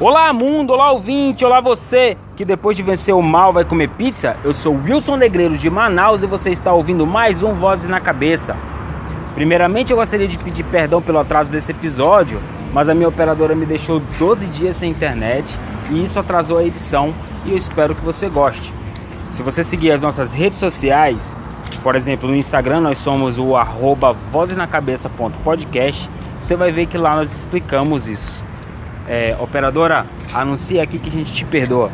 Olá 0.00 0.32
mundo, 0.32 0.72
olá 0.72 0.92
ouvinte, 0.92 1.44
olá 1.44 1.60
você 1.60 2.16
que 2.34 2.42
depois 2.42 2.74
de 2.74 2.82
vencer 2.82 3.14
o 3.14 3.20
mal 3.20 3.52
vai 3.52 3.66
comer 3.66 3.90
pizza. 3.90 4.34
Eu 4.42 4.54
sou 4.54 4.72
Wilson 4.74 5.16
Negreiros 5.16 5.60
de 5.60 5.68
Manaus 5.68 6.22
e 6.22 6.26
você 6.26 6.48
está 6.48 6.72
ouvindo 6.72 7.06
mais 7.06 7.42
um 7.42 7.52
Vozes 7.52 7.86
na 7.86 8.00
Cabeça. 8.00 8.56
Primeiramente 9.34 9.90
eu 9.90 9.98
gostaria 9.98 10.26
de 10.26 10.38
pedir 10.38 10.62
perdão 10.62 11.02
pelo 11.02 11.18
atraso 11.18 11.52
desse 11.52 11.72
episódio, 11.72 12.40
mas 12.72 12.88
a 12.88 12.94
minha 12.94 13.10
operadora 13.10 13.54
me 13.54 13.66
deixou 13.66 14.00
12 14.18 14.46
dias 14.46 14.76
sem 14.76 14.90
internet 14.90 15.60
e 15.90 16.02
isso 16.02 16.18
atrasou 16.18 16.56
a 16.56 16.64
edição 16.64 17.12
e 17.44 17.50
eu 17.50 17.56
espero 17.58 17.94
que 17.94 18.02
você 18.02 18.26
goste. 18.26 18.72
Se 19.30 19.42
você 19.42 19.62
seguir 19.62 19.92
as 19.92 20.00
nossas 20.00 20.32
redes 20.32 20.58
sociais, 20.58 21.36
por 21.82 21.94
exemplo, 21.94 22.26
no 22.26 22.36
Instagram 22.36 22.80
nós 22.80 22.96
somos 22.96 23.38
o 23.38 23.54
arroba 23.54 24.14
vozesnacabeça.podcast, 24.32 26.08
você 26.40 26.56
vai 26.56 26.72
ver 26.72 26.86
que 26.86 26.96
lá 26.96 27.16
nós 27.16 27.36
explicamos 27.36 28.08
isso. 28.08 28.48
É, 29.12 29.36
operadora, 29.40 30.06
anuncia 30.32 30.84
aqui 30.84 30.96
que 30.96 31.08
a 31.08 31.10
gente 31.10 31.32
te 31.32 31.44
perdoa. 31.44 31.90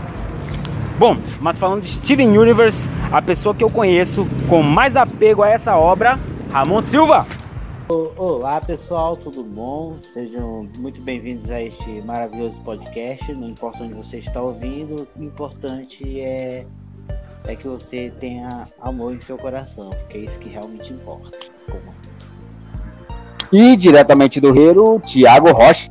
Bom, 0.98 1.16
mas 1.40 1.58
falando 1.58 1.80
de 1.80 1.88
Steven 1.88 2.36
Universe, 2.36 2.90
a 3.10 3.22
pessoa 3.22 3.54
que 3.54 3.64
eu 3.64 3.70
conheço 3.70 4.26
com 4.50 4.60
mais 4.60 4.98
apego 4.98 5.42
a 5.42 5.48
essa 5.48 5.74
obra, 5.78 6.20
Ramon 6.52 6.82
Silva. 6.82 7.26
Olá 7.88 8.60
pessoal, 8.60 9.16
tudo 9.16 9.42
bom? 9.42 9.96
Sejam 10.02 10.68
muito 10.76 11.00
bem-vindos 11.00 11.50
a 11.50 11.62
este 11.62 12.02
maravilhoso 12.02 12.60
podcast. 12.60 13.32
Não 13.32 13.48
importa 13.48 13.84
onde 13.84 13.94
você 13.94 14.18
está 14.18 14.42
ouvindo, 14.42 15.08
o 15.16 15.22
importante 15.22 16.20
é, 16.20 16.66
é 17.44 17.56
que 17.56 17.66
você 17.66 18.12
tenha 18.20 18.68
amor 18.78 19.14
em 19.14 19.20
seu 19.22 19.38
coração, 19.38 19.88
porque 19.88 20.18
é 20.18 20.20
isso 20.20 20.38
que 20.38 20.50
realmente 20.50 20.92
importa. 20.92 21.38
E 23.50 23.74
diretamente 23.74 24.38
do 24.38 24.52
Rio, 24.52 25.00
Tiago 25.02 25.50
Rocha. 25.52 25.88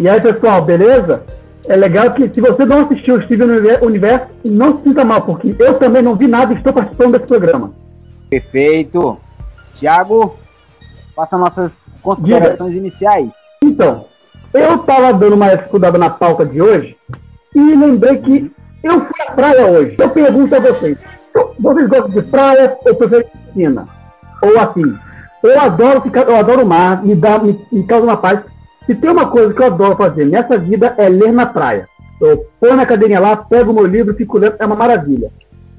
E 0.00 0.08
aí, 0.08 0.18
pessoal, 0.18 0.62
beleza? 0.62 1.22
É 1.68 1.76
legal 1.76 2.14
que 2.14 2.26
se 2.32 2.40
você 2.40 2.64
não 2.64 2.84
assistiu 2.84 3.16
o 3.16 3.22
Steven 3.22 3.50
Universo, 3.82 4.24
não 4.46 4.78
se 4.78 4.84
sinta 4.84 5.04
mal, 5.04 5.20
porque 5.20 5.54
eu 5.58 5.74
também 5.78 6.00
não 6.00 6.14
vi 6.14 6.26
nada 6.26 6.54
e 6.54 6.56
estou 6.56 6.72
participando 6.72 7.12
desse 7.12 7.26
programa. 7.26 7.70
Perfeito. 8.30 9.18
Tiago, 9.74 10.36
faça 11.14 11.36
nossas 11.36 11.94
considerações 12.00 12.70
Diga. 12.70 12.80
iniciais. 12.80 13.34
Então, 13.62 14.06
eu 14.54 14.76
estava 14.76 15.12
dando 15.12 15.34
uma 15.34 15.52
estudada 15.52 15.98
na 15.98 16.08
pauta 16.08 16.46
de 16.46 16.62
hoje 16.62 16.96
e 17.54 17.60
lembrei 17.60 18.16
que 18.16 18.50
eu 18.82 19.00
fui 19.00 19.22
à 19.28 19.32
praia 19.32 19.66
hoje. 19.66 19.96
Eu 20.00 20.08
pergunto 20.08 20.56
a 20.56 20.60
vocês, 20.60 20.96
vocês 21.58 21.88
gostam 21.90 22.08
de 22.08 22.22
praia 22.22 22.74
ou 22.86 22.94
preferem 22.94 23.26
piscina? 23.44 23.86
Ou 24.40 24.58
assim, 24.60 24.94
eu 25.42 25.60
adoro 25.60 26.00
ficar, 26.00 26.22
eu 26.22 26.36
adoro 26.36 26.62
o 26.62 26.66
mar, 26.66 27.04
me, 27.04 27.14
dá, 27.14 27.38
me, 27.38 27.60
me 27.70 27.86
causa 27.86 28.06
uma 28.06 28.16
paz. 28.16 28.40
Se 28.86 28.94
tem 28.94 29.10
uma 29.10 29.30
coisa 29.30 29.52
que 29.52 29.60
eu 29.60 29.66
adoro 29.66 29.96
fazer 29.96 30.24
nessa 30.24 30.56
vida 30.58 30.94
é 30.96 31.08
ler 31.08 31.32
na 31.32 31.46
praia. 31.46 31.88
Eu 32.20 32.46
ponho 32.58 32.76
na 32.76 32.86
cadeirinha 32.86 33.20
lá, 33.20 33.36
pego 33.36 33.70
o 33.70 33.74
meu 33.74 33.86
livro, 33.86 34.14
fico 34.14 34.38
lendo, 34.38 34.56
é 34.58 34.66
uma 34.66 34.76
maravilha. 34.76 35.30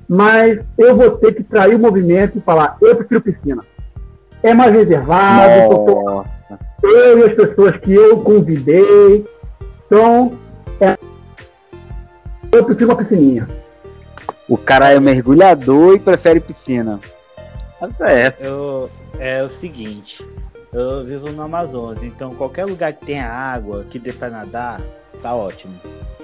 Mas 0.08 0.68
eu 0.78 0.96
vou 0.96 1.12
ter 1.12 1.36
que 1.36 1.44
trair 1.44 1.76
o 1.76 1.80
movimento 1.80 2.38
e 2.38 2.42
falar, 2.42 2.78
eu 2.82 2.96
prefiro 2.96 3.22
piscina. 3.22 3.62
É 4.44 4.54
mais 4.54 4.74
reservado, 4.74 5.86
Nossa. 5.86 6.60
eu 6.84 7.20
e 7.20 7.24
as 7.26 7.34
pessoas 7.36 7.78
que 7.78 7.94
eu 7.94 8.18
convidei. 8.22 9.24
Então, 9.86 10.34
é... 10.80 10.98
eu 12.52 12.66
prefiro 12.66 12.90
uma 12.90 12.98
piscininha. 12.98 13.48
O 14.50 14.58
cara 14.58 14.92
é 14.92 15.00
mergulhador 15.00 15.96
e 15.96 16.00
prefere 16.00 16.40
piscina. 16.40 17.00
Tá 17.80 17.90
certo. 17.92 18.44
Eu, 18.44 18.90
é 19.20 19.44
o 19.44 19.50
seguinte, 19.50 20.26
eu 20.74 21.06
vivo 21.06 21.32
no 21.32 21.42
Amazonas, 21.42 22.04
então 22.04 22.34
qualquer 22.36 22.66
lugar 22.66 22.94
que 22.94 23.06
tenha 23.06 23.28
água, 23.28 23.86
que 23.90 24.00
dê 24.00 24.14
pra 24.14 24.30
nadar, 24.30 24.82
tá 25.22 25.36
ótimo. 25.36 25.74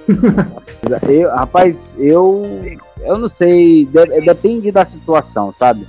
eu, 1.08 1.28
rapaz, 1.30 1.94
eu 1.98 2.42
eu 3.00 3.18
não 3.18 3.28
sei, 3.28 3.86
de, 3.86 4.20
depende 4.22 4.72
da 4.72 4.84
situação, 4.84 5.52
sabe? 5.52 5.86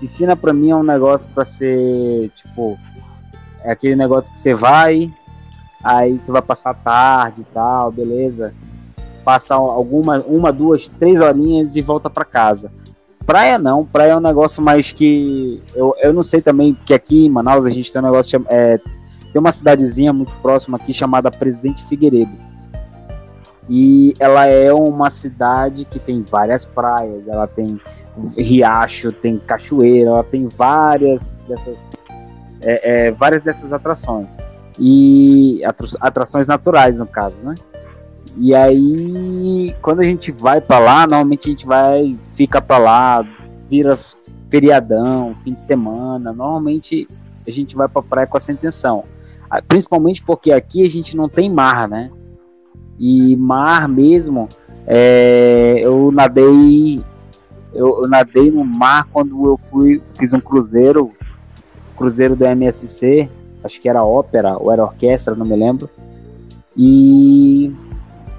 Piscina 0.00 0.36
pra 0.36 0.52
mim 0.52 0.70
é 0.70 0.76
um 0.76 0.82
negócio 0.82 1.30
pra 1.34 1.44
ser, 1.44 2.30
tipo, 2.34 2.78
é 3.62 3.72
aquele 3.72 3.96
negócio 3.96 4.30
que 4.30 4.38
você 4.38 4.52
vai, 4.52 5.12
aí 5.82 6.18
você 6.18 6.30
vai 6.30 6.42
passar 6.42 6.74
tarde 6.74 7.40
e 7.40 7.44
tal, 7.44 7.90
beleza? 7.90 8.54
Passar 9.24 9.56
alguma, 9.56 10.20
uma, 10.20 10.52
duas, 10.52 10.86
três 10.86 11.20
horinhas 11.20 11.74
e 11.76 11.82
volta 11.82 12.08
pra 12.10 12.24
casa. 12.24 12.70
Praia 13.26 13.58
não, 13.58 13.84
praia 13.84 14.12
é 14.12 14.16
um 14.16 14.20
negócio 14.20 14.62
mais 14.62 14.92
que. 14.92 15.60
Eu, 15.74 15.94
eu 16.00 16.12
não 16.12 16.22
sei 16.22 16.40
também, 16.40 16.78
que 16.86 16.94
aqui 16.94 17.26
em 17.26 17.28
Manaus 17.28 17.66
a 17.66 17.70
gente 17.70 17.92
tem 17.92 18.00
um 18.00 18.04
negócio. 18.04 18.46
É, 18.48 18.78
tem 19.32 19.40
uma 19.40 19.50
cidadezinha 19.50 20.12
muito 20.12 20.32
próxima 20.40 20.78
aqui 20.78 20.92
chamada 20.92 21.28
Presidente 21.28 21.84
Figueiredo. 21.88 22.30
E 23.68 24.14
ela 24.20 24.46
é 24.46 24.72
uma 24.72 25.10
cidade 25.10 25.84
que 25.84 25.98
tem 25.98 26.22
várias 26.22 26.64
praias, 26.64 27.26
ela 27.26 27.48
tem 27.48 27.80
riacho, 28.38 29.10
tem 29.10 29.38
cachoeira, 29.38 30.10
ela 30.10 30.24
tem 30.24 30.46
várias 30.46 31.40
dessas, 31.48 31.90
é, 32.62 33.08
é, 33.08 33.10
várias 33.10 33.42
dessas 33.42 33.72
atrações. 33.72 34.36
E 34.78 35.62
atrações 36.00 36.46
naturais, 36.46 36.98
no 36.98 37.06
caso, 37.06 37.36
né? 37.42 37.54
E 38.36 38.54
aí, 38.54 39.74
quando 39.80 40.00
a 40.00 40.04
gente 40.04 40.30
vai 40.30 40.60
para 40.60 40.78
lá, 40.78 41.00
normalmente 41.06 41.48
a 41.48 41.50
gente 41.50 41.66
vai, 41.66 42.18
fica 42.34 42.60
para 42.60 42.78
lá, 42.78 43.26
vira 43.68 43.98
feriadão, 44.50 45.34
fim 45.42 45.52
de 45.52 45.60
semana. 45.60 46.32
Normalmente 46.32 47.08
a 47.46 47.50
gente 47.50 47.74
vai 47.74 47.88
para 47.88 48.02
praia 48.02 48.26
com 48.26 48.36
essa 48.36 48.52
intenção. 48.52 49.04
Ah, 49.50 49.62
principalmente 49.62 50.22
porque 50.22 50.52
aqui 50.52 50.84
a 50.84 50.88
gente 50.88 51.16
não 51.16 51.28
tem 51.28 51.48
mar, 51.48 51.88
né? 51.88 52.10
E 52.98 53.36
mar 53.36 53.88
mesmo, 53.88 54.48
é, 54.86 55.80
eu 55.82 56.12
nadei 56.12 57.02
eu, 57.74 58.02
eu, 58.02 58.08
nadei 58.08 58.50
no 58.50 58.64
mar 58.64 59.08
quando 59.12 59.46
eu 59.46 59.58
fui 59.58 60.00
fiz 60.16 60.32
um 60.32 60.40
cruzeiro 60.40 61.12
cruzeiro 61.96 62.36
do 62.36 62.46
MSC 62.46 63.28
acho 63.64 63.80
que 63.80 63.88
era 63.88 64.04
ópera 64.04 64.56
ou 64.56 64.72
era 64.72 64.84
orquestra 64.84 65.34
não 65.34 65.44
me 65.44 65.56
lembro 65.56 65.90
e 66.76 67.74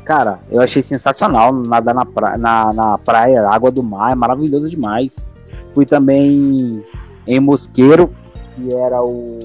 Cara, 0.08 0.40
eu 0.50 0.62
achei 0.62 0.82
sensacional 0.82 1.52
nadar 1.52 1.94
na, 1.94 2.06
pra, 2.06 2.38
na, 2.38 2.72
na 2.72 2.98
praia, 2.98 3.46
água 3.50 3.70
do 3.70 3.84
mar, 3.84 4.14
é 4.14 4.16
maravilhoso 4.16 4.70
demais. 4.70 5.30
Fui 5.74 5.86
também 5.86 6.82
em 7.28 7.40
Mosqueiro, 7.42 8.16
que 8.56 8.74
era 8.74 9.04
o 9.04 9.38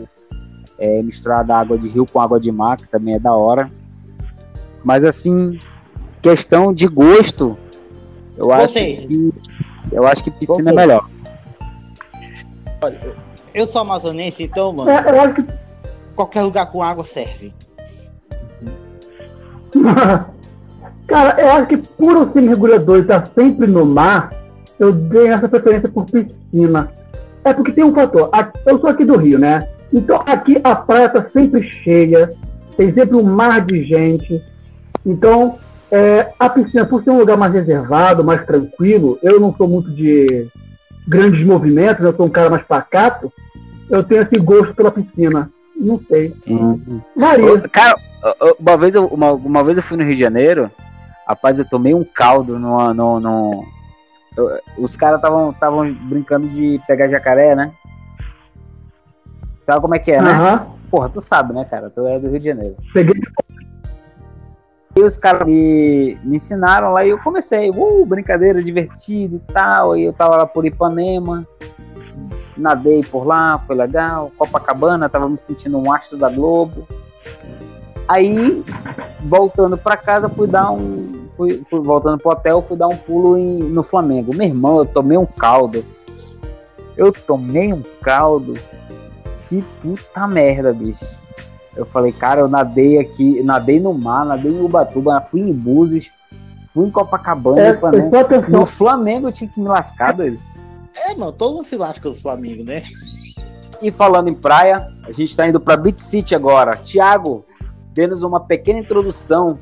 é, 0.78 1.02
misturar 1.02 1.44
da 1.44 1.58
água 1.58 1.76
de 1.76 1.88
rio 1.88 2.06
com 2.06 2.20
água 2.20 2.38
de 2.38 2.52
mar, 2.52 2.76
que 2.76 2.86
também 2.86 3.14
é 3.14 3.18
da 3.18 3.32
hora. 3.32 3.68
Mas 4.84 5.04
assim, 5.04 5.58
questão 6.22 6.72
de 6.72 6.86
gosto, 6.86 7.58
eu 8.36 8.52
acho 8.52 8.74
que 8.74 9.34
eu 9.90 10.06
acho 10.06 10.22
que 10.22 10.30
piscina 10.30 10.70
é 10.70 10.74
melhor. 10.74 11.10
Olha, 12.80 13.00
eu 13.52 13.66
sou 13.66 13.80
amazonense, 13.80 14.44
então, 14.44 14.72
mano, 14.72 14.88
é, 14.88 15.10
eu 15.10 15.20
acho 15.22 15.34
que 15.34 15.44
qualquer 16.14 16.42
lugar 16.42 16.70
com 16.70 16.84
água 16.84 17.04
serve. 17.04 17.52
Cara, 21.06 21.40
eu 21.40 21.50
acho 21.50 21.68
que 21.68 21.76
por 21.76 22.16
o 22.16 22.32
ser 22.32 22.40
mergulhador 22.40 23.00
estar 23.00 23.24
sempre 23.26 23.66
no 23.66 23.84
mar, 23.84 24.30
eu 24.78 24.92
dei 24.92 25.28
essa 25.28 25.48
preferência 25.48 25.88
por 25.88 26.06
piscina. 26.06 26.90
É 27.44 27.52
porque 27.52 27.72
tem 27.72 27.84
um 27.84 27.94
fator. 27.94 28.30
Eu 28.64 28.78
sou 28.78 28.90
aqui 28.90 29.04
do 29.04 29.16
Rio, 29.16 29.38
né? 29.38 29.58
Então 29.92 30.22
aqui 30.26 30.60
a 30.62 30.74
praia 30.74 31.06
está 31.06 31.24
sempre 31.30 31.62
cheia, 31.62 32.32
tem 32.76 32.92
sempre 32.92 33.16
um 33.16 33.24
mar 33.24 33.64
de 33.64 33.84
gente. 33.84 34.42
Então 35.04 35.56
é, 35.90 36.32
a 36.38 36.48
piscina, 36.48 36.86
por 36.86 37.02
ser 37.04 37.10
um 37.10 37.18
lugar 37.18 37.36
mais 37.36 37.52
reservado, 37.52 38.24
mais 38.24 38.46
tranquilo, 38.46 39.18
eu 39.22 39.38
não 39.38 39.54
sou 39.54 39.68
muito 39.68 39.90
de 39.90 40.48
grandes 41.06 41.44
movimentos, 41.44 42.04
eu 42.04 42.14
sou 42.14 42.26
um 42.26 42.30
cara 42.30 42.48
mais 42.48 42.64
pacato, 42.64 43.30
eu 43.90 44.02
tenho 44.02 44.22
esse 44.22 44.40
gosto 44.40 44.74
pela 44.74 44.90
piscina. 44.90 45.50
Não 45.76 46.00
sei. 46.08 46.32
Uhum. 46.46 47.00
Varia. 47.16 47.60
Cara, 47.68 47.96
uma 48.58 48.76
vez, 48.76 48.94
eu, 48.94 49.06
uma, 49.06 49.32
uma 49.32 49.64
vez 49.64 49.76
eu 49.76 49.82
fui 49.82 49.96
no 49.96 50.04
Rio 50.04 50.14
de 50.14 50.20
Janeiro 50.20 50.70
Rapaz, 51.26 51.58
eu 51.58 51.68
tomei 51.68 51.94
um 51.94 52.04
caldo 52.04 52.58
no. 52.58 52.92
no, 52.92 53.20
no... 53.20 53.64
Os 54.78 54.96
caras 54.96 55.18
estavam 55.18 55.94
brincando 56.02 56.48
de 56.48 56.80
pegar 56.86 57.08
jacaré, 57.08 57.54
né? 57.54 57.72
Sabe 59.62 59.80
como 59.80 59.94
é 59.94 59.98
que 59.98 60.10
é, 60.10 60.20
né? 60.20 60.32
Uhum. 60.32 60.66
Porra, 60.90 61.08
tu 61.08 61.20
sabe, 61.20 61.54
né, 61.54 61.64
cara? 61.64 61.88
Tu 61.88 62.06
é 62.06 62.18
do 62.18 62.28
Rio 62.28 62.40
de 62.40 62.46
Janeiro. 62.46 62.76
Peguei. 62.92 63.14
E 64.94 65.02
os 65.02 65.16
caras 65.16 65.46
me, 65.46 66.18
me 66.22 66.36
ensinaram 66.36 66.92
lá 66.92 67.04
e 67.04 67.10
eu 67.10 67.18
comecei. 67.18 67.70
Uh, 67.70 68.04
brincadeira 68.04 68.62
divertida 68.62 69.36
e 69.36 69.52
tal. 69.52 69.96
E 69.96 70.04
eu 70.04 70.12
tava 70.12 70.36
lá 70.36 70.46
por 70.46 70.66
Ipanema. 70.66 71.46
Nadei 72.56 73.02
por 73.02 73.24
lá, 73.24 73.58
foi 73.66 73.76
legal. 73.76 74.30
Copacabana, 74.36 75.08
tava 75.08 75.28
me 75.28 75.38
sentindo 75.38 75.78
um 75.78 75.90
astro 75.92 76.18
da 76.18 76.28
Globo. 76.28 76.86
Aí, 78.06 78.62
voltando 79.24 79.76
para 79.76 79.96
casa, 79.96 80.28
fui 80.28 80.46
dar 80.46 80.70
um. 80.70 81.22
Fui, 81.36 81.62
fui, 81.68 81.80
voltando 81.80 82.18
pro 82.18 82.32
hotel, 82.32 82.62
fui 82.62 82.76
dar 82.76 82.88
um 82.88 82.96
pulo 82.96 83.38
em, 83.38 83.58
no 83.58 83.82
Flamengo. 83.82 84.34
Meu 84.34 84.46
irmão, 84.46 84.78
eu 84.78 84.84
tomei 84.84 85.16
um 85.16 85.26
caldo. 85.26 85.84
Eu 86.96 87.10
tomei 87.12 87.72
um 87.72 87.82
caldo. 88.02 88.52
Que 89.48 89.62
puta 89.80 90.26
merda, 90.26 90.72
bicho. 90.72 91.22
Eu 91.74 91.86
falei, 91.86 92.12
cara, 92.12 92.40
eu 92.40 92.48
nadei 92.48 92.98
aqui, 92.98 93.42
nadei 93.42 93.80
no 93.80 93.94
mar, 93.94 94.26
nadei 94.26 94.52
em 94.52 94.62
Ubatuba, 94.62 95.22
fui 95.22 95.40
em 95.40 95.52
Búzios, 95.52 96.10
fui 96.68 96.86
em 96.86 96.90
Copacabana, 96.90 97.60
É, 97.60 97.74
Flamengo. 97.74 98.10
No 98.48 98.66
Flamengo 98.66 99.28
eu 99.28 99.32
tinha 99.32 99.48
que 99.48 99.58
me 99.58 99.68
lascar, 99.68 100.12
doido. 100.12 100.38
É, 100.94 101.14
mano, 101.14 101.32
todo 101.32 101.54
mundo 101.54 101.64
se 101.64 101.76
lasca 101.76 102.10
do 102.10 102.14
Flamengo, 102.14 102.62
né? 102.62 102.82
E 103.80 103.90
falando 103.90 104.28
em 104.28 104.34
praia, 104.34 104.86
a 105.02 105.12
gente 105.12 105.34
tá 105.34 105.48
indo 105.48 105.58
pra 105.58 105.76
Beach 105.76 106.00
City 106.00 106.34
agora. 106.34 106.76
Tiago, 106.76 107.44
dê-nos 107.94 108.22
uma 108.22 108.40
pequena 108.40 108.78
introdução 108.78 109.58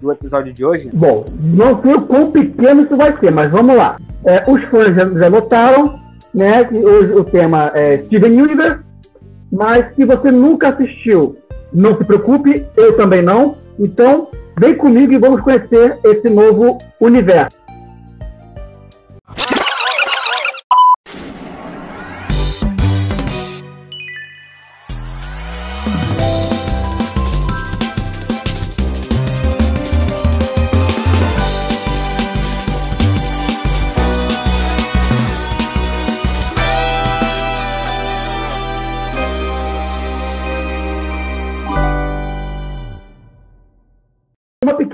do 0.00 0.10
episódio 0.10 0.52
de 0.52 0.64
hoje. 0.64 0.90
Bom, 0.92 1.24
não 1.38 1.80
sei 1.82 1.94
o 1.94 2.02
quão 2.02 2.30
pequeno 2.30 2.82
isso 2.82 2.96
vai 2.96 3.16
ser, 3.18 3.30
mas 3.30 3.50
vamos 3.50 3.76
lá. 3.76 3.96
É, 4.24 4.42
os 4.50 4.62
fãs 4.64 4.94
já, 4.94 5.08
já 5.08 5.30
notaram, 5.30 5.98
né, 6.34 6.64
que 6.64 6.76
hoje 6.76 7.12
o 7.12 7.24
tema 7.24 7.70
é 7.74 7.98
Steven 8.06 8.40
Universe, 8.40 8.80
mas 9.52 9.94
se 9.94 10.04
você 10.04 10.30
nunca 10.30 10.68
assistiu, 10.68 11.36
não 11.72 11.96
se 11.96 12.04
preocupe, 12.04 12.66
eu 12.76 12.96
também 12.96 13.22
não. 13.22 13.56
Então, 13.78 14.28
vem 14.58 14.76
comigo 14.76 15.12
e 15.12 15.18
vamos 15.18 15.40
conhecer 15.42 15.98
esse 16.04 16.28
novo 16.28 16.78
universo. 17.00 17.58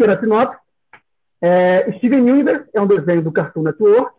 Uma 0.06 0.17
pequena 0.17 0.20
sinopse. 0.20 0.58
É, 1.41 1.93
Steven 1.99 2.31
Universe 2.31 2.69
é 2.73 2.81
um 2.81 2.87
desenho 2.87 3.23
do 3.23 3.32
Cartoon 3.32 3.62
Network 3.62 4.12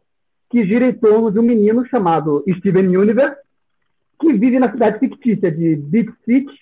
que 0.50 0.66
gira 0.66 0.86
em 0.86 0.94
torno 0.94 1.31
de 1.31 1.39
um 1.39 1.44
menino 1.44 1.86
chamado 1.86 2.44
Steven 2.57 2.95
Universe 2.95 3.38
que 4.19 4.34
vive 4.34 4.60
na 4.60 4.72
cidade 4.72 5.00
fictícia 5.00 5.51
de 5.51 5.75
Beach 5.75 6.12
City 6.25 6.54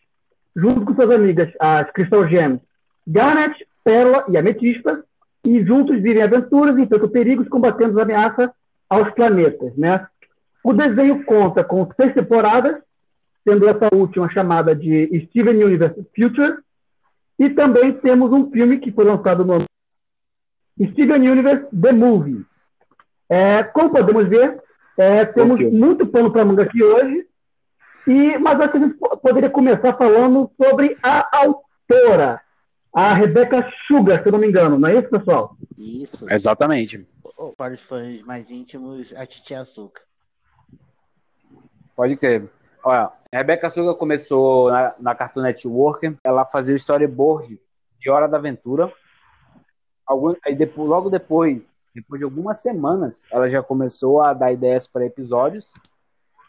junto 0.55 0.81
com 0.81 0.95
suas 0.95 1.11
amigas, 1.11 1.51
as 1.59 1.91
Crystal 1.91 2.27
Gems, 2.27 2.61
Garnet, 3.05 3.67
Pérola 3.83 4.25
e 4.29 4.37
Ametista, 4.37 5.03
e 5.43 5.63
juntos 5.63 5.99
vivem 5.99 6.23
aventuras, 6.23 6.77
enfrentam 6.77 7.09
perigos, 7.09 7.47
combatendo 7.49 7.99
as 7.99 8.03
ameaças 8.03 8.49
aos 8.89 9.11
planetas, 9.13 9.75
né? 9.75 10.07
O 10.63 10.73
desenho 10.73 11.23
conta 11.25 11.63
com 11.63 11.87
seis 11.95 12.13
temporadas, 12.13 12.77
sendo 13.43 13.67
essa 13.67 13.93
última 13.93 14.29
chamada 14.31 14.73
de 14.73 15.27
Steven 15.27 15.63
Universe 15.63 16.01
Future, 16.15 16.57
e 17.37 17.49
também 17.49 17.93
temos 17.93 18.31
um 18.31 18.49
filme 18.51 18.79
que 18.79 18.91
foi 18.91 19.05
lançado 19.05 19.43
no 19.43 19.57
Steven 20.91 21.29
Universe 21.29 21.67
The 21.75 21.91
Movie. 21.91 22.45
É, 23.29 23.63
como 23.63 23.89
podemos 23.91 24.27
ver, 24.27 24.61
é, 24.97 25.25
temos 25.25 25.57
filme. 25.57 25.77
muito 25.77 26.05
pano 26.07 26.31
para 26.31 26.45
manga 26.45 26.63
aqui 26.63 26.81
hoje, 26.83 27.27
e, 28.07 28.37
mas 28.37 28.59
acho 28.59 28.71
que 28.71 28.77
a 28.77 28.81
gente 28.81 28.93
po- 28.97 29.17
poderia 29.17 29.49
começar 29.49 29.93
falando 29.97 30.51
sobre 30.57 30.97
a 31.01 31.37
autora, 31.37 32.39
a 32.93 33.13
Rebecca 33.13 33.67
Sugar, 33.87 34.21
se 34.21 34.27
eu 34.27 34.31
não 34.31 34.39
me 34.39 34.47
engano, 34.47 34.77
não 34.77 34.87
é 34.87 34.99
isso, 34.99 35.09
pessoal? 35.09 35.57
Isso. 35.77 36.31
Exatamente. 36.31 37.05
Para 37.57 37.73
os 37.73 37.81
fãs 37.81 38.21
mais 38.21 38.49
íntimos, 38.49 39.13
a 39.15 39.25
Titi 39.25 39.53
Açúcar. 39.53 40.01
Pode 41.95 42.15
crer. 42.17 42.49
Olha, 42.87 43.11
a 43.31 43.37
Rebeca 43.37 43.67
Suga 43.67 43.95
começou 43.95 44.69
na, 44.69 44.95
na 44.99 45.15
Cartoon 45.15 45.41
Network, 45.41 46.15
ela 46.23 46.45
fazia 46.45 46.71
o 46.71 46.77
storyboard 46.77 47.59
de 47.99 48.09
Hora 48.11 48.27
da 48.27 48.37
Aventura. 48.37 48.93
Algum, 50.05 50.35
aí 50.45 50.55
depois, 50.55 50.87
logo 50.87 51.09
depois, 51.09 51.67
depois 51.95 52.19
de 52.19 52.25
algumas 52.25 52.59
semanas, 52.59 53.23
ela 53.31 53.49
já 53.49 53.63
começou 53.63 54.21
a 54.21 54.33
dar 54.33 54.51
ideias 54.51 54.85
para 54.85 55.03
episódios. 55.03 55.73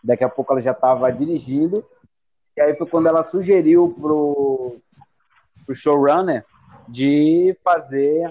Daqui 0.05 0.25
a 0.25 0.29
pouco 0.29 0.53
ela 0.53 0.61
já 0.61 0.73
estava 0.73 1.11
dirigindo. 1.11 1.83
E 2.55 2.61
aí 2.61 2.77
foi 2.77 2.87
quando 2.87 3.07
ela 3.07 3.25
sugeriu 3.25 3.97
pro, 3.99 4.77
pro 5.65 5.75
showrunner 5.75 6.45
de 6.87 7.57
fazer 7.65 8.31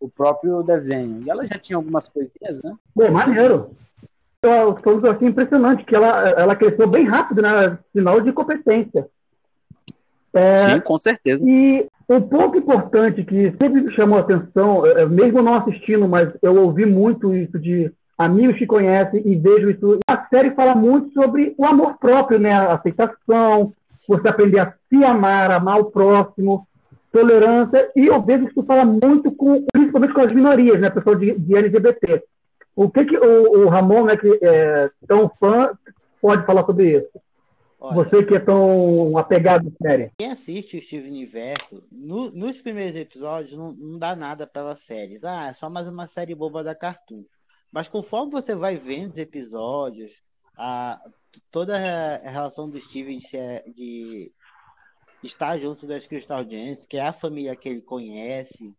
o 0.00 0.08
próprio 0.08 0.62
desenho. 0.62 1.22
E 1.22 1.28
ela 1.28 1.44
já 1.44 1.58
tinha 1.58 1.76
algumas 1.76 2.08
coisinhas, 2.08 2.62
né? 2.62 2.74
Pô, 2.94 3.10
maneiro. 3.10 3.76
Eu, 4.42 4.76
foi 4.82 4.96
um 4.96 5.10
assim, 5.10 5.26
impressionante, 5.26 5.84
que 5.84 5.94
ela, 5.94 6.28
ela 6.30 6.56
cresceu 6.56 6.86
bem 6.86 7.04
rápido, 7.04 7.42
né? 7.42 7.76
Sinal 7.92 8.20
de 8.20 8.32
competência. 8.32 9.06
É, 10.32 10.54
Sim, 10.54 10.80
com 10.80 10.96
certeza. 10.96 11.44
E 11.44 11.88
um 12.08 12.20
ponto 12.20 12.56
importante 12.56 13.24
que 13.24 13.50
sempre 13.52 13.80
me 13.80 13.92
chamou 13.94 14.18
a 14.18 14.22
atenção, 14.22 14.86
eh, 14.86 15.06
mesmo 15.06 15.42
não 15.42 15.54
assistindo, 15.54 16.06
mas 16.06 16.30
eu 16.40 16.54
ouvi 16.56 16.86
muito 16.86 17.34
isso 17.34 17.58
de 17.58 17.90
amigos 18.16 18.56
que 18.56 18.66
conhecem 18.66 19.22
e 19.26 19.34
vejo 19.34 19.70
isso. 19.70 19.98
A 20.08 20.24
série 20.26 20.52
fala 20.52 20.74
muito 20.74 21.12
sobre 21.12 21.54
o 21.58 21.66
amor 21.66 21.98
próprio, 21.98 22.38
né? 22.38 22.52
A 22.52 22.74
aceitação, 22.74 23.72
você 24.08 24.28
aprender 24.28 24.60
a 24.60 24.72
se 24.88 25.04
amar, 25.04 25.50
amar 25.50 25.80
o 25.80 25.90
próximo, 25.90 26.66
tolerância. 27.12 27.90
E 27.96 28.06
eu 28.06 28.22
vejo 28.22 28.44
que 28.44 28.52
isso 28.52 28.64
fala 28.64 28.84
muito 28.84 29.32
com, 29.32 29.64
principalmente 29.72 30.14
com 30.14 30.20
as 30.20 30.32
minorias, 30.32 30.80
né? 30.80 30.90
Pessoal 30.90 31.16
de, 31.16 31.36
de 31.38 31.56
LGBT. 31.56 32.22
O 32.80 32.88
que, 32.88 33.04
que 33.06 33.18
o, 33.18 33.64
o 33.64 33.68
Ramon, 33.68 34.04
né, 34.04 34.16
que 34.16 34.38
é 34.40 34.88
tão 35.08 35.28
fã, 35.40 35.76
pode 36.22 36.46
falar 36.46 36.64
sobre 36.64 36.98
isso? 36.98 37.10
Olha, 37.80 37.96
Você 37.96 38.24
que 38.24 38.36
é 38.36 38.40
tão 38.40 39.18
apegado 39.18 39.66
à 39.68 39.82
série. 39.82 40.12
quem 40.16 40.30
assiste 40.30 40.76
o 40.78 40.80
Steven 40.82 41.10
Universo, 41.10 41.82
no- 41.90 42.30
nos 42.30 42.60
primeiros 42.60 42.94
episódios 42.94 43.58
não, 43.58 43.72
não 43.72 43.98
dá 43.98 44.14
nada 44.14 44.46
pela 44.46 44.76
série. 44.76 45.18
Ah, 45.24 45.48
é 45.48 45.54
só 45.54 45.68
mais 45.68 45.88
uma 45.88 46.06
série 46.06 46.36
boba 46.36 46.62
da 46.62 46.72
Cartoon. 46.74 47.24
Mas 47.72 47.88
conforme 47.88 48.30
você 48.30 48.54
vai 48.54 48.76
vendo 48.76 49.10
os 49.12 49.18
episódios, 49.18 50.12
a, 50.56 51.00
toda 51.50 51.76
a 51.76 52.30
relação 52.30 52.70
do 52.70 52.80
Steven 52.80 53.18
de, 53.18 53.32
de 53.74 54.32
estar 55.22 55.58
junto 55.58 55.84
das 55.84 56.06
Crystal 56.06 56.48
Gems, 56.48 56.86
que 56.86 56.96
é 56.96 57.06
a 57.06 57.12
família 57.12 57.56
que 57.56 57.68
ele 57.68 57.82
conhece, 57.82 58.72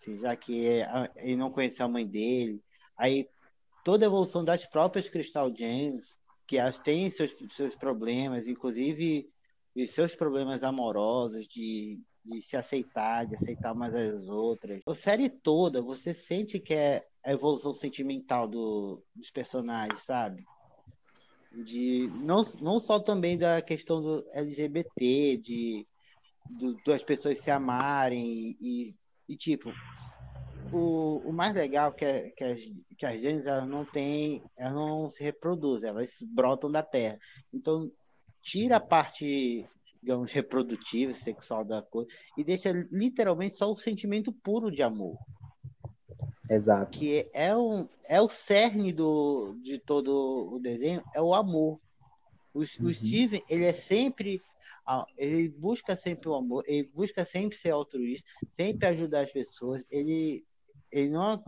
assim, 0.00 0.18
já 0.18 0.34
que 0.34 0.66
é 0.66 1.10
ele 1.16 1.36
não 1.36 1.50
conheceu 1.50 1.84
a 1.86 1.88
mãe 1.90 2.06
dele. 2.06 2.60
Aí 2.98 3.26
toda 3.84 4.04
a 4.04 4.08
evolução 4.08 4.44
das 4.44 4.66
próprias 4.66 5.08
Crystal 5.08 5.54
Gems, 5.54 6.16
que 6.46 6.56
elas 6.56 6.78
têm 6.78 7.10
seus, 7.10 7.34
seus 7.50 7.76
problemas, 7.76 8.48
inclusive 8.48 9.30
e 9.76 9.86
seus 9.86 10.14
problemas 10.14 10.64
amorosos, 10.64 11.46
de, 11.46 12.00
de 12.24 12.42
se 12.42 12.56
aceitar, 12.56 13.26
de 13.26 13.36
aceitar 13.36 13.72
umas 13.72 13.94
as 13.94 14.26
outras. 14.28 14.82
A 14.86 14.94
série 14.94 15.28
toda, 15.28 15.82
você 15.82 16.14
sente 16.14 16.58
que 16.58 16.74
é 16.74 17.06
a 17.24 17.32
evolução 17.32 17.74
sentimental 17.74 18.48
do, 18.48 19.02
dos 19.14 19.30
personagens, 19.30 20.02
sabe? 20.02 20.44
De, 21.52 22.10
não, 22.16 22.42
não 22.60 22.80
só 22.80 22.98
também 22.98 23.38
da 23.38 23.62
questão 23.62 24.00
do 24.00 24.26
LGBT, 24.32 25.36
de 25.38 25.86
do, 26.50 26.76
das 26.84 27.02
pessoas 27.02 27.38
se 27.40 27.50
amarem 27.50 28.24
e, 28.26 28.56
e, 28.60 28.96
e, 29.28 29.36
tipo, 29.36 29.72
o, 30.74 31.22
o 31.28 31.32
mais 31.32 31.54
legal 31.54 31.90
é 31.90 31.92
que, 31.92 32.04
é- 32.04 32.30
que 32.30 32.44
as, 32.44 32.60
que 32.98 33.06
as 33.06 33.20
gêmeas 33.20 33.46
elas 33.46 33.68
não 33.68 33.84
têm, 33.84 34.42
elas 34.56 34.74
não 34.74 35.08
se 35.10 35.22
reproduzem, 35.22 35.88
elas 35.88 36.10
brotam 36.22 36.70
da 36.70 36.82
terra. 36.82 37.18
Então, 37.52 37.90
tira 38.42 38.76
a 38.76 38.80
parte, 38.80 39.66
digamos, 40.02 40.32
reprodutiva, 40.32 41.14
sexual 41.14 41.64
da 41.64 41.80
coisa 41.80 42.10
e 42.36 42.44
deixa 42.44 42.70
literalmente 42.90 43.56
só 43.56 43.72
o 43.72 43.78
sentimento 43.78 44.32
puro 44.32 44.70
de 44.70 44.82
amor, 44.82 45.16
Exato. 46.50 46.98
que 46.98 47.28
é, 47.32 47.56
um, 47.56 47.88
é 48.06 48.20
o 48.20 48.28
cerne 48.28 48.92
do, 48.92 49.54
de 49.62 49.78
todo 49.78 50.52
o 50.52 50.58
desenho, 50.58 51.02
é 51.14 51.22
o 51.22 51.34
amor. 51.34 51.80
O, 52.52 52.60
o 52.60 52.94
Steven, 52.94 53.42
ele 53.48 53.64
é 53.64 53.72
sempre, 53.72 54.42
ele 55.16 55.48
busca 55.48 55.96
sempre 55.96 56.28
o 56.28 56.34
amor, 56.34 56.62
ele 56.66 56.84
busca 56.94 57.24
sempre 57.24 57.56
ser 57.56 57.70
altruísta, 57.70 58.28
sempre 58.56 58.86
ajudar 58.86 59.22
as 59.22 59.32
pessoas, 59.32 59.84
ele, 59.90 60.44
ele 60.94 61.10
não, 61.10 61.42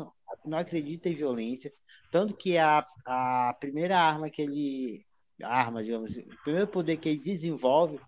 não 0.44 0.58
acredita 0.58 1.08
em 1.08 1.14
violência, 1.16 1.72
tanto 2.10 2.36
que 2.36 2.58
a, 2.58 2.86
a 3.06 3.54
primeira 3.60 3.98
arma 3.98 4.30
que 4.30 4.42
ele, 4.42 5.06
arma, 5.42 5.82
digamos, 5.84 6.12
assim, 6.12 6.22
o 6.22 6.38
primeiro 6.44 6.68
poder 6.68 6.96
que 6.98 7.08
ele 7.10 7.20
desenvolve 7.20 8.00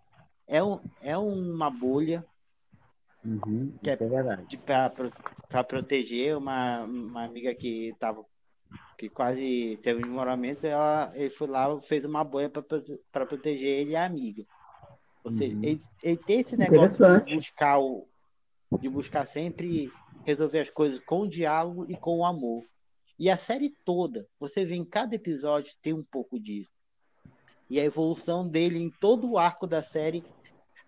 é, 0.49 0.63
um, 0.63 0.81
é 1.01 1.17
uma 1.19 1.71
bolha 1.71 2.25
Uhum, 3.25 3.73
Que 3.83 3.91
é- 3.91 3.95
isso 3.95 4.05
é 4.05 4.09
verdade. 4.09 4.59
para 5.51 5.65
proteger 5.65 6.37
uma, 6.37 6.85
uma 6.85 7.25
amiga 7.25 7.55
que 7.55 7.95
tava 7.99 8.25
que 8.99 9.09
quase 9.11 9.79
teve 9.83 10.01
um 10.01 10.05
desmoronamento, 10.07 10.67
ela 10.67 11.13
ele 11.17 11.31
foi 11.31 11.49
lá 11.49 11.81
fez 11.83 12.05
uma 12.05 12.25
bolha 12.25 12.51
para 12.51 13.27
proteger 13.27 13.81
ele 13.81 13.93
e 13.93 13.97
a 13.97 14.05
amiga. 14.05 14.45
Ou 15.25 15.31
seja, 15.31 15.55
Uhum. 15.55 15.63
ele, 15.63 15.85
ele 16.03 16.17
tem 16.19 16.41
esse 16.41 16.57
negócio 16.57 17.05
de 17.05 17.35
buscar 17.37 17.79
o 17.81 18.09
de 18.81 18.89
buscar 18.89 19.27
sempre 19.27 19.91
resolver 20.25 20.61
as 20.61 20.71
coisas 20.71 21.01
com 21.01 21.23
o 21.23 21.29
diálogo 21.29 21.87
e 21.89 21.97
com 21.97 22.19
o 22.19 22.25
amor. 22.25 22.65
E 23.19 23.29
a 23.31 23.37
série 23.37 23.75
toda, 23.85 24.27
você 24.39 24.65
vê 24.65 24.75
em 24.77 24.85
cada 24.85 25.15
episódio 25.15 25.75
tem 25.83 25.93
um 25.93 26.05
pouco 26.05 26.39
disso. 26.39 26.71
E 27.69 27.81
a 27.81 27.85
evolução 27.85 28.47
dele 28.47 28.79
em 28.79 28.91
todo 28.91 29.31
o 29.31 29.39
arco 29.39 29.67
da 29.67 29.83
série 29.83 30.23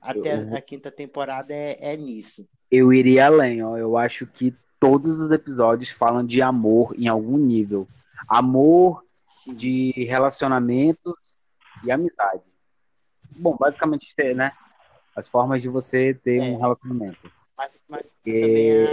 até 0.01 0.43
eu, 0.43 0.57
a 0.57 0.61
quinta 0.61 0.91
temporada 0.91 1.53
é, 1.53 1.93
é 1.93 1.97
nisso. 1.97 2.47
Eu 2.71 2.93
iria 2.93 3.27
além, 3.27 3.63
ó. 3.63 3.77
Eu 3.77 3.97
acho 3.97 4.27
que 4.27 4.55
todos 4.79 5.21
os 5.21 5.31
episódios 5.31 5.91
falam 5.91 6.25
de 6.25 6.41
amor 6.41 6.95
em 6.97 7.09
algum 7.09 7.37
nível. 7.37 7.87
Amor 8.27 9.03
de 9.47 9.93
relacionamentos 10.09 11.39
e 11.85 11.91
amizade. 11.91 12.43
Bom, 13.37 13.57
basicamente, 13.59 14.15
né? 14.35 14.53
As 15.15 15.29
formas 15.29 15.61
de 15.61 15.69
você 15.69 16.15
ter 16.15 16.39
é. 16.39 16.43
um 16.43 16.59
relacionamento. 16.59 17.31
Mas, 17.91 18.07
e... 18.25 18.87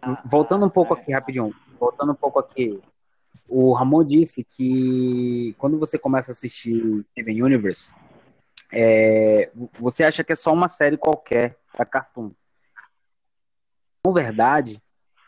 a... 0.00 0.22
Voltando 0.24 0.64
um 0.64 0.70
pouco 0.70 0.94
aqui, 0.94 1.12
rapidinho. 1.12 1.52
Voltando 1.78 2.12
um 2.12 2.14
pouco 2.14 2.38
aqui. 2.38 2.80
O 3.48 3.72
Ramon 3.72 4.04
disse 4.04 4.44
que 4.44 5.54
quando 5.58 5.78
você 5.78 5.98
começa 5.98 6.30
a 6.30 6.32
assistir 6.32 7.04
Steven 7.10 7.42
Universe, 7.42 7.94
é, 8.72 9.50
você 9.78 10.04
acha 10.04 10.22
que 10.22 10.32
é 10.32 10.36
só 10.36 10.52
uma 10.52 10.68
série 10.68 10.96
qualquer 10.96 11.58
da 11.76 11.84
Cartoon. 11.84 12.30
Na 14.06 14.12
verdade, 14.12 14.80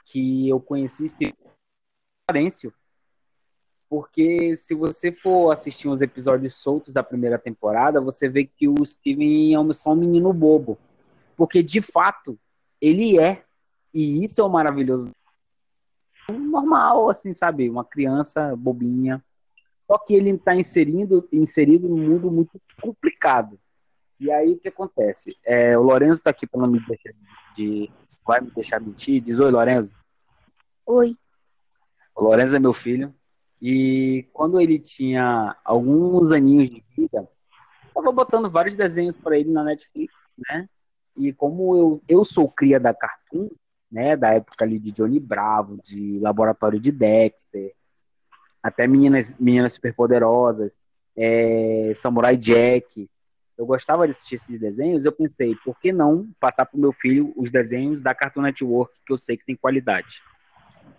que 0.04 0.48
eu 0.48 0.60
conheci 0.60 1.08
Steven 1.08 1.34
Florencio, 2.30 2.72
porque 3.88 4.56
se 4.56 4.74
você 4.74 5.10
for 5.10 5.50
assistir 5.50 5.88
uns 5.88 6.00
episódios 6.00 6.54
soltos 6.56 6.94
da 6.94 7.02
primeira 7.02 7.38
temporada, 7.38 8.00
você 8.00 8.28
vê 8.28 8.46
que 8.46 8.68
o 8.68 8.86
Steven 8.86 9.54
é 9.54 9.72
só 9.74 9.92
um 9.92 9.96
menino 9.96 10.32
bobo. 10.32 10.78
Porque, 11.36 11.62
de 11.62 11.80
fato, 11.80 12.38
ele 12.80 13.18
é. 13.18 13.44
E 13.92 14.24
isso 14.24 14.40
é 14.40 14.44
o 14.44 14.48
maravilhoso. 14.48 15.12
Normal, 16.30 17.10
assim, 17.10 17.34
sabe? 17.34 17.68
Uma 17.68 17.84
criança 17.84 18.54
bobinha. 18.56 19.22
Só 19.86 19.98
que 19.98 20.14
ele 20.14 20.30
está 20.30 20.54
inserindo, 20.54 21.28
inserido 21.32 21.88
num 21.88 22.08
mundo 22.08 22.30
muito 22.30 22.60
complicado. 22.80 23.58
E 24.18 24.30
aí 24.30 24.52
o 24.52 24.58
que 24.58 24.68
acontece? 24.68 25.36
É, 25.44 25.76
o 25.76 25.82
Lorenzo 25.82 26.18
está 26.18 26.30
aqui 26.30 26.46
para 26.46 26.60
não 26.60 26.70
me 26.70 26.80
deixar 26.86 27.12
de. 27.56 27.90
Vai 28.24 28.40
me 28.40 28.50
deixar 28.52 28.80
mentir. 28.80 29.20
Diz 29.20 29.38
oi, 29.38 29.50
Lorenzo. 29.50 29.94
Oi. 30.86 31.16
O 32.14 32.22
Lorenzo 32.22 32.54
é 32.56 32.58
meu 32.58 32.72
filho. 32.72 33.12
E 33.60 34.26
quando 34.32 34.60
ele 34.60 34.78
tinha 34.78 35.56
alguns 35.64 36.32
aninhos 36.32 36.68
de 36.68 36.84
vida, 36.96 37.28
eu 37.84 37.92
tava 37.94 38.12
botando 38.12 38.50
vários 38.50 38.74
desenhos 38.74 39.14
para 39.16 39.38
ele 39.38 39.50
na 39.50 39.62
Netflix, 39.62 40.12
né? 40.48 40.68
E 41.16 41.32
como 41.32 41.76
eu, 41.76 42.02
eu 42.08 42.24
sou 42.24 42.48
cria 42.48 42.80
da 42.80 42.94
Cartoon, 42.94 43.48
né, 43.90 44.16
da 44.16 44.30
época 44.34 44.64
ali 44.64 44.78
de 44.78 44.90
Johnny 44.90 45.20
Bravo, 45.20 45.78
de 45.84 46.18
Laboratório 46.18 46.80
de 46.80 46.90
Dexter, 46.90 47.74
até 48.62 48.86
Meninas, 48.86 49.36
Meninas 49.38 49.74
Superpoderosas, 49.74 50.78
é, 51.16 51.92
Samurai 51.94 52.36
Jack. 52.36 53.08
Eu 53.58 53.66
gostava 53.66 54.06
de 54.06 54.12
assistir 54.12 54.36
esses 54.36 54.58
desenhos, 54.58 55.04
eu 55.04 55.12
pensei, 55.12 55.54
por 55.62 55.78
que 55.78 55.92
não 55.92 56.28
passar 56.40 56.64
para 56.64 56.76
o 56.76 56.80
meu 56.80 56.92
filho 56.92 57.32
os 57.36 57.50
desenhos 57.50 58.00
da 58.00 58.14
Cartoon 58.14 58.42
Network, 58.42 58.94
que 59.04 59.12
eu 59.12 59.18
sei 59.18 59.36
que 59.36 59.44
tem 59.44 59.54
qualidade. 59.54 60.22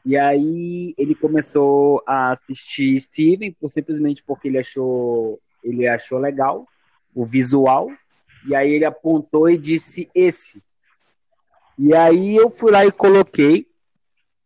E 0.06 0.18
aí 0.18 0.94
ele 0.98 1.16
começou 1.16 2.04
a 2.06 2.32
assistir 2.32 3.00
Steven, 3.00 3.56
simplesmente 3.70 4.22
porque 4.24 4.50
ele 4.50 4.60
achou, 4.60 5.40
ele 5.64 5.88
achou 5.88 6.20
legal 6.20 6.68
o 7.16 7.26
visual, 7.26 7.90
e 8.46 8.56
aí 8.56 8.72
ele 8.72 8.86
apontou 8.86 9.50
e 9.50 9.58
disse 9.58 10.10
esse. 10.14 10.64
E 11.78 11.96
aí 11.96 12.36
eu 12.36 12.50
fui 12.50 12.72
lá 12.72 12.86
e 12.86 12.92
coloquei, 12.92 13.68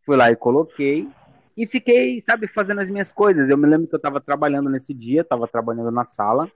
fui 0.06 0.16
lá 0.16 0.32
e 0.32 0.36
coloquei, 0.36 1.08
e 1.56 1.66
fiquei, 1.66 2.22
sabe, 2.22 2.48
fazendo 2.48 2.82
as 2.82 2.90
minhas 2.90 3.12
coisas. 3.12 3.50
Eu 3.50 3.58
me 3.58 3.68
lembro 3.68 3.88
que 3.88 3.96
eu 3.96 3.98
estava 3.98 4.22
trabalhando 4.22 4.70
nesse 4.70 4.94
dia, 4.94 5.22
estava 5.22 5.48
trabalhando 5.48 5.92
na 5.92 6.06
sala, 6.06 6.50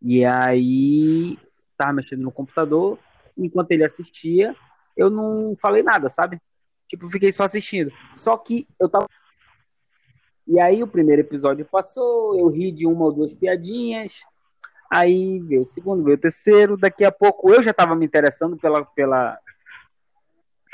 e 0.00 0.24
aí 0.24 1.38
estava 1.72 1.92
mexendo 1.92 2.22
no 2.22 2.32
computador, 2.32 2.98
enquanto 3.36 3.70
ele 3.72 3.84
assistia, 3.84 4.54
eu 4.96 5.08
não 5.08 5.56
falei 5.60 5.82
nada, 5.82 6.08
sabe? 6.08 6.38
Tipo, 6.86 7.08
fiquei 7.08 7.32
só 7.32 7.44
assistindo. 7.44 7.92
Só 8.14 8.36
que 8.36 8.66
eu 8.78 8.88
tava. 8.88 9.06
E 10.46 10.58
aí 10.60 10.82
o 10.82 10.88
primeiro 10.88 11.22
episódio 11.22 11.64
passou, 11.64 12.38
eu 12.38 12.48
ri 12.48 12.72
de 12.72 12.86
uma 12.86 13.04
ou 13.04 13.12
duas 13.12 13.32
piadinhas. 13.32 14.24
Aí 14.90 15.38
veio 15.38 15.62
o 15.62 15.64
segundo, 15.64 16.02
veio 16.02 16.16
o 16.16 16.20
terceiro. 16.20 16.76
Daqui 16.76 17.04
a 17.04 17.12
pouco 17.12 17.52
eu 17.52 17.62
já 17.62 17.70
estava 17.70 17.94
me 17.94 18.04
interessando 18.04 18.56
pela, 18.56 18.84
pela, 18.84 19.38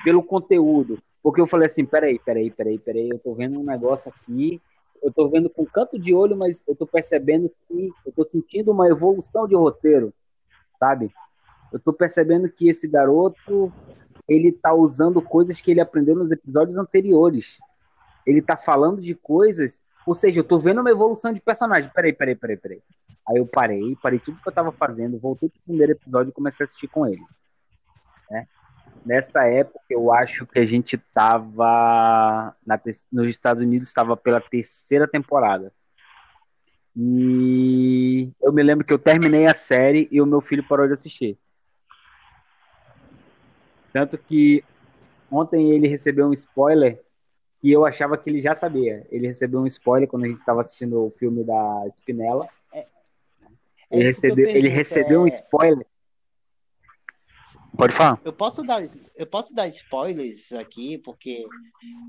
pelo 0.02 0.22
conteúdo. 0.22 0.98
Porque 1.22 1.40
eu 1.40 1.46
falei 1.46 1.66
assim, 1.66 1.84
peraí, 1.84 2.18
peraí, 2.18 2.50
peraí, 2.50 2.78
peraí, 2.78 3.10
eu 3.10 3.18
tô 3.18 3.34
vendo 3.34 3.60
um 3.60 3.64
negócio 3.64 4.12
aqui, 4.14 4.62
eu 5.02 5.12
tô 5.12 5.28
vendo 5.28 5.50
com 5.50 5.66
canto 5.66 5.98
de 5.98 6.14
olho, 6.14 6.36
mas 6.36 6.66
eu 6.66 6.74
tô 6.74 6.86
percebendo 6.86 7.50
que 7.68 7.90
eu 8.06 8.12
tô 8.12 8.24
sentindo 8.24 8.70
uma 8.70 8.88
evolução 8.88 9.46
de 9.46 9.54
roteiro, 9.54 10.14
sabe? 10.78 11.12
Eu 11.72 11.80
tô 11.80 11.92
percebendo 11.92 12.48
que 12.48 12.68
esse 12.68 12.86
garoto, 12.88 13.72
ele 14.28 14.52
tá 14.52 14.72
usando 14.72 15.20
coisas 15.20 15.60
que 15.60 15.72
ele 15.72 15.80
aprendeu 15.80 16.14
nos 16.14 16.30
episódios 16.30 16.78
anteriores. 16.78 17.58
Ele 18.24 18.40
tá 18.40 18.56
falando 18.56 19.02
de 19.02 19.14
coisas, 19.14 19.82
ou 20.06 20.14
seja, 20.14 20.40
eu 20.40 20.44
tô 20.44 20.58
vendo 20.58 20.80
uma 20.80 20.90
evolução 20.90 21.32
de 21.32 21.40
personagem. 21.40 21.90
Peraí, 21.92 22.12
peraí, 22.12 22.34
peraí, 22.34 22.56
peraí. 22.56 22.82
Aí 23.28 23.38
eu 23.38 23.46
parei, 23.46 23.96
parei 24.02 24.18
tudo 24.18 24.40
que 24.40 24.48
eu 24.48 24.52
tava 24.52 24.70
fazendo, 24.72 25.18
voltei 25.18 25.48
pro 25.48 25.60
primeiro 25.62 25.92
episódio 25.92 26.30
e 26.30 26.32
comecei 26.32 26.64
a 26.64 26.66
assistir 26.66 26.88
com 26.88 27.06
ele. 27.06 27.22
Né? 28.30 28.46
nessa 29.06 29.44
época 29.44 29.84
eu 29.88 30.12
acho 30.12 30.44
que 30.46 30.58
a 30.58 30.64
gente 30.64 30.96
estava 30.96 32.54
nos 33.12 33.30
Estados 33.30 33.62
Unidos 33.62 33.86
estava 33.86 34.16
pela 34.16 34.40
terceira 34.40 35.06
temporada 35.06 35.72
e 36.94 38.32
eu 38.42 38.52
me 38.52 38.62
lembro 38.62 38.84
que 38.84 38.92
eu 38.92 38.98
terminei 38.98 39.46
a 39.46 39.54
série 39.54 40.08
e 40.10 40.20
o 40.20 40.26
meu 40.26 40.40
filho 40.40 40.66
parou 40.66 40.88
de 40.88 40.94
assistir 40.94 41.38
tanto 43.92 44.18
que 44.18 44.64
ontem 45.30 45.70
ele 45.70 45.86
recebeu 45.86 46.26
um 46.26 46.32
spoiler 46.32 47.00
que 47.60 47.70
eu 47.70 47.86
achava 47.86 48.18
que 48.18 48.28
ele 48.28 48.40
já 48.40 48.56
sabia 48.56 49.06
ele 49.10 49.28
recebeu 49.28 49.60
um 49.60 49.66
spoiler 49.66 50.08
quando 50.08 50.24
a 50.24 50.28
gente 50.28 50.40
estava 50.40 50.62
assistindo 50.62 51.06
o 51.06 51.10
filme 51.12 51.44
da 51.44 51.86
Spinella 51.96 52.48
é, 53.90 53.96
é 53.96 53.98
ele 53.98 54.04
recebeu 54.06 54.48
ele 54.48 54.68
recebeu 54.68 55.22
um 55.22 55.26
é 55.26 55.30
spoiler 55.30 55.86
Pode 57.76 57.92
falar. 57.92 58.18
Eu 58.24 58.32
posso 58.32 58.62
dar, 58.62 58.82
eu 59.14 59.26
posso 59.26 59.54
dar 59.54 59.68
spoilers 59.68 60.50
aqui, 60.52 60.96
porque 60.98 61.44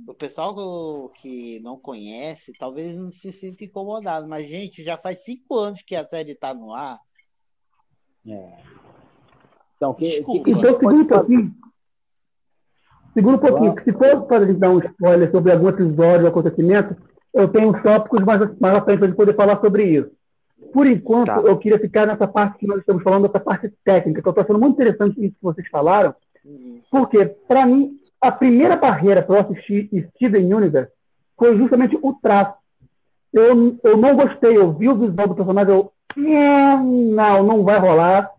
o 0.07 0.13
pessoal 0.13 1.10
que 1.10 1.60
não 1.60 1.77
conhece 1.77 2.53
talvez 2.57 2.96
não 2.96 3.12
se 3.12 3.31
sinta 3.34 3.65
incomodado, 3.65 4.27
mas, 4.27 4.48
gente, 4.48 4.81
já 4.81 4.98
faz 4.98 5.25
cinco 5.25 5.55
anos 5.55 5.81
que 5.81 5.96
a 5.96 6.05
série 6.05 6.36
tá 6.36 6.53
no 6.53 6.74
ar. 6.74 6.98
É. 8.25 8.57
Então, 9.75 9.93
que, 9.93 10.05
Desculpa. 10.05 10.43
Que, 10.46 10.51
então, 10.51 10.69
segura 10.72 10.96
um 10.96 11.07
pouquinho. 11.07 11.55
Segura 13.13 13.36
um 13.36 13.39
pouquinho, 13.39 13.84
se 13.84 13.91
for 13.93 14.25
para 14.25 14.53
dar 14.53 14.69
um 14.69 14.79
spoiler 14.79 15.31
sobre 15.31 15.51
algum 15.51 15.69
episódio 15.69 16.22
ou 16.22 16.27
acontecimento, 16.27 16.96
eu 17.34 17.48
tenho 17.50 17.72
uns 17.72 17.81
tópicos 17.81 18.24
mais, 18.24 18.60
mais 18.60 18.75
à 18.75 18.81
frente 18.84 19.00
para 19.00 19.15
poder 19.15 19.36
falar 19.36 19.60
sobre 19.60 19.84
isso. 19.86 20.12
Por 20.74 20.88
enquanto, 20.88 21.28
tá. 21.28 21.40
eu 21.40 21.58
queria 21.58 21.80
ficar 21.80 22.06
nessa 22.06 22.28
parte 22.28 22.58
que 22.58 22.68
nós 22.68 22.80
estamos 22.80 23.04
falando, 23.04 23.26
essa 23.26 23.40
parte 23.40 23.72
técnica, 23.84 24.22
que 24.22 24.28
eu 24.28 24.32
estou 24.32 24.44
achando 24.44 24.60
muito 24.60 24.76
interessante 24.76 25.24
isso 25.24 25.36
que 25.36 25.44
vocês 25.44 25.68
falaram, 25.70 26.14
porque, 26.90 27.26
para 27.48 27.66
mim, 27.66 27.98
a 28.22 28.32
primeira 28.32 28.76
barreira 28.76 29.22
para 29.22 29.36
eu 29.38 29.42
assistir 29.42 29.90
Steven 30.16 30.54
Universe 30.54 30.92
foi 31.38 31.58
justamente 31.58 31.98
o 32.02 32.14
traço. 32.14 32.56
Eu, 33.34 33.78
eu 33.84 33.98
não 33.98 34.16
gostei, 34.16 34.58
eu 34.58 34.72
vi 34.74 34.90
o 34.90 34.96
visual 34.96 35.28
do 35.28 35.36
personagem, 35.36 35.74
eu. 35.74 35.92
Não, 36.16 37.44
não 37.44 37.64
vai 37.64 37.78
rolar. 37.78 38.32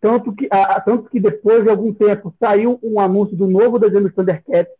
Tanto 0.00 0.34
que, 0.34 0.46
a, 0.50 0.80
tanto 0.80 1.08
que 1.08 1.18
depois 1.18 1.62
de 1.62 1.70
algum 1.70 1.94
tempo 1.94 2.34
saiu 2.38 2.78
um 2.82 3.00
anúncio 3.00 3.34
do 3.34 3.46
novo 3.46 3.78
desenho 3.78 4.02
do 4.02 4.12
Thundercats 4.12 4.74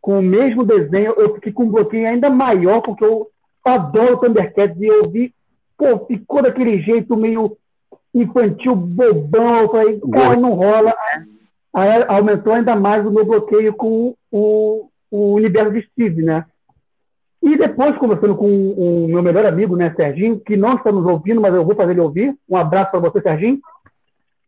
com 0.00 0.18
o 0.18 0.22
mesmo 0.22 0.64
desenho. 0.64 1.14
Eu 1.16 1.34
fiquei 1.34 1.52
com 1.52 1.64
um 1.64 1.70
bloqueio 1.70 2.08
ainda 2.08 2.28
maior, 2.28 2.80
porque 2.80 3.04
eu 3.04 3.28
adoro 3.64 4.18
Thundercats 4.18 4.80
e 4.80 4.86
eu 4.86 5.08
vi 5.08 5.32
pô, 5.76 6.06
ficou 6.06 6.42
daquele 6.42 6.80
jeito 6.80 7.16
meio 7.16 7.56
infantil, 8.14 8.74
bobão. 8.74 9.62
Eu 9.62 9.68
falei, 9.68 10.00
cara, 10.12 10.36
não 10.36 10.54
rola. 10.54 10.94
Aí 11.72 12.04
aumentou 12.08 12.52
ainda 12.52 12.76
mais 12.76 13.04
o 13.04 13.10
meu 13.10 13.24
bloqueio 13.24 13.74
com 13.74 14.14
o, 14.30 14.88
o 15.10 15.34
universo 15.34 15.72
de 15.72 15.82
Steve, 15.82 16.22
né? 16.22 16.44
E 17.42 17.58
depois, 17.58 17.96
conversando 17.98 18.36
com 18.36 18.46
o 18.46 19.06
meu 19.06 19.22
melhor 19.22 19.44
amigo, 19.44 19.76
né, 19.76 19.92
Serginho, 19.94 20.40
que 20.40 20.56
não 20.56 20.76
está 20.76 20.90
nos 20.90 21.04
ouvindo, 21.04 21.42
mas 21.42 21.52
eu 21.52 21.64
vou 21.64 21.74
fazer 21.74 21.92
ele 21.92 22.00
ouvir. 22.00 22.34
Um 22.48 22.56
abraço 22.56 22.90
para 22.90 23.00
você, 23.00 23.20
Serginho. 23.20 23.60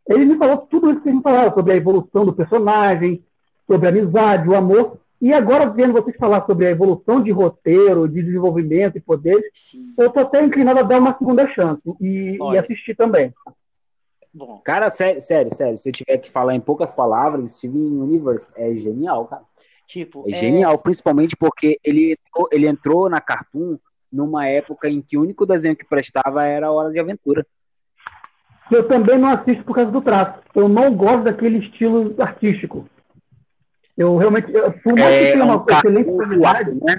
Ele 0.09 0.25
me 0.25 0.37
falou 0.37 0.57
tudo 0.57 0.89
isso 0.89 1.01
que 1.01 1.09
a 1.09 1.11
gente 1.11 1.21
falava 1.21 1.53
sobre 1.53 1.73
a 1.73 1.75
evolução 1.75 2.25
do 2.25 2.33
personagem, 2.33 3.21
sobre 3.67 3.85
a 3.85 3.89
amizade, 3.91 4.49
o 4.49 4.55
amor. 4.55 4.97
E 5.19 5.33
agora, 5.33 5.69
vendo 5.69 5.93
vocês 5.93 6.15
falar 6.15 6.45
sobre 6.45 6.67
a 6.67 6.71
evolução 6.71 7.21
de 7.21 7.31
roteiro, 7.31 8.07
de 8.07 8.21
desenvolvimento 8.21 8.97
e 8.97 9.01
poderes, 9.01 9.49
Sim. 9.53 9.93
eu 9.97 10.07
estou 10.07 10.21
até 10.21 10.43
inclinado 10.43 10.79
a 10.79 10.83
dar 10.83 10.99
uma 10.99 11.17
segunda 11.17 11.47
chance 11.53 11.81
e, 11.99 12.37
e 12.39 12.57
assistir 12.57 12.95
também. 12.95 13.33
Bom. 14.31 14.61
Cara, 14.63 14.91
sério, 14.91 15.19
sério, 15.19 15.53
sério. 15.53 15.77
Se 15.77 15.89
eu 15.89 15.93
tiver 15.93 16.17
que 16.19 16.29
falar 16.29 16.53
em 16.53 16.59
poucas 16.59 16.93
palavras, 16.93 17.57
Steven 17.57 17.99
Universe 17.99 18.51
é 18.55 18.75
genial, 18.75 19.25
cara. 19.25 19.41
Tipo, 19.87 20.25
é, 20.27 20.31
é... 20.31 20.33
genial, 20.35 20.77
principalmente 20.77 21.35
porque 21.35 21.79
ele 21.83 22.11
entrou, 22.11 22.49
ele 22.51 22.67
entrou 22.67 23.09
na 23.09 23.19
Cartoon 23.19 23.79
numa 24.11 24.47
época 24.47 24.87
em 24.87 25.01
que 25.01 25.17
o 25.17 25.21
único 25.21 25.45
desenho 25.45 25.75
que 25.75 25.85
prestava 25.85 26.43
era 26.43 26.67
a 26.67 26.71
Hora 26.71 26.91
de 26.91 26.99
Aventura. 26.99 27.45
eu 28.71 28.87
também 28.87 29.17
não 29.17 29.29
assisto 29.29 29.63
por 29.63 29.75
causa 29.75 29.91
do 29.91 30.01
traço. 30.01 30.39
Eu 30.53 30.69
não 30.69 30.93
gosto 30.93 31.23
daquele 31.23 31.57
estilo 31.59 32.13
artístico. 32.21 32.87
Eu 33.97 34.15
realmente, 34.17 34.51
eu, 34.53 34.71
por 34.81 34.93
mais 34.93 35.05
É, 35.13 35.25
que 35.25 35.31
tenha 35.33 35.43
um 35.45 35.55
uma 35.55 35.65
excelente 35.69 36.11
qualidade, 36.11 36.71
né? 36.75 36.97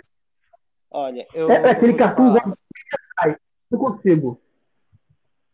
Olha, 0.91 1.27
eu. 1.33 1.51
é, 1.51 1.55
é 1.69 1.71
aquele 1.71 1.95
cartoon 1.95 2.35
falar. 2.35 3.39
não 3.71 3.79
consigo. 3.79 4.41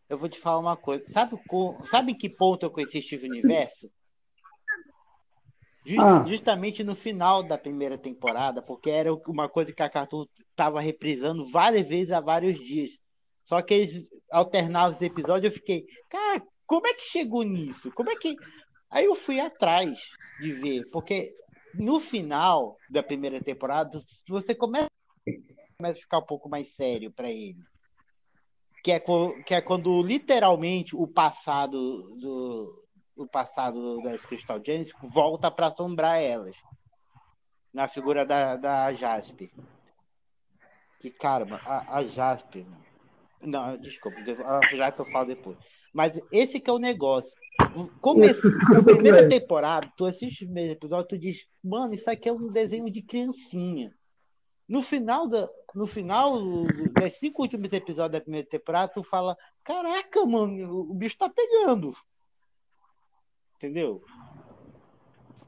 Eu 0.09 0.17
vou 0.17 0.29
te 0.29 0.39
falar 0.39 0.59
uma 0.59 0.75
coisa. 0.77 1.03
Sabe, 1.11 1.39
sabe 1.85 2.11
em 2.13 2.17
que 2.17 2.29
ponto 2.29 2.63
eu 2.65 2.71
conheci 2.71 3.01
Steve 3.01 3.27
Universo? 3.29 3.89
Ju- 5.85 6.01
Ah. 6.01 6.25
Justamente 6.27 6.83
no 6.83 6.95
final 6.95 7.43
da 7.43 7.57
primeira 7.57 7.97
temporada, 7.97 8.61
porque 8.61 8.89
era 8.89 9.13
uma 9.13 9.47
coisa 9.47 9.71
que 9.71 9.83
a 9.83 9.89
Cartoon 9.89 10.25
estava 10.49 10.81
reprisando 10.81 11.47
várias 11.51 11.87
vezes 11.87 12.11
há 12.11 12.19
vários 12.19 12.57
dias. 12.59 12.91
Só 13.43 13.61
que 13.61 13.73
eles 13.73 14.07
alternavam 14.31 14.95
os 14.95 15.01
episódios, 15.01 15.51
eu 15.53 15.59
fiquei, 15.59 15.85
cara, 16.09 16.41
como 16.65 16.87
é 16.87 16.93
que 16.95 17.03
chegou 17.03 17.43
nisso? 17.43 17.91
Como 17.91 18.09
é 18.09 18.15
que. 18.15 18.35
Aí 18.95 19.03
eu 19.03 19.13
fui 19.13 19.41
atrás 19.41 20.11
de 20.39 20.53
ver, 20.53 20.89
porque 20.89 21.35
no 21.73 21.99
final 21.99 22.77
da 22.89 23.03
primeira 23.03 23.43
temporada, 23.43 23.99
você 24.25 24.55
começa, 24.55 24.89
começa 25.77 25.99
a 25.99 26.01
ficar 26.01 26.19
um 26.19 26.25
pouco 26.25 26.47
mais 26.47 26.73
sério 26.75 27.11
para 27.11 27.29
ele. 27.29 27.59
Que 28.81 28.93
é, 28.93 29.03
que 29.45 29.53
é 29.53 29.59
quando 29.59 30.01
literalmente 30.01 30.95
o 30.95 31.05
passado 31.05 32.15
do 32.15 32.85
o 33.17 33.27
passado 33.27 34.01
das 34.01 34.25
Crystal 34.25 34.61
Genesis 34.65 34.93
volta 35.01 35.51
para 35.51 35.67
assombrar 35.67 36.21
elas 36.21 36.55
na 37.73 37.89
figura 37.89 38.25
da, 38.25 38.55
da 38.55 38.93
Jasper. 38.93 39.51
Que 41.01 41.09
cara 41.09 41.45
a, 41.65 41.97
a 41.99 42.03
não 43.41 43.77
desculpa 43.77 44.17
a 44.19 44.61
Jasper 44.73 45.05
eu 45.05 45.11
falo 45.11 45.27
depois 45.27 45.84
mas 45.95 46.21
esse 46.31 46.59
que 46.59 46.69
é 46.69 46.73
o 46.73 46.77
negócio 46.77 47.33
começou 48.01 48.51
a 48.77 48.83
primeira 48.83 49.27
temporada 49.29 49.91
tu 49.97 50.05
assiste 50.05 50.43
o 50.43 50.47
primeiro 50.47 50.73
episódio 50.73 51.07
tu 51.07 51.17
diz 51.17 51.47
mano 51.63 51.93
isso 51.93 52.09
aqui 52.09 52.29
é 52.29 52.33
um 52.33 52.51
desenho 52.51 52.91
de 52.91 53.01
criancinha 53.01 53.91
no 54.67 54.81
final 54.81 55.27
da, 55.27 55.47
no 55.73 55.85
final 55.87 56.39
do- 56.39 56.63
dos 56.89 57.13
cinco 57.13 57.43
últimos 57.43 57.71
episódios 57.71 58.13
da 58.13 58.21
primeira 58.21 58.47
temporada, 58.47 58.91
tu 58.93 59.03
fala: 59.03 59.37
Caraca, 59.63 60.25
mano, 60.25 60.89
o 60.89 60.93
bicho 60.95 61.15
tá 61.19 61.29
pegando. 61.29 61.95
Entendeu? 63.57 64.01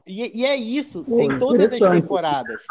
E, 0.06 0.38
e 0.40 0.44
é 0.46 0.54
isso 0.54 1.04
Pô, 1.04 1.20
em 1.20 1.36
todas 1.36 1.72
as 1.72 1.80
temporadas. 1.80 2.62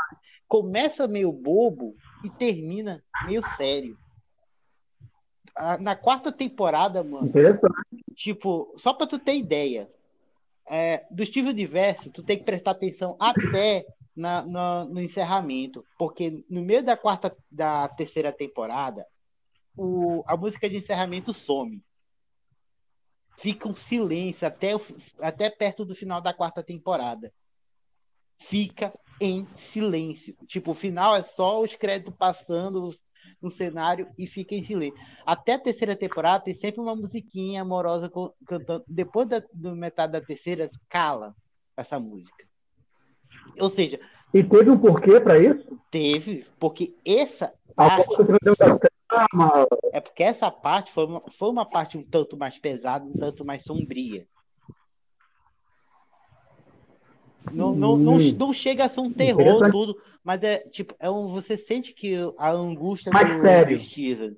Começa 0.48 1.06
meio 1.06 1.34
bobo 1.34 1.96
e 2.24 2.30
termina 2.30 3.04
meio 3.26 3.44
sério. 3.44 3.98
Na 5.80 5.96
quarta 5.96 6.32
temporada, 6.32 7.04
mano, 7.04 7.32
tipo, 8.16 8.74
só 8.78 8.94
pra 8.94 9.08
tu 9.08 9.18
ter 9.18 9.36
ideia, 9.36 9.90
é, 10.70 11.06
do 11.10 11.26
Steve 11.26 11.50
Universo, 11.50 12.12
tu 12.12 12.22
tem 12.22 12.38
que 12.38 12.44
prestar 12.44 12.72
atenção 12.72 13.16
até 13.20 13.86
na- 14.16 14.46
na- 14.46 14.86
no 14.86 15.02
encerramento, 15.02 15.86
porque 15.98 16.44
no 16.50 16.62
meio 16.62 16.84
da 16.84 16.98
quarta, 16.98 17.36
da 17.50 17.88
terceira 17.88 18.32
temporada, 18.32 19.06
o- 19.76 20.24
a 20.28 20.36
música 20.36 20.70
de 20.70 20.78
encerramento 20.78 21.34
some. 21.34 21.82
Fica 23.38 23.68
um 23.70 23.76
silêncio 23.76 24.48
até, 24.48 24.76
o 24.76 24.82
até 25.20 25.50
perto 25.50 25.86
do 25.86 25.96
final 25.96 26.20
da 26.20 26.34
quarta 26.34 26.64
temporada. 26.64 27.32
Fica 28.40 28.92
em 29.22 29.48
silêncio. 29.56 30.36
Tipo, 30.48 30.72
o 30.72 30.76
final 30.76 31.16
é 31.16 31.24
só 31.24 31.62
os 31.62 31.76
créditos 31.76 32.16
passando 32.16 32.92
no 33.42 33.50
cenário 33.52 34.08
e 34.18 34.26
fica 34.26 34.56
em 34.56 34.64
silêncio. 34.64 35.00
Até 35.26 35.54
a 35.54 35.60
terceira 35.60 35.96
temporada 35.96 36.44
tem 36.44 36.54
sempre 36.54 36.82
uma 36.82 36.96
musiquinha 36.96 37.62
amorosa 37.62 38.12
cantando. 38.46 38.84
Depois 38.88 39.28
da 39.28 39.42
metade 39.54 40.14
da 40.14 40.22
terceira, 40.22 40.70
cala 40.90 41.36
essa 41.76 42.00
música. 42.00 42.46
Ou 43.60 43.70
seja, 43.70 44.00
E 44.34 44.44
teve 44.44 44.70
um 44.70 44.80
porquê 44.80 45.20
para 45.20 45.40
isso? 45.40 45.80
teve, 45.92 46.46
porque 46.60 46.96
essa 47.06 47.54
parte, 47.76 48.10
trama, 49.08 49.68
é 49.92 50.02
porque 50.02 50.24
essa 50.24 50.52
parte 50.52 50.92
foi 50.92 51.06
uma, 51.06 51.22
foi 51.32 51.50
uma 51.50 51.66
parte 51.66 51.98
um 51.98 52.04
tanto 52.04 52.38
mais 52.38 52.58
pesada, 52.58 53.06
um 53.06 53.14
tanto 53.14 53.46
mais 53.46 53.64
sombria. 53.64 54.28
Não, 57.52 57.76
não, 57.76 57.96
não, 57.98 58.14
Hum. 58.14 58.36
não 58.38 58.54
chega 58.54 58.86
a 58.86 58.90
ser 58.90 59.00
um 59.00 59.12
terror 59.12 59.72
tudo, 59.72 59.96
mas 60.24 60.42
é 60.44 60.58
tipo, 60.70 60.94
é 61.00 61.10
um, 61.10 61.30
você 61.32 61.58
sente 61.58 61.94
que 61.94 62.16
a 62.38 62.52
angústia 62.52 63.12
Mais 63.12 63.36
do, 63.36 63.42
sério. 63.42 63.80
Steven. 63.80 64.38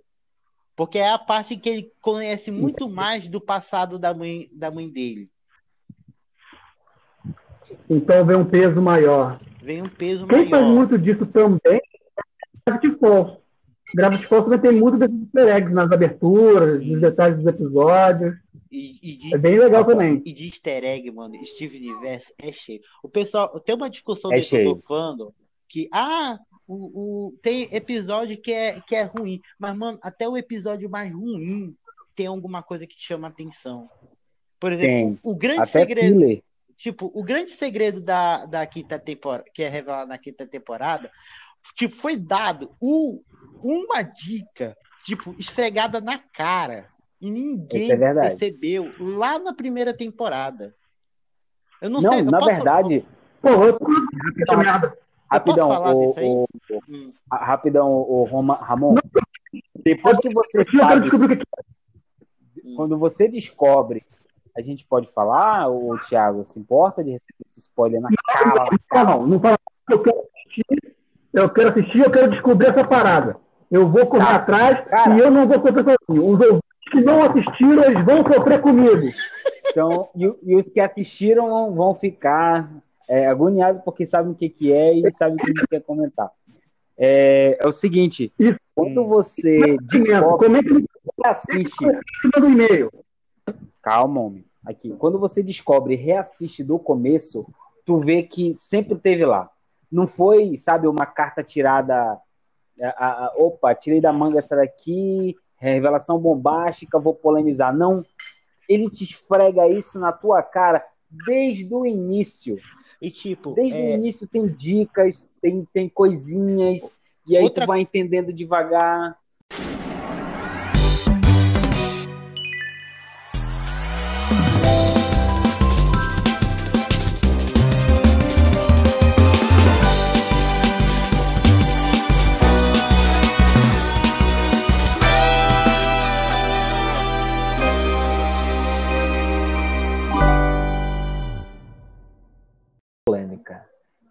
Porque 0.76 0.98
é 0.98 1.10
a 1.12 1.20
parte 1.20 1.58
que 1.58 1.70
ele 1.70 1.92
conhece 2.02 2.52
muito 2.52 2.88
mais 2.90 3.28
do 3.28 3.42
passado 3.42 4.00
da 4.00 4.14
mãe, 4.14 4.48
da 4.54 4.72
mãe 4.72 4.90
dele. 4.90 5.30
então 7.90 8.26
vem 8.26 8.36
um 8.38 8.46
peso 8.46 8.82
maior. 8.82 9.40
Vem 9.62 9.82
um 9.82 9.90
peso 9.90 10.26
Quem 10.28 10.50
faz 10.50 10.64
maior. 10.64 10.76
muito 10.76 10.98
disso 10.98 11.26
também 11.28 11.60
é 11.66 11.80
Gravity 12.66 12.98
Falls. 13.00 13.38
Gravity 13.96 14.26
Falls 14.26 14.46
também 14.46 14.60
tem 14.72 14.80
muito 14.80 14.98
desses 14.98 15.18
easter 15.36 15.70
nas 15.74 15.92
aberturas, 15.92 16.86
nos 16.86 17.02
detalhes 17.02 17.38
dos 17.38 17.48
episódios. 17.48 18.36
E, 18.72 19.00
e 19.02 19.18
de, 19.18 19.34
É 19.36 19.38
bem 19.38 19.54
legal 19.58 19.82
Nossa, 19.82 19.92
também. 19.94 20.22
e 20.26 20.32
de 20.32 20.46
easter 20.46 20.84
egg, 20.84 21.10
mano, 21.12 21.44
Steve 21.46 21.78
Universe 21.78 22.34
é 22.38 22.52
cheio. 22.52 22.82
O 23.02 23.10
pessoal, 23.10 23.60
tem 23.60 23.76
uma 23.76 23.90
discussão 23.90 24.32
É 24.32 24.40
dentro 24.40 24.76
do 24.76 24.82
fandom 24.82 25.32
que, 25.68 25.90
ah, 25.92 26.40
o, 26.68 27.28
o- 27.28 27.38
tem 27.42 27.64
episódio 27.76 28.40
que 28.40 28.52
é, 28.52 28.80
que 28.82 28.96
é 28.96 29.04
ruim, 29.04 29.42
mas, 29.58 29.76
mano, 29.76 29.98
até 30.02 30.28
o 30.30 30.38
episódio 30.38 30.90
mais 30.90 31.12
ruim 31.12 31.76
tem 32.16 32.28
alguma 32.28 32.62
coisa 32.62 32.86
que 32.86 32.96
te 32.96 33.06
chama 33.06 33.28
atenção. 33.28 33.90
Por 34.60 34.72
exemplo, 34.74 34.92
Tem. 34.94 35.20
o 35.24 35.36
grande 35.36 35.62
Até 35.62 35.80
segredo, 35.80 36.44
tipo, 36.76 37.12
o 37.14 37.24
grande 37.24 37.52
segredo 37.52 38.02
da, 38.02 38.46
da 38.46 38.66
quinta 38.68 39.00
temporada, 39.00 39.46
que 39.54 39.64
é 39.64 39.70
revelado 39.70 40.10
na 40.10 40.18
quinta 40.18 40.46
temporada, 40.46 41.10
tipo, 41.76 41.96
foi 41.96 42.18
dado 42.18 42.76
o, 42.80 43.22
uma 43.64 44.02
dica, 44.02 44.78
tipo, 45.04 45.34
esfregada 45.40 46.00
na 46.02 46.20
cara. 46.20 46.90
E 47.22 47.30
ninguém 47.30 47.92
é 47.92 48.14
percebeu 48.14 48.92
lá 49.00 49.38
na 49.40 49.54
primeira 49.54 49.94
temporada. 49.94 50.74
Eu 51.82 51.90
não, 51.90 52.02
Não, 52.02 52.12
sei, 52.12 52.22
eu 52.22 52.26
na 52.26 52.40
posso- 52.40 52.52
verdade, 52.56 53.06
Pô, 53.42 53.50
eu 53.50 53.78
tô 53.80 54.58
merda. 54.58 54.98
rapidão, 55.32 55.70
falar 55.70 55.96
o, 55.96 56.14
o- 56.18 56.48
Hum, 56.90 57.14
rapidão, 57.32 57.90
o 57.92 58.24
Roma, 58.24 58.56
Ramon. 58.56 58.96
Depois 59.84 60.18
que 60.20 60.30
você 60.34 60.64
sabe, 60.66 61.10
hum. 62.64 62.74
quando 62.76 62.98
você 62.98 63.28
descobre, 63.28 64.04
a 64.58 64.62
gente 64.62 64.86
pode 64.86 65.08
falar, 65.12 65.70
o 65.70 65.98
Thiago, 66.00 66.46
se 66.46 66.60
importa 66.60 67.04
de 67.04 67.12
receber 67.12 67.34
esse 67.46 67.60
spoiler 67.60 68.02
na 68.02 68.10
cara? 68.28 69.06
Não, 69.06 69.28
não 69.28 69.40
fala. 69.40 69.58
Eu 69.90 70.02
quero 70.04 70.20
assistir, 70.20 70.96
eu 71.34 71.50
quero 71.50 71.70
assistir, 71.70 72.00
eu 72.00 72.12
quero 72.12 72.32
descobrir 72.32 72.68
essa 72.68 72.86
parada. 72.86 73.38
Eu 73.72 73.90
vou 73.90 74.06
correr 74.08 74.26
Tá. 74.26 74.36
atrás 74.36 74.88
Cara. 74.90 75.16
e 75.16 75.20
eu 75.20 75.30
não 75.32 75.48
vou 75.48 75.58
sofrer 75.62 75.84
sozinho. 75.84 76.26
Os 76.28 76.40
ouvintes 76.40 76.69
que 76.90 77.02
não 77.02 77.24
assistiram, 77.24 77.84
eles 77.86 78.06
vão 78.06 78.24
sofrer 78.24 78.62
comigo. 78.62 79.08
Então, 79.68 80.10
e, 80.16 80.34
e 80.44 80.56
os 80.56 80.68
que 80.68 80.80
assistiram 80.80 81.74
vão, 81.74 81.94
ficar 81.96 82.70
é, 83.08 83.28
agoniados 83.28 83.82
porque 83.84 84.06
sabem 84.06 84.32
o 84.32 84.36
que, 84.36 84.50
que 84.50 84.72
é 84.74 84.94
e 84.94 85.12
sabem 85.14 85.36
o 85.36 85.38
que 85.38 85.48
gente 85.48 85.68
quer 85.68 85.82
comentar. 85.82 86.30
É, 86.98 87.58
é 87.62 87.68
o 87.68 87.72
seguinte, 87.72 88.34
Isso. 88.38 88.60
quando 88.76 89.06
você 89.06 89.78
descobre, 89.84 90.48
Comenta 90.48 90.70
no 90.74 90.84
assiste, 91.24 91.86
e-mail. 92.38 92.92
calma, 93.82 94.20
homem, 94.22 94.44
aqui, 94.66 94.90
quando 94.98 95.18
você 95.18 95.42
descobre 95.42 95.94
e 95.94 95.98
reassiste 95.98 96.64
do 96.64 96.78
começo, 96.78 97.46
tu 97.86 98.00
vê 98.00 98.24
que 98.24 98.54
sempre 98.58 98.96
teve 98.98 99.26
lá. 99.26 99.50
Não 99.92 100.06
foi, 100.08 100.58
sabe, 100.58 100.88
uma 100.88 101.06
carta 101.06 101.42
tirada, 101.44 101.96
a- 102.82 102.96
a- 102.98 103.26
a- 103.28 103.34
opa, 103.38 103.74
tirei 103.74 104.02
da 104.02 104.12
manga 104.14 104.40
essa 104.40 104.56
daqui, 104.56 105.36
revelação 105.60 106.18
bombástica, 106.20 107.00
vou 107.00 107.14
polemizar. 107.14 107.76
Não, 107.76 108.02
ele 108.68 108.90
te 108.90 109.04
esfrega 109.04 109.68
isso 109.68 110.00
na 110.00 110.12
tua 110.12 110.42
cara 110.42 110.84
desde 111.10 111.74
o 111.74 111.86
início. 111.86 112.58
E 113.02 113.10
tipo, 113.12 113.54
Desde 113.54 113.78
o 113.78 113.86
é, 113.86 113.96
início 113.96 114.28
tem 114.28 114.48
dicas, 114.48 115.28
tem, 115.42 115.68
tem 115.74 115.90
coisinhas, 115.90 116.98
e 117.28 117.36
aí 117.38 117.44
Outra- 117.44 117.66
tu 117.66 117.68
vai 117.68 117.82
entendendo 117.82 118.34
devagar. 118.34 119.19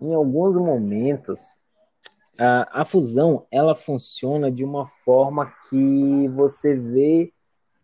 Em 0.00 0.14
alguns 0.14 0.56
momentos, 0.56 1.60
a, 2.38 2.82
a 2.82 2.84
fusão 2.84 3.46
ela 3.50 3.74
funciona 3.74 4.50
de 4.50 4.64
uma 4.64 4.86
forma 4.86 5.52
que 5.68 6.28
você 6.28 6.74
vê 6.74 7.32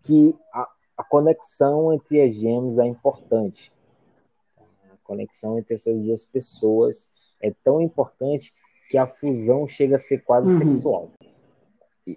que 0.02 0.36
a- 0.52 0.68
a 0.96 1.02
conexão 1.02 1.92
entre 1.92 2.22
as 2.22 2.34
gems 2.34 2.78
é 2.78 2.86
importante. 2.86 3.72
A 4.58 4.96
conexão 5.02 5.58
entre 5.58 5.74
essas 5.74 6.00
duas 6.00 6.24
pessoas 6.24 7.08
é 7.42 7.52
tão 7.64 7.80
importante 7.80 8.54
que 8.88 8.96
a 8.96 9.06
fusão 9.06 9.66
chega 9.66 9.96
a 9.96 9.98
ser 9.98 10.18
quase 10.18 10.52
uhum. 10.52 10.58
sexual. 10.58 11.10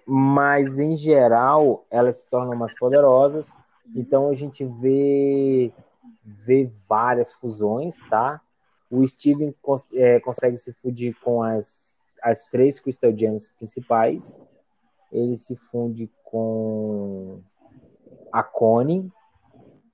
Mas, 0.06 0.80
em 0.80 0.96
geral, 0.96 1.86
elas 1.90 2.18
se 2.18 2.30
tornam 2.30 2.56
mais 2.56 2.78
poderosas. 2.78 3.58
Então, 3.96 4.30
a 4.30 4.36
gente 4.36 4.66
vê, 4.66 5.72
vê 6.24 6.70
várias 6.88 7.34
fusões, 7.34 8.02
tá? 8.10 8.42
O 8.90 9.06
Steven 9.06 9.54
cons 9.62 9.88
é, 9.94 10.20
consegue 10.20 10.58
se 10.58 10.74
fundir 10.74 11.16
com 11.22 11.44
as, 11.44 12.00
as 12.24 12.46
três 12.46 12.80
Crystal 12.80 13.16
Gems 13.16 13.50
principais. 13.50 14.42
Ele 15.12 15.36
se 15.36 15.56
funde 15.56 16.10
com 16.24 17.42
a 18.32 18.44
Connie. 18.44 19.12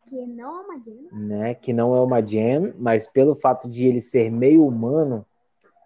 Que 0.05 0.25
não 0.27 0.57
é 0.57 0.61
uma 0.61 0.79
gem. 0.79 1.07
Né? 1.11 1.55
Que 1.55 1.73
não 1.73 1.95
é 1.95 2.01
uma 2.01 2.25
gem, 2.25 2.73
mas 2.77 3.07
pelo 3.07 3.35
fato 3.35 3.69
de 3.69 3.87
ele 3.87 4.01
ser 4.01 4.31
meio 4.31 4.65
humano, 4.65 5.25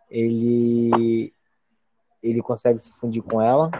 ele 0.09 1.33
ele 2.21 2.41
consegue 2.41 2.79
se 2.79 2.91
fundir 2.91 3.21
com 3.21 3.41
ela. 3.41 3.71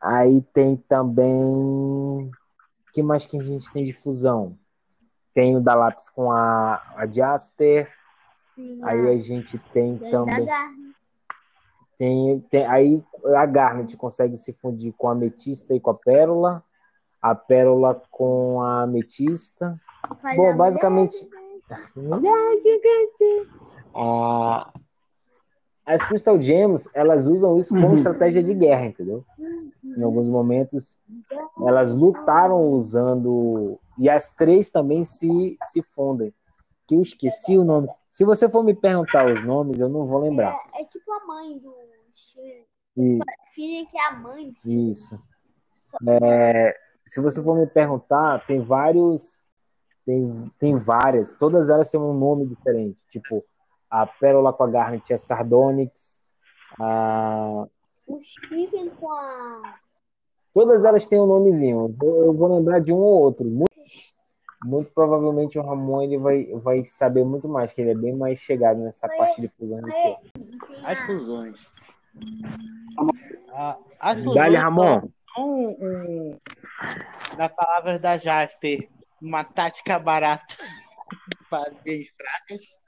Aí 0.00 0.42
tem 0.52 0.76
também 0.76 2.30
que 2.92 3.02
mais 3.02 3.24
que 3.24 3.38
a 3.38 3.42
gente 3.42 3.72
tem 3.72 3.84
de 3.84 3.92
fusão? 3.92 4.58
Tem 5.38 5.56
o 5.56 5.60
da 5.60 5.76
lápis 5.76 6.08
com 6.08 6.32
a, 6.32 6.82
a 6.96 7.06
Jasper. 7.06 7.88
Sim, 8.56 8.80
aí 8.82 9.08
a 9.08 9.16
gente 9.18 9.56
tem, 9.72 9.96
tem 9.96 10.10
também 10.10 10.48
tem, 11.96 12.40
tem 12.50 12.66
aí 12.66 13.04
a 13.36 13.46
Garnet 13.46 13.96
consegue 13.96 14.36
se 14.36 14.52
fundir 14.52 14.92
com 14.96 15.08
a 15.08 15.12
ametista 15.12 15.72
e 15.74 15.80
com 15.80 15.90
a 15.90 15.94
pérola. 15.94 16.64
A 17.22 17.36
pérola 17.36 18.02
com 18.10 18.60
a 18.62 18.82
ametista. 18.82 19.78
Bom, 20.36 20.56
basicamente. 20.56 21.16
as 25.86 26.02
Crystal 26.04 26.40
Gems, 26.40 26.90
elas 26.94 27.26
usam 27.26 27.56
isso 27.58 27.74
como 27.74 27.88
uhum. 27.88 27.94
estratégia 27.94 28.42
de 28.42 28.54
guerra, 28.54 28.86
entendeu? 28.86 29.24
Em 29.84 30.02
alguns 30.02 30.28
momentos, 30.28 30.98
elas 31.64 31.94
lutaram 31.94 32.72
usando. 32.72 33.78
E 33.98 34.08
as 34.08 34.34
três 34.34 34.70
também 34.70 35.04
se, 35.04 35.58
se 35.64 35.82
fundem. 35.82 36.32
Que 36.86 36.94
eu 36.94 37.02
esqueci 37.02 37.58
o 37.58 37.64
nome. 37.64 37.88
Se 38.10 38.24
você 38.24 38.48
for 38.48 38.64
me 38.64 38.74
perguntar 38.74 39.30
os 39.30 39.44
nomes, 39.44 39.80
eu 39.80 39.88
não 39.88 40.06
vou 40.06 40.20
lembrar. 40.20 40.58
É, 40.74 40.82
é 40.82 40.84
tipo 40.84 41.12
a 41.12 41.26
mãe 41.26 41.58
do. 41.58 41.74
Filha 43.54 43.86
que 43.86 43.96
é 43.96 44.06
a 44.08 44.12
mãe. 44.12 44.52
Isso. 44.64 45.20
É, 46.06 46.76
se 47.06 47.20
você 47.20 47.42
for 47.42 47.56
me 47.56 47.66
perguntar, 47.66 48.44
tem 48.46 48.60
vários. 48.60 49.44
Tem, 50.04 50.50
tem 50.58 50.76
várias. 50.76 51.32
Todas 51.32 51.70
elas 51.70 51.90
têm 51.90 52.00
um 52.00 52.14
nome 52.14 52.46
diferente. 52.46 52.98
Tipo, 53.10 53.44
a 53.90 54.06
Pérola 54.06 54.52
com 54.52 54.64
a 54.64 54.68
Garnet 54.68 55.12
é 55.12 55.16
Sardonyx. 55.16 56.24
A... 56.80 57.66
O 58.06 58.20
Steven 58.22 58.90
com 58.90 59.10
a. 59.10 59.78
Todas 60.52 60.84
elas 60.84 61.06
têm 61.06 61.20
um 61.20 61.26
nomezinho. 61.26 61.94
Eu 62.02 62.32
vou 62.32 62.56
lembrar 62.56 62.80
de 62.80 62.92
um 62.92 62.96
ou 62.96 63.22
outro. 63.22 63.46
Muito, 64.64 64.90
provavelmente 64.90 65.58
o 65.58 65.62
Ramon 65.62 66.02
ele 66.02 66.18
vai, 66.18 66.46
vai 66.54 66.84
saber 66.84 67.24
muito 67.24 67.48
mais, 67.48 67.72
que 67.72 67.80
ele 67.80 67.90
é 67.90 67.94
bem 67.94 68.12
mais 68.12 68.40
chegado 68.40 68.80
nessa 68.80 69.08
parte 69.08 69.40
de 69.40 69.48
fusão 69.48 69.80
do 69.80 69.86
que 69.86 70.16
As 70.84 70.98
fusões. 71.06 71.72
Ah, 73.52 73.78
as 74.00 74.18
fusões 74.18 74.34
Dale, 74.34 74.56
Ramon. 74.56 75.08
São, 75.34 75.48
um, 75.48 76.38
na 77.36 77.48
palavra 77.48 77.98
da 78.00 78.18
Jasper, 78.18 78.88
uma 79.22 79.44
tática 79.44 79.98
barata 79.98 80.56
para 81.48 81.70
bem 81.84 82.04
fracas 82.04 82.78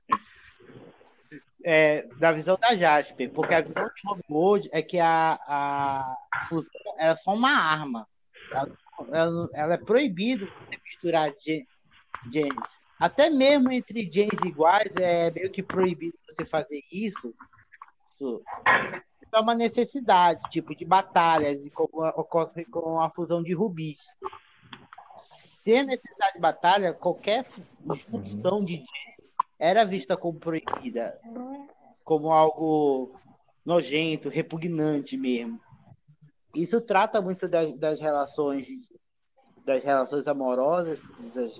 é, 1.64 2.06
da 2.18 2.32
visão 2.32 2.58
da 2.60 2.74
Jasper, 2.74 3.30
porque 3.30 3.54
a 3.54 3.60
visão 3.60 3.86
de 3.86 4.22
Rogue 4.28 4.68
é 4.72 4.82
que 4.82 4.98
a, 4.98 5.38
a 5.46 6.46
fusão 6.48 6.70
é 6.98 7.14
só 7.14 7.34
uma 7.34 7.50
arma. 7.50 8.06
Ela, 8.50 8.70
ela, 9.10 9.48
ela 9.52 9.74
é 9.74 9.78
proibido 9.78 10.50
misturar 10.84 11.32
genes. 12.30 12.80
Até 12.98 13.30
mesmo 13.30 13.72
entre 13.72 14.10
genes 14.10 14.38
iguais 14.44 14.92
é 14.96 15.30
meio 15.30 15.50
que 15.50 15.62
proibido 15.62 16.18
você 16.28 16.44
fazer 16.44 16.82
isso. 16.92 17.34
Isso 18.10 18.42
é 19.32 19.40
uma 19.40 19.54
necessidade, 19.54 20.42
tipo 20.50 20.74
de 20.74 20.84
batalha, 20.84 21.56
de 21.56 21.70
como 21.70 22.06
ocorre 22.08 22.64
com 22.66 23.00
a 23.00 23.08
fusão 23.10 23.42
de 23.42 23.54
rubis. 23.54 24.00
Se 25.18 25.72
é 25.74 25.82
necessidade 25.82 26.34
de 26.34 26.40
batalha, 26.40 26.92
qualquer 26.92 27.46
função 28.10 28.64
de 28.64 28.74
genes 28.74 29.20
era 29.58 29.84
vista 29.84 30.16
como 30.16 30.38
proibida, 30.38 31.20
como 32.02 32.32
algo 32.32 33.14
nojento, 33.64 34.28
repugnante 34.28 35.16
mesmo. 35.16 35.60
Isso 36.54 36.80
trata 36.80 37.20
muito 37.20 37.46
das, 37.46 37.74
das 37.76 38.00
relações 38.00 38.68
das 39.70 39.84
relações 39.84 40.26
amorosas, 40.26 40.98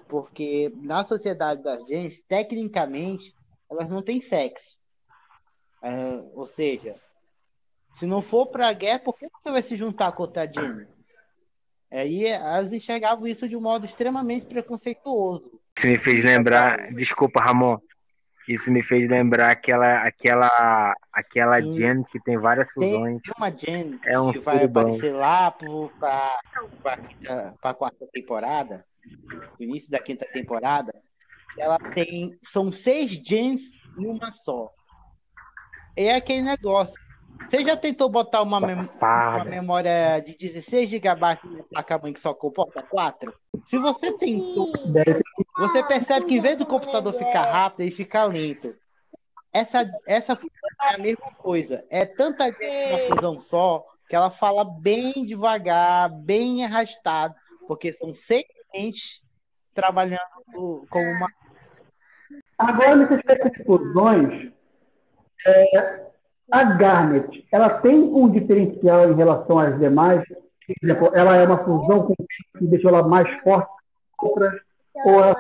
porque 0.09 0.73
na 0.83 1.05
sociedade 1.05 1.63
das 1.63 1.87
gente, 1.87 2.21
tecnicamente, 2.23 3.35
elas 3.71 3.89
não 3.89 4.03
têm 4.03 4.21
sexo. 4.21 4.77
É, 5.83 6.21
ou 6.35 6.45
seja, 6.45 6.97
se 7.95 8.07
não 8.07 8.21
for 8.21 8.47
para 8.47 8.69
a 8.69 8.73
guerra, 8.73 8.99
por 8.99 9.17
que 9.17 9.29
você 9.29 9.51
vai 9.51 9.63
se 9.63 9.77
juntar 9.77 10.13
com 10.13 10.25
outra 10.25 10.45
gente? 10.45 10.89
Aí 11.91 12.27
elas 12.27 12.73
enxergavam 12.73 13.27
isso 13.27 13.49
de 13.49 13.57
um 13.57 13.61
modo 13.61 13.87
extremamente 13.87 14.47
preconceituoso. 14.47 15.61
Isso 15.79 15.87
me 15.87 15.99
fez 15.99 16.25
lembrar, 16.25 16.93
desculpa, 16.93 17.41
Ramon, 17.41 17.79
isso 18.51 18.71
me 18.73 18.83
fez 18.83 19.09
lembrar 19.09 19.51
aquela 19.51 20.05
aquela 20.05 20.95
aquela 21.13 21.63
Sim. 21.63 21.73
gen 21.73 22.03
que 22.11 22.19
tem 22.21 22.37
várias 22.37 22.73
fusões. 22.73 23.23
Tem 23.23 23.33
uma 23.39 23.57
gen 23.57 23.99
é 24.05 24.19
um 24.19 24.33
que 24.33 24.41
vai 24.41 24.65
aparecer 24.65 25.13
lá 25.13 25.53
para 25.53 26.37
a 27.63 27.75
quarta 27.75 28.09
temporada, 28.13 28.85
no 29.59 29.65
início 29.65 29.89
da 29.89 30.01
quinta 30.01 30.27
temporada. 30.33 30.93
Ela 31.57 31.79
tem 31.95 32.37
são 32.43 32.73
seis 32.73 33.13
gens 33.13 33.61
em 33.97 34.07
uma 34.07 34.33
só. 34.33 34.69
É 35.95 36.15
aquele 36.15 36.43
negócio. 36.43 36.99
Você 37.49 37.65
já 37.65 37.77
tentou 37.77 38.09
botar 38.09 38.43
uma, 38.43 38.61
mem 38.61 38.77
uma 38.77 39.45
memória 39.45 40.21
de 40.21 40.37
16 40.37 40.89
GB 40.89 41.21
na 41.21 41.37
placa-mãe 41.69 42.13
que 42.13 42.21
só 42.21 42.33
comporta 42.33 42.81
4? 42.83 43.35
Se 43.67 43.77
você 43.79 44.13
tentou, 44.13 44.71
você 45.59 45.83
percebe 45.83 46.27
que 46.27 46.37
em 46.37 46.41
vez 46.41 46.57
do 46.57 46.65
computador 46.65 47.13
ficar 47.13 47.51
rápido, 47.51 47.81
ele 47.81 47.91
fica 47.91 48.25
lento. 48.25 48.75
Essa, 49.53 49.91
essa 50.07 50.39
é 50.83 50.95
a 50.95 50.99
mesma 50.99 51.33
coisa. 51.39 51.85
É 51.91 52.07
tanta 52.07 52.45
fusão 53.09 53.39
só 53.41 53.85
que 54.09 54.15
ela 54.15 54.31
fala 54.31 54.65
bem 54.65 55.25
devagar, 55.25 56.09
bem 56.09 56.65
arrastado, 56.65 57.35
porque 57.67 57.93
são 57.93 58.15
seis 58.15 58.45
mentes 58.73 59.23
trabalhando 59.75 60.21
como 60.89 61.11
uma. 61.11 61.29
Agora, 62.59 62.95
nessas 62.95 63.67
fusões, 63.67 64.53
é, 65.47 66.10
a 66.51 66.65
Garnet, 66.65 67.47
ela 67.53 67.81
tem 67.81 67.95
um 67.95 68.31
diferencial 68.31 69.13
em 69.13 69.17
relação 69.17 69.59
às 69.59 69.79
demais? 69.79 70.23
Por 70.29 70.75
exemplo, 70.83 71.11
ela 71.15 71.37
é 71.37 71.47
uma 71.47 71.65
fusão 71.65 72.05
com 72.05 72.15
que 72.15 72.67
deixou 72.67 72.91
ela 72.91 73.07
mais 73.07 73.29
forte 73.43 73.71
que 74.19 74.27
outras? 74.27 74.61
Ou 75.07 75.13
ela 75.13 75.37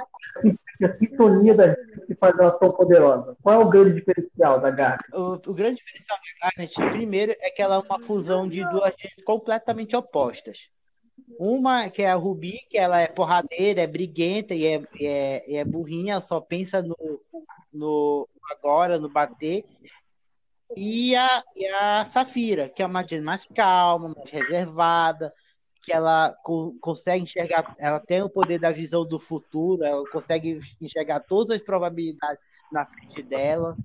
é 0.80 0.86
a 0.86 0.98
sintonia 0.98 1.54
das 1.54 1.76
que 2.06 2.14
faz 2.14 2.38
ela 2.38 2.52
tão 2.52 2.72
poderosa? 2.72 3.36
Qual 3.42 3.60
é 3.60 3.64
o 3.64 3.68
grande 3.68 3.94
diferencial 3.94 4.60
da 4.60 4.70
Garnet? 4.70 5.04
O, 5.12 5.34
o 5.34 5.54
grande 5.54 5.76
diferencial 5.76 6.18
da 6.18 6.48
Garnet, 6.48 6.74
primeiro, 6.96 7.32
é 7.40 7.50
que 7.50 7.62
ela 7.62 7.76
é 7.76 7.78
uma 7.78 8.00
fusão 8.00 8.48
de 8.48 8.64
duas 8.70 8.94
gentes 8.98 9.24
completamente 9.24 9.94
opostas. 9.94 10.70
Uma 11.38 11.90
que 11.90 12.02
é 12.02 12.10
a 12.10 12.14
Ruby, 12.14 12.60
que 12.68 12.78
ela 12.78 13.00
é 13.00 13.06
porradeira, 13.06 13.82
é 13.82 13.86
briguenta 13.86 14.54
e 14.54 14.66
é, 14.66 14.82
e 14.98 15.06
é, 15.06 15.50
e 15.50 15.56
é 15.56 15.64
burrinha, 15.64 16.20
só 16.20 16.40
pensa 16.40 16.82
no, 16.82 16.96
no 17.72 18.28
agora, 18.50 18.98
no 18.98 19.08
bater 19.08 19.64
e 20.76 21.16
a, 21.16 21.42
e 21.56 21.66
a 21.66 22.06
Safira, 22.06 22.68
que 22.68 22.82
é 22.82 22.86
uma 22.86 23.06
Jane 23.06 23.24
mais 23.24 23.46
calma, 23.46 24.14
mais 24.16 24.30
reservada, 24.30 25.32
que 25.82 25.92
ela 25.92 26.32
co 26.44 26.76
consegue 26.80 27.24
enxergar, 27.24 27.74
ela 27.78 27.98
tem 27.98 28.22
o 28.22 28.30
poder 28.30 28.58
da 28.58 28.70
visão 28.70 29.04
do 29.04 29.18
futuro, 29.18 29.82
ela 29.82 30.04
consegue 30.10 30.60
enxergar 30.80 31.20
todas 31.20 31.50
as 31.50 31.62
probabilidades 31.62 32.40
na 32.70 32.86
frente 32.86 33.22
dela. 33.22 33.76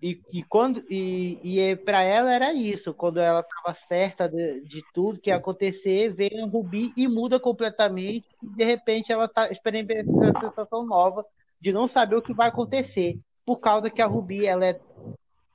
E, 0.00 0.20
e 0.32 0.44
quando 0.44 0.84
e, 0.88 1.40
e 1.42 1.76
para 1.76 2.02
ela 2.02 2.32
era 2.32 2.52
isso, 2.52 2.94
quando 2.94 3.18
ela 3.18 3.40
estava 3.40 3.74
certa 3.74 4.28
de, 4.28 4.60
de, 4.60 4.84
tudo 4.94 5.20
que 5.20 5.30
ia 5.30 5.36
acontecer, 5.36 6.14
vem 6.14 6.30
um 6.34 6.46
Rubi 6.46 6.92
e 6.96 7.08
muda 7.08 7.40
completamente, 7.40 8.28
e 8.40 8.48
de 8.56 8.64
repente 8.64 9.12
ela 9.12 9.24
está 9.24 9.50
experimentando 9.50 10.12
uma 10.12 10.40
sensação 10.40 10.86
nova 10.86 11.26
de 11.60 11.72
não 11.72 11.88
saber 11.88 12.14
o 12.14 12.22
que 12.22 12.32
vai 12.32 12.48
acontecer 12.48 13.18
por 13.48 13.60
causa 13.60 13.88
que 13.88 14.02
a 14.02 14.06
Ruby 14.06 14.44
ela, 14.44 14.66
é, 14.66 14.78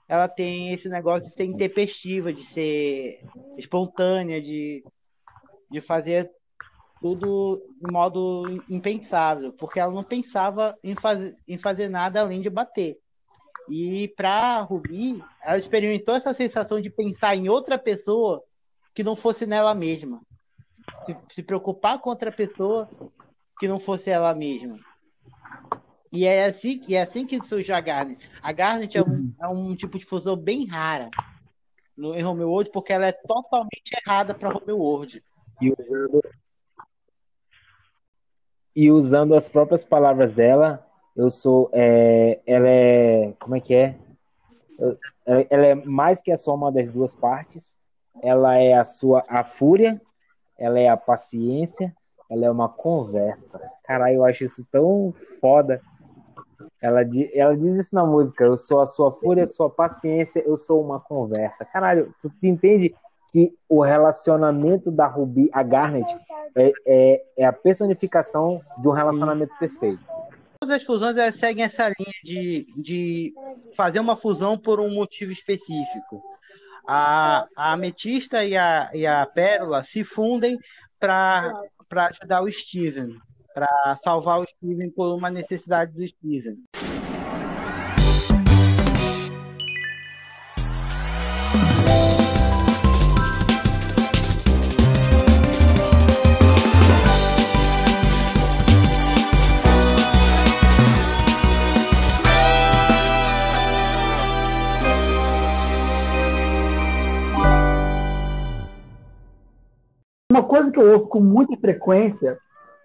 ela 0.08 0.28
tem 0.28 0.74
esse 0.74 0.90
negócio 0.90 1.28
de 1.28 1.36
ser 1.36 1.44
intempestiva, 1.44 2.34
de 2.34 2.42
ser 2.42 3.24
espontânea, 3.56 4.42
de, 4.42 4.84
de 5.70 5.80
fazer 5.80 6.32
tudo 7.00 7.62
de 7.80 7.92
modo 7.92 8.48
impensável, 8.68 9.54
porque 9.54 9.80
ela 9.80 9.94
não 9.94 10.04
pensava 10.04 10.76
em, 10.84 10.96
faz, 10.96 11.36
em 11.48 11.60
fazer 11.60 11.88
nada 11.88 12.22
além 12.22 12.42
de 12.42 12.50
bater. 12.50 12.98
E 13.70 14.08
para 14.18 14.62
Rubi, 14.62 15.24
ela 15.44 15.60
experimentou 15.60 16.16
essa 16.16 16.34
sensação 16.34 16.82
de 16.82 16.90
pensar 16.90 17.36
em 17.36 17.48
outra 17.48 17.78
pessoa 17.78 18.44
que 18.96 19.04
não 19.04 19.16
fosse 19.16 19.46
nela 19.46 19.76
mesma. 19.76 20.20
Se, 21.06 21.16
se 21.30 21.44
preocupar 21.44 22.00
com 22.00 22.10
outra 22.10 22.32
pessoa 22.32 22.90
que 23.60 23.68
não 23.68 23.80
fosse 23.80 24.10
ela 24.10 24.34
mesma. 24.34 24.80
E 26.14 26.28
é 26.28 26.46
assim, 26.46 26.80
é 26.94 27.02
assim 27.02 27.26
que 27.26 27.44
surge 27.44 27.74
a 27.74 27.82
Garnet. 27.82 28.30
A 28.40 28.52
Garnet 28.52 28.96
é 28.96 29.02
um, 29.02 29.34
é 29.42 29.48
um 29.48 29.76
tipo 29.76 29.98
de 29.98 30.06
fusão 30.06 30.38
bem 30.38 30.68
rara 30.68 31.10
no, 31.98 32.14
em 32.14 32.24
Homeworld, 32.24 32.70
porque 32.70 32.94
ela 32.94 33.08
é 33.08 33.12
totalmente 33.12 33.92
errada 34.06 34.36
para 34.36 34.56
Homeworld. 34.56 35.24
E 35.60 35.72
usando, 35.72 36.22
e 38.76 38.92
usando 38.92 39.34
as 39.34 39.50
próprias 39.50 39.84
palavras 39.84 40.32
dela, 40.32 40.88
eu 41.16 41.32
sou. 41.32 41.72
É, 41.74 42.40
ela 42.46 42.70
é. 42.70 43.34
Como 43.40 43.56
é 43.56 43.60
que 43.60 43.74
é? 43.74 43.98
Eu- 44.78 45.00
Ela 45.26 45.66
é 45.66 45.74
mais 45.74 46.22
que 46.22 46.32
a 46.32 46.38
soma 46.38 46.72
das 46.72 46.92
duas 46.92 47.16
partes. 47.16 47.80
Ela 48.22 48.58
é 48.58 48.76
a 48.76 48.86
sua 48.86 49.24
a 49.28 49.44
fúria, 49.44 50.00
ela 50.60 50.80
é 50.80 50.90
a 50.90 50.98
paciência, 50.98 51.96
ela 52.30 52.46
é 52.46 52.52
uma 52.52 52.70
conversa. 52.70 53.60
Caralho, 53.84 54.18
eu 54.18 54.26
acho 54.26 54.44
isso 54.44 54.64
tão 54.72 55.12
foda. 55.42 55.82
Ela, 56.84 57.00
ela 57.34 57.56
diz 57.56 57.78
isso 57.78 57.96
na 57.96 58.06
música: 58.06 58.44
eu 58.44 58.58
sou 58.58 58.82
a 58.82 58.86
sua 58.86 59.10
fúria, 59.10 59.44
a 59.44 59.48
sua 59.48 59.70
paciência, 59.70 60.44
eu 60.46 60.58
sou 60.58 60.84
uma 60.84 61.00
conversa. 61.00 61.64
Caralho, 61.64 62.14
tu 62.22 62.30
entende 62.44 62.94
que 63.32 63.56
o 63.70 63.82
relacionamento 63.82 64.92
da 64.92 65.08
Ruby 65.08 65.50
a 65.54 65.64
Garnet 65.64 66.06
é, 66.56 66.72
é, 66.86 67.24
é 67.38 67.46
a 67.46 67.54
personificação 67.54 68.62
de 68.82 68.88
um 68.90 68.92
relacionamento 68.92 69.58
perfeito. 69.58 70.04
Todas 70.60 70.76
as 70.76 70.84
fusões 70.84 71.16
elas 71.16 71.36
seguem 71.36 71.64
essa 71.64 71.88
linha 71.88 72.14
de, 72.22 72.68
de 72.76 73.34
fazer 73.78 74.02
uma 74.02 74.18
fusão 74.18 74.58
por 74.58 74.82
um 74.82 74.94
motivo 74.94 75.32
específico. 75.32 76.22
A, 76.86 77.48
a 77.56 77.72
ametista 77.72 78.44
e 78.44 78.58
a, 78.58 78.92
e 78.94 79.08
a 79.08 79.26
pérola 79.26 79.86
se 79.86 80.04
fundem 80.04 80.60
para 81.00 81.50
ajudar 82.10 82.42
o 82.42 82.52
Steven, 82.52 83.18
para 83.54 83.98
salvar 84.04 84.40
o 84.40 84.48
Steven 84.48 84.90
por 84.90 85.16
uma 85.16 85.30
necessidade 85.30 85.94
do 85.94 86.06
Steven. 86.08 86.58
Uma 110.32 110.44
coisa 110.44 110.72
que 110.72 110.80
eu 110.80 110.94
ouço 110.94 111.08
com 111.10 111.20
muita 111.20 111.56
frequência 111.58 112.40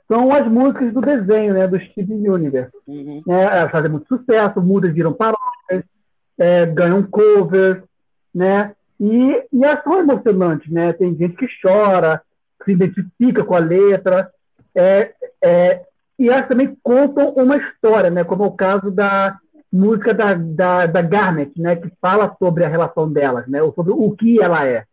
são 0.08 0.34
as 0.34 0.50
músicas 0.50 0.92
do 0.92 1.02
desenho, 1.02 1.52
né, 1.52 1.68
do 1.68 1.78
Steven 1.78 2.28
Universe. 2.28 2.72
Uhum. 2.86 3.22
né, 3.26 3.42
elas 3.42 3.70
fazem 3.70 3.90
muito 3.90 4.08
sucesso, 4.08 4.60
mudas 4.60 4.92
viram 4.94 5.12
paródias, 5.12 5.84
é, 6.38 6.64
ganham 6.66 7.02
covers, 7.02 7.82
né? 8.34 8.72
E, 8.98 9.44
e 9.52 9.64
elas 9.64 9.82
são 9.84 10.00
emocionantes, 10.00 10.70
né? 10.70 10.92
Tem 10.92 11.14
gente 11.14 11.36
que 11.36 11.46
chora, 11.60 12.22
se 12.64 12.72
identifica 12.72 13.44
com 13.44 13.54
a 13.54 13.58
letra, 13.58 14.30
é, 14.74 15.12
é, 15.42 15.82
e 16.18 16.28
elas 16.28 16.48
também 16.48 16.76
contam 16.82 17.30
uma 17.30 17.56
história, 17.56 18.10
né? 18.10 18.24
Como 18.24 18.44
é 18.44 18.46
o 18.46 18.52
caso 18.52 18.90
da 18.90 19.36
música 19.70 20.14
da, 20.14 20.34
da, 20.34 20.86
da 20.86 21.02
Garnet, 21.02 21.60
né? 21.60 21.76
Que 21.76 21.90
fala 22.00 22.34
sobre 22.38 22.64
a 22.64 22.68
relação 22.68 23.12
delas, 23.12 23.46
né? 23.46 23.62
Ou 23.62 23.72
sobre 23.74 23.92
o 23.92 24.10
que 24.12 24.40
ela 24.42 24.66
é. 24.66 24.84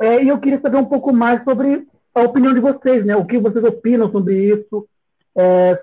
É, 0.00 0.22
e 0.22 0.28
eu 0.28 0.38
queria 0.38 0.60
saber 0.60 0.76
um 0.76 0.84
pouco 0.84 1.12
mais 1.12 1.42
sobre 1.42 1.86
a 2.18 2.24
opinião 2.24 2.54
de 2.54 2.60
vocês, 2.60 3.04
né? 3.04 3.16
O 3.16 3.26
que 3.26 3.38
vocês 3.38 3.64
opinam 3.64 4.10
sobre 4.10 4.54
isso? 4.54 4.88
É, 5.36 5.80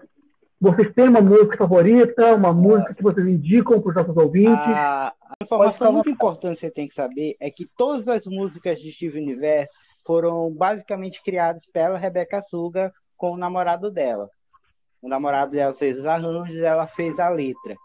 vocês 0.59 0.93
têm 0.93 1.07
uma 1.07 1.21
música 1.21 1.57
favorita, 1.57 2.33
uma 2.33 2.53
música 2.53 2.93
que 2.93 3.03
vocês 3.03 3.27
indicam 3.27 3.81
para 3.81 3.89
os 3.89 3.95
nossos 3.95 4.17
ouvintes? 4.17 4.53
A, 4.53 5.13
a 5.21 5.43
informação 5.43 5.91
muito 5.91 6.09
importante 6.09 6.55
que 6.55 6.59
você 6.61 6.71
tem 6.71 6.87
que 6.87 6.93
saber 6.93 7.35
é 7.39 7.51
que 7.51 7.67
todas 7.77 8.07
as 8.07 8.25
músicas 8.25 8.79
de 8.79 8.91
Steve 8.91 9.19
Universe 9.19 9.71
foram 10.05 10.51
basicamente 10.51 11.21
criadas 11.23 11.65
pela 11.71 11.97
Rebecca 11.97 12.41
Suga 12.41 12.91
com 13.17 13.31
o 13.31 13.37
namorado 13.37 13.91
dela. 13.91 14.29
O 15.01 15.07
namorado 15.07 15.51
dela 15.51 15.73
fez 15.73 15.99
os 15.99 16.05
arranjos, 16.05 16.57
ela 16.57 16.87
fez 16.87 17.19
a 17.19 17.29
letra. 17.29 17.75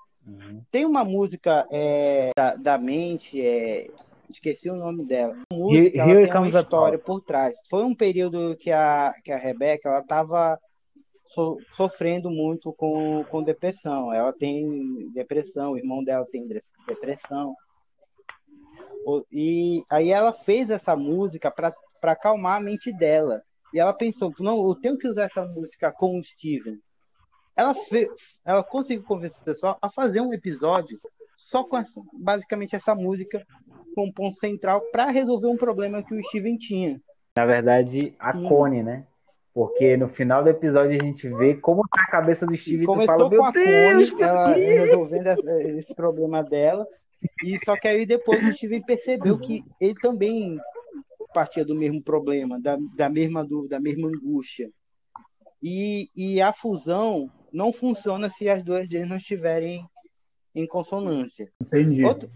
Tem 0.70 0.86
uma 0.86 1.04
música 1.04 1.66
é, 1.70 2.30
da, 2.36 2.56
da 2.56 2.78
mente, 2.78 3.40
é, 3.44 3.88
esqueci 4.30 4.70
o 4.70 4.76
nome 4.76 5.04
dela. 5.04 5.36
A 5.50 5.54
música 5.54 5.98
ela 5.98 6.10
Here 6.10 6.22
tem 6.22 6.30
uma 6.30 6.38
Comes 6.38 6.54
a 6.54 6.60
história 6.60 6.98
por 6.98 7.20
trás. 7.20 7.54
Foi 7.68 7.84
um 7.84 7.94
período 7.94 8.56
que 8.58 8.70
a, 8.70 9.14
que 9.24 9.32
a 9.32 9.36
Rebeca 9.38 9.88
ela 9.88 10.00
estava 10.00 10.58
so, 11.26 11.58
sofrendo 11.72 12.30
muito 12.30 12.72
com, 12.72 13.24
com 13.24 13.42
depressão. 13.42 14.12
Ela 14.12 14.32
tem 14.32 15.10
depressão, 15.12 15.72
o 15.72 15.78
irmão 15.78 16.02
dela 16.02 16.26
tem 16.30 16.46
de- 16.46 16.62
depressão. 16.86 17.54
E 19.32 19.82
aí 19.90 20.10
ela 20.10 20.32
fez 20.32 20.70
essa 20.70 20.94
música 20.94 21.50
para 21.50 21.74
acalmar 22.02 22.58
a 22.58 22.62
mente 22.62 22.92
dela. 22.92 23.42
E 23.72 23.78
ela 23.78 23.92
pensou, 23.92 24.32
não, 24.40 24.68
eu 24.68 24.74
tenho 24.74 24.98
que 24.98 25.08
usar 25.08 25.24
essa 25.24 25.44
música 25.46 25.92
com 25.92 26.18
o 26.18 26.24
Steven. 26.24 26.78
Ela, 27.56 27.74
fe, 27.74 28.08
ela 28.44 28.64
conseguiu 28.64 29.04
convencer 29.04 29.40
o 29.40 29.44
pessoal 29.44 29.78
a 29.80 29.90
fazer 29.90 30.20
um 30.20 30.32
episódio 30.32 31.00
só 31.40 31.64
com 31.64 31.78
essa- 31.78 32.02
basicamente 32.12 32.76
essa 32.76 32.94
música 32.94 33.44
como 33.94 34.12
ponto 34.12 34.38
central 34.38 34.82
para 34.92 35.10
resolver 35.10 35.48
um 35.48 35.56
problema 35.56 36.02
que 36.02 36.14
o 36.14 36.22
Steven 36.22 36.58
tinha. 36.58 37.00
Na 37.36 37.46
verdade, 37.46 38.14
a 38.18 38.32
Sim. 38.32 38.46
Cone, 38.46 38.82
né? 38.82 39.06
Porque 39.54 39.96
no 39.96 40.08
final 40.08 40.44
do 40.44 40.50
episódio 40.50 41.00
a 41.00 41.02
gente 41.02 41.28
vê 41.28 41.54
como 41.54 41.82
tá 41.88 42.02
a 42.06 42.10
cabeça 42.10 42.46
do 42.46 42.56
Steve 42.56 42.84
e 42.84 42.86
tu 42.86 43.00
fala, 43.06 43.28
com 43.28 43.44
a 43.44 43.50
Deus, 43.50 44.10
Connie, 44.10 44.22
ela 44.22 44.54
resolvendo 44.54 45.26
esse 45.78 45.94
problema 45.94 46.44
dela. 46.44 46.86
E 47.44 47.58
só 47.64 47.76
que 47.76 47.88
aí 47.88 48.06
depois 48.06 48.44
o 48.44 48.52
Steven 48.52 48.82
percebeu 48.82 49.38
que 49.38 49.62
ele 49.80 49.94
também 49.94 50.58
partia 51.34 51.64
do 51.64 51.74
mesmo 51.74 52.02
problema, 52.02 52.60
da, 52.60 52.76
da 52.94 53.08
mesma 53.08 53.44
dúvida, 53.44 53.76
da 53.76 53.80
mesma 53.80 54.08
angústia. 54.08 54.70
E, 55.62 56.08
e 56.14 56.40
a 56.40 56.52
fusão 56.52 57.30
não 57.52 57.72
funciona 57.72 58.28
se 58.30 58.48
as 58.48 58.62
duas 58.62 58.88
deles 58.88 59.08
não 59.08 59.16
estiverem 59.16 59.84
em 60.54 60.66
consonância. 60.66 61.52
Entendi. 61.60 62.04
Outro- 62.04 62.30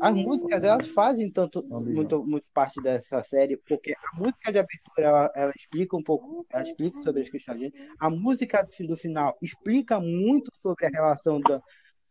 as 0.00 0.16
músicas 0.16 0.64
elas 0.64 0.88
fazem 0.88 1.30
tanto 1.30 1.64
muito, 1.68 2.24
muito 2.26 2.44
parte 2.52 2.82
dessa 2.82 3.22
série 3.22 3.56
porque 3.56 3.92
a 3.92 4.16
música 4.18 4.50
de 4.50 4.58
abertura 4.58 5.06
ela, 5.06 5.32
ela 5.32 5.52
explica 5.56 5.96
um 5.96 6.02
pouco 6.02 6.44
ela 6.50 6.62
explica 6.64 7.00
sobre 7.04 7.22
as 7.22 7.28
questões 7.30 7.60
de 7.60 7.72
a 8.00 8.10
música 8.10 8.64
do, 8.64 8.86
do 8.88 8.96
final 8.96 9.38
explica 9.40 10.00
muito 10.00 10.50
sobre 10.56 10.86
a 10.86 10.88
relação 10.88 11.40
da, 11.40 11.62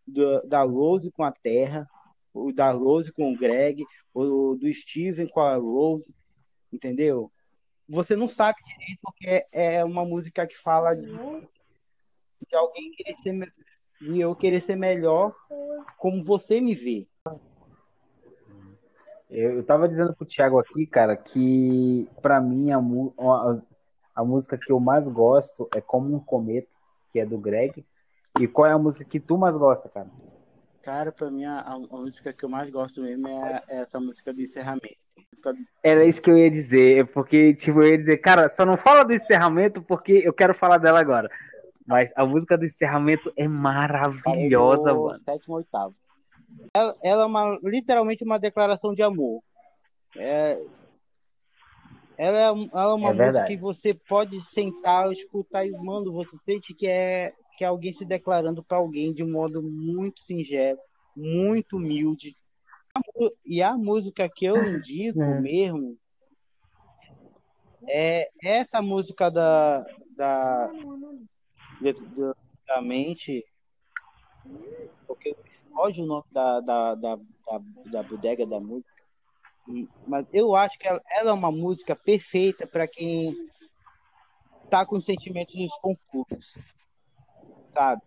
da, 0.07 0.39
da 0.43 0.61
Rose 0.63 1.11
com 1.11 1.21
a 1.21 1.33
Terra 1.33 1.85
o 2.33 2.53
da 2.53 2.71
Rose 2.71 3.11
com 3.11 3.33
o 3.33 3.37
Greg 3.37 3.83
o 4.13 4.55
do 4.55 4.73
Steven 4.73 5.27
com 5.27 5.41
a 5.41 5.55
Rose 5.57 6.15
entendeu 6.71 7.29
você 7.89 8.15
não 8.15 8.29
sabe 8.29 8.57
direito 8.63 8.99
porque 9.03 9.27
é 9.27 9.47
é 9.51 9.83
uma 9.83 10.05
música 10.05 10.47
que 10.47 10.57
fala 10.57 10.93
de, 10.95 11.11
de 12.47 12.55
alguém 12.55 12.89
querer 12.91 13.17
ser 13.21 13.53
de 14.01 14.19
eu 14.19 14.35
querer 14.35 14.61
ser 14.61 14.75
melhor 14.75 15.33
como 15.97 16.23
você 16.23 16.59
me 16.59 16.73
vê 16.73 17.07
Eu, 19.29 19.57
eu 19.57 19.63
tava 19.63 19.87
dizendo 19.87 20.13
pro 20.13 20.25
Thiago 20.25 20.59
aqui, 20.59 20.85
cara, 20.85 21.15
que 21.15 22.09
pra 22.21 22.41
mim 22.41 22.71
a, 22.71 22.77
a, 22.77 23.61
a 24.15 24.23
música 24.25 24.57
que 24.57 24.71
eu 24.71 24.79
mais 24.79 25.07
gosto 25.07 25.69
é 25.73 25.79
Como 25.79 26.13
um 26.15 26.19
Cometa, 26.19 26.67
que 27.11 27.19
é 27.19 27.25
do 27.25 27.37
Greg. 27.37 27.85
E 28.39 28.47
qual 28.47 28.67
é 28.67 28.71
a 28.71 28.77
música 28.77 29.05
que 29.05 29.19
tu 29.19 29.37
mais 29.37 29.55
gosta, 29.55 29.89
cara? 29.89 30.09
Cara, 30.81 31.11
pra 31.11 31.29
mim, 31.29 31.45
a, 31.45 31.59
a 31.61 31.77
música 31.77 32.33
que 32.33 32.43
eu 32.43 32.49
mais 32.49 32.69
gosto 32.69 33.01
mesmo 33.01 33.27
é, 33.27 33.63
é 33.67 33.77
essa 33.81 33.99
música 33.99 34.33
do 34.33 34.41
encerramento. 34.41 34.97
Era 35.83 36.05
isso 36.05 36.21
que 36.21 36.29
eu 36.29 36.37
ia 36.37 36.49
dizer, 36.49 37.07
porque, 37.07 37.53
tipo, 37.53 37.81
eu 37.81 37.89
ia 37.89 37.97
dizer, 37.97 38.17
cara, 38.17 38.49
só 38.49 38.65
não 38.65 38.77
fala 38.77 39.03
do 39.03 39.13
encerramento 39.13 39.81
porque 39.81 40.21
eu 40.23 40.33
quero 40.33 40.53
falar 40.53 40.77
dela 40.77 40.99
agora. 40.99 41.29
Mas 41.85 42.11
a 42.15 42.25
música 42.25 42.57
do 42.57 42.65
encerramento 42.65 43.31
é 43.35 43.47
maravilhosa, 43.47 44.93
vou 44.93 45.09
mano. 45.09 45.23
Sétimo, 45.23 45.55
oitavo. 45.55 45.95
Ela, 46.73 46.95
ela 47.03 47.23
é 47.23 47.25
uma, 47.25 47.59
literalmente 47.63 48.23
uma 48.23 48.39
declaração 48.39 48.93
de 48.93 49.01
amor. 49.01 49.41
É, 50.15 50.61
ela 52.17 52.37
é, 52.37 52.43
ela 52.43 52.91
é 52.91 52.93
uma 52.93 53.09
É 53.09 53.13
música 53.13 53.45
que 53.45 53.57
você 53.57 53.93
pode 53.93 54.39
sentar, 54.43 55.11
escutar 55.11 55.65
e, 55.65 55.71
mano, 55.71 56.11
você 56.11 56.37
sente 56.45 56.73
que 56.73 56.85
é, 56.85 57.33
que 57.57 57.63
é 57.63 57.67
alguém 57.67 57.93
se 57.93 58.05
declarando 58.05 58.63
pra 58.63 58.77
alguém 58.77 59.11
de 59.13 59.23
um 59.23 59.31
modo 59.31 59.61
muito 59.61 60.21
singelo, 60.21 60.79
muito 61.15 61.77
humilde. 61.77 62.37
E 63.45 63.63
a 63.63 63.75
música 63.75 64.29
que 64.29 64.45
eu 64.45 64.63
indico 64.63 65.21
É. 65.21 65.39
mesmo 65.39 65.97
é 67.87 68.29
essa 68.43 68.81
música 68.81 69.29
da, 69.31 69.83
da, 70.15 70.69
de- 71.81 72.33
da 72.67 72.81
mente, 72.81 73.45
porque 75.07 75.35
foge 75.73 76.01
o 76.01 76.05
nome 76.05 76.25
da, 76.31 76.59
da, 76.61 76.95
da, 76.95 77.15
da, 77.15 77.59
da 77.91 78.03
bodega 78.03 78.45
da 78.45 78.59
música, 78.59 78.89
mas 80.07 80.25
eu 80.33 80.55
acho 80.55 80.77
que 80.77 80.87
ela, 80.87 81.01
ela 81.09 81.31
é 81.31 81.33
uma 81.33 81.51
música 81.51 81.95
perfeita 81.95 82.67
para 82.67 82.87
quem 82.87 83.33
tá 84.69 84.85
com 84.85 84.99
sentimentos 84.99 85.55
confusos, 85.81 86.53
sabe? 87.73 88.01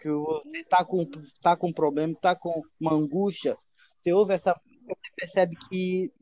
Que 0.00 0.08
você 0.10 0.64
tá 0.68 0.84
com, 0.84 1.04
tá 1.42 1.56
com 1.56 1.68
um 1.68 1.72
problema, 1.72 2.14
tá 2.20 2.34
com 2.34 2.62
uma 2.80 2.94
angústia, 2.94 3.56
você 4.02 4.12
ouve 4.12 4.34
essa 4.34 4.54
música, 4.64 4.94
você 4.94 5.12
percebe 5.16 5.56
que 5.68 6.12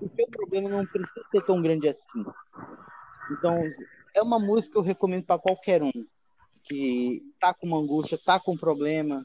o 0.00 0.08
seu 0.16 0.26
problema 0.28 0.68
não 0.68 0.84
precisa 0.86 1.24
ser 1.30 1.44
tão 1.44 1.60
grande 1.62 1.88
assim. 1.88 2.24
Então, 3.30 3.62
é 4.14 4.22
uma 4.22 4.38
música 4.38 4.72
que 4.72 4.78
eu 4.78 4.82
recomendo 4.82 5.24
para 5.24 5.38
qualquer 5.40 5.82
um 5.82 5.90
que 6.64 7.22
tá 7.40 7.52
com 7.54 7.66
uma 7.66 7.78
angústia, 7.78 8.18
tá 8.24 8.38
com 8.38 8.52
um 8.52 8.56
problema. 8.56 9.24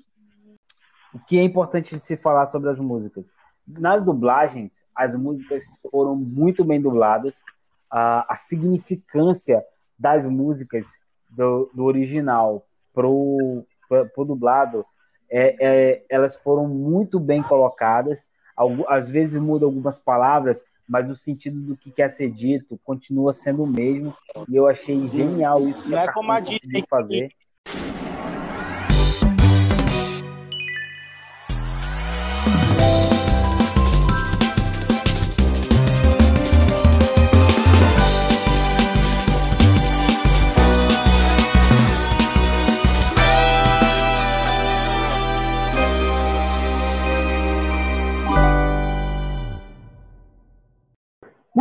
O 1.13 1.19
que 1.19 1.37
é 1.37 1.43
importante 1.43 1.97
se 1.99 2.17
falar 2.17 2.45
sobre 2.47 2.69
as 2.69 2.79
músicas? 2.79 3.33
Nas 3.67 4.03
dublagens, 4.03 4.83
as 4.95 5.15
músicas 5.15 5.63
foram 5.91 6.15
muito 6.15 6.63
bem 6.63 6.81
dubladas. 6.81 7.43
A, 7.89 8.33
a 8.33 8.35
significância 8.35 9.63
das 9.97 10.25
músicas 10.25 10.87
do, 11.29 11.71
do 11.73 11.83
original 11.85 12.65
pro, 12.93 13.63
pro, 13.87 14.09
pro 14.09 14.25
dublado, 14.25 14.85
é, 15.29 15.55
é, 15.93 16.05
elas 16.09 16.35
foram 16.37 16.67
muito 16.67 17.19
bem 17.19 17.41
colocadas. 17.43 18.29
Algu- 18.55 18.85
Às 18.89 19.09
vezes 19.09 19.41
muda 19.41 19.65
algumas 19.65 20.03
palavras, 20.03 20.63
mas 20.87 21.09
o 21.09 21.15
sentido 21.15 21.59
do 21.59 21.75
que 21.75 21.91
quer 21.91 22.09
ser 22.09 22.29
dito 22.31 22.79
continua 22.83 23.33
sendo 23.33 23.63
o 23.63 23.67
mesmo. 23.67 24.15
E 24.47 24.55
eu 24.55 24.67
achei 24.67 25.07
genial 25.07 25.67
isso 25.67 25.83
que 25.83 25.89
Não 25.89 25.99
a 25.99 26.03
é 26.03 26.11
como 26.11 26.31
a 26.31 26.39
Disney 26.39 26.83
fazer. 26.87 27.31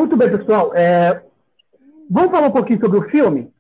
Muito 0.05 0.19
bem, 0.19 0.31
pessoal. 0.31 0.77
É, 0.77 1.25
vamos 2.11 2.31
falar 2.31 2.49
um 2.49 2.53
pouquinho 2.53 2.79
sobre 2.79 2.99
o 2.99 3.09
filme, 3.09 3.51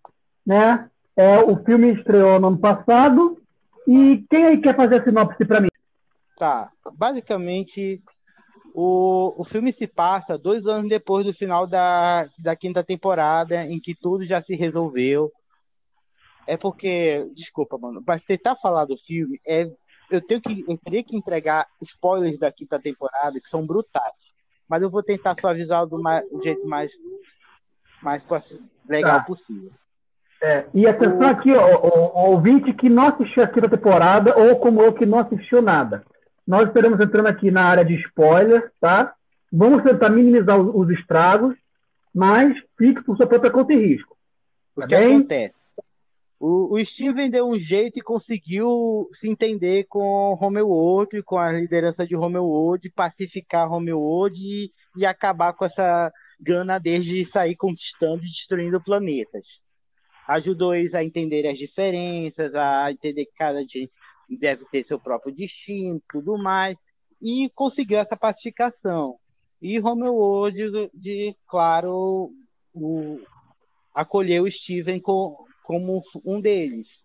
né? 0.45 0.91
É, 1.17 1.39
o 1.39 1.57
filme 1.65 1.95
estreou 1.95 2.39
no 2.39 2.49
ano 2.49 2.59
passado 2.59 3.41
e 3.89 4.23
quem 4.29 4.45
aí 4.45 4.61
quer 4.61 4.77
fazer 4.77 5.01
a 5.01 5.05
sinopse 5.05 5.43
para 5.47 5.63
mim? 5.63 5.69
Tá, 6.37 6.71
basicamente 6.99 8.03
o, 8.75 9.41
o 9.41 9.43
filme 9.43 9.73
se 9.73 9.87
passa 9.87 10.37
dois 10.37 10.67
anos 10.67 10.91
depois 10.91 11.25
do 11.25 11.33
final 11.33 11.67
da, 11.67 12.29
da 12.39 12.55
quinta 12.55 12.85
temporada, 12.85 13.65
em 13.65 13.81
que 13.81 13.95
tudo 13.95 14.27
já 14.27 14.43
se 14.43 14.55
resolveu. 14.55 15.33
É 16.47 16.59
porque, 16.59 17.27
desculpa, 17.35 17.79
mano, 17.79 18.05
para 18.05 18.21
tentar 18.21 18.55
falar 18.57 18.85
do 18.85 18.99
filme, 18.99 19.41
é, 19.47 19.67
eu 20.11 20.21
tenho 20.21 20.43
que, 20.43 20.63
eu 20.69 20.77
teria 20.77 21.03
que 21.03 21.17
entregar 21.17 21.67
spoilers 21.81 22.39
da 22.39 22.53
quinta 22.53 22.79
temporada 22.79 23.41
que 23.41 23.49
são 23.49 23.67
brutais. 23.67 24.34
Mas 24.69 24.83
eu 24.83 24.91
vou 24.91 25.03
tentar 25.03 25.35
suavizar 25.39 25.87
do, 25.87 26.01
mais, 26.01 26.29
do 26.31 26.43
jeito 26.43 26.67
mais, 26.67 26.93
mais 28.03 28.23
legal 28.89 29.19
Tá. 29.21 29.25
possível. 29.25 29.71
É, 30.43 30.67
e 30.75 30.87
atenção 30.87 31.27
aqui, 31.29 31.51
ó, 31.53 31.77
o, 31.87 32.19
o 32.19 32.31
ouvinte 32.33 32.73
que 32.75 32.89
não 32.89 33.09
assistiu 33.09 33.43
a 33.43 33.49
quinta 33.49 33.69
temporada 33.69 34.37
ou 34.37 34.57
como 34.59 34.83
eu 34.83 34.93
que 34.93 35.07
não 35.07 35.21
assistiu 35.21 35.63
nada. 35.63 36.05
Nós 36.47 36.69
estaremos 36.69 37.01
entrando 37.01 37.29
aqui 37.29 37.51
na 37.51 37.65
área 37.65 37.85
de 37.85 37.95
spoilers, 37.95 38.65
tá? 38.81 39.15
Vamos 39.51 39.83
tentar 39.83 40.11
minimizar 40.11 40.61
os, 40.61 40.75
os 40.75 40.91
estragos, 40.99 41.57
mas 42.15 42.55
fique 42.77 43.03
por 43.03 43.17
sua 43.17 43.27
própria 43.27 43.51
conta 43.51 43.73
e 43.73 43.87
risco. 43.87 44.15
O 44.77 44.81
Tá 44.83 44.87
que 44.89 44.97
bem? 44.97 45.17
acontece? 45.17 45.65
O, 46.47 46.75
o 46.75 46.85
Steven 46.85 47.31
deu 47.31 47.49
um 47.49 47.59
jeito 47.59 47.99
e 47.99 48.03
conseguiu 48.03 49.09
se 49.15 49.27
entender 49.27 49.85
com 49.85 50.37
Homeworld, 50.39 51.23
com 51.23 51.39
a 51.39 51.51
liderança 51.51 52.07
de 52.07 52.15
Homeworld, 52.15 52.91
pacificar 52.91 53.73
Homeworld 53.73 54.39
e, 54.39 54.71
e 54.95 55.07
acabar 55.07 55.55
com 55.55 55.65
essa 55.65 56.13
gana 56.39 56.79
desde 56.79 57.25
sair 57.25 57.57
conquistando 57.57 58.23
e 58.27 58.29
destruindo 58.29 58.79
planetas. 58.79 59.63
Ajudou 60.29 60.75
eles 60.75 60.93
a 60.93 61.03
entender 61.03 61.49
as 61.49 61.57
diferenças, 61.57 62.55
a 62.55 62.93
entender 62.93 63.25
que 63.25 63.33
cada 63.39 63.61
gente 63.61 63.91
deve 64.39 64.67
ter 64.67 64.85
seu 64.85 65.01
próprio 65.01 65.35
destino, 65.35 65.99
tudo 66.13 66.37
mais, 66.37 66.77
e 67.23 67.51
conseguiu 67.55 67.97
essa 67.97 68.19
pacificação. 68.19 69.17
E 69.63 69.81
Homeworld, 69.81 70.91
de, 70.93 71.35
claro, 71.49 72.31
o, 72.75 73.19
acolheu 73.95 74.51
Steven 74.51 75.01
co- 75.01 75.47
como 75.65 76.03
um 76.25 76.41
deles. 76.41 77.05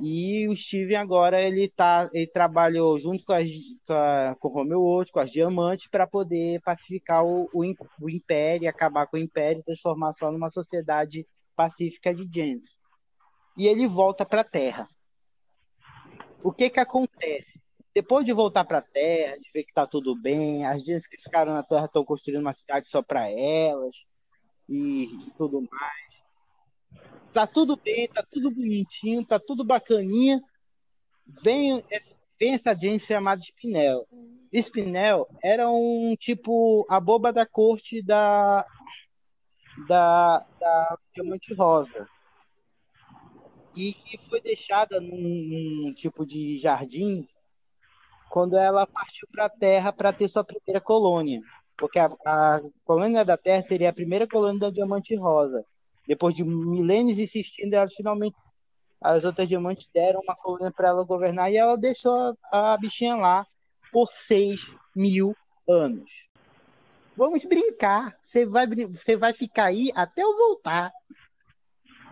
E 0.00 0.46
o 0.48 0.56
Steven 0.56 0.96
agora 0.96 1.42
ele 1.42 1.68
tá, 1.68 2.08
ele 2.12 2.28
trabalhou 2.28 2.98
junto 3.00 3.24
com, 3.24 3.32
as, 3.32 3.50
com, 3.84 3.92
a, 3.92 4.36
com 4.38 4.48
o 4.48 4.58
Homeworld, 4.58 5.10
com 5.10 5.18
as 5.18 5.30
diamantes, 5.30 5.88
para 5.88 6.06
poder 6.06 6.60
pacificar 6.62 7.24
o, 7.24 7.50
o, 7.52 7.64
o 8.00 8.08
Império, 8.08 8.68
acabar 8.68 9.08
com 9.08 9.16
o 9.16 9.20
Império 9.20 9.60
e 9.60 9.64
transformar 9.64 10.14
só 10.14 10.30
numa 10.30 10.50
sociedade 10.50 11.26
pacífica 11.56 12.14
de 12.14 12.28
Gems. 12.32 12.78
E 13.56 13.66
ele 13.66 13.88
volta 13.88 14.24
para 14.24 14.42
a 14.42 14.44
Terra. 14.44 14.88
O 16.44 16.52
que 16.52 16.70
que 16.70 16.78
acontece? 16.78 17.60
Depois 17.92 18.24
de 18.24 18.32
voltar 18.32 18.64
para 18.64 18.78
a 18.78 18.82
Terra, 18.82 19.36
de 19.36 19.50
ver 19.52 19.64
que 19.64 19.74
tá 19.74 19.84
tudo 19.84 20.14
bem, 20.14 20.64
as 20.64 20.84
Gems 20.84 21.08
que 21.08 21.20
ficaram 21.20 21.52
na 21.52 21.64
Terra 21.64 21.86
estão 21.86 22.04
construindo 22.04 22.40
uma 22.40 22.52
cidade 22.52 22.88
só 22.88 23.02
para 23.02 23.28
elas 23.28 24.06
e 24.68 25.08
tudo 25.36 25.60
mais. 25.60 26.08
Tá 27.32 27.46
tudo 27.46 27.76
bem, 27.76 28.08
tá 28.08 28.24
tudo 28.28 28.50
bonitinho, 28.50 29.24
tá 29.24 29.38
tudo 29.38 29.64
bacaninha. 29.64 30.40
Vem, 31.42 31.82
vem 32.38 32.54
essa 32.54 32.74
gente 32.74 33.04
chamada 33.04 33.40
Spinel. 33.42 34.06
Spinel 34.52 35.28
era 35.42 35.70
um 35.70 36.16
tipo 36.18 36.86
a 36.88 36.98
boba 36.98 37.32
da 37.32 37.44
corte 37.46 38.02
da 38.02 38.66
da, 39.86 40.44
da 40.58 40.98
Diamante 41.14 41.54
Rosa 41.54 42.08
e 43.76 43.92
que 43.92 44.18
foi 44.28 44.40
deixada 44.40 45.00
num, 45.00 45.84
num 45.84 45.94
tipo 45.94 46.26
de 46.26 46.56
jardim 46.56 47.28
quando 48.28 48.56
ela 48.56 48.86
partiu 48.86 49.28
para 49.30 49.44
a 49.46 49.50
Terra 49.50 49.92
para 49.92 50.12
ter 50.12 50.28
sua 50.28 50.44
primeira 50.44 50.80
colônia, 50.80 51.40
porque 51.76 51.98
a, 51.98 52.10
a 52.26 52.60
colônia 52.84 53.24
da 53.24 53.36
Terra 53.36 53.66
seria 53.66 53.90
a 53.90 53.92
primeira 53.92 54.26
colônia 54.26 54.60
da 54.60 54.70
Diamante 54.70 55.14
Rosa. 55.14 55.64
Depois 56.08 56.34
de 56.34 56.42
milênios 56.42 57.18
insistindo, 57.18 57.74
elas 57.74 57.94
finalmente 57.94 58.34
as 59.00 59.24
outras 59.24 59.46
diamantes 59.46 59.88
deram 59.94 60.20
uma 60.20 60.34
colônia 60.34 60.72
para 60.72 60.88
ela 60.88 61.04
governar 61.04 61.52
e 61.52 61.56
ela 61.56 61.76
deixou 61.76 62.34
a, 62.50 62.72
a 62.72 62.76
bichinha 62.76 63.14
lá 63.14 63.46
por 63.92 64.10
6 64.10 64.74
mil 64.96 65.36
anos. 65.68 66.10
Vamos 67.16 67.44
brincar. 67.44 68.16
Você 68.24 68.46
vai, 68.46 68.66
você 68.66 69.16
vai 69.16 69.32
ficar 69.32 69.66
aí 69.66 69.90
até 69.94 70.22
eu 70.22 70.36
voltar. 70.36 70.90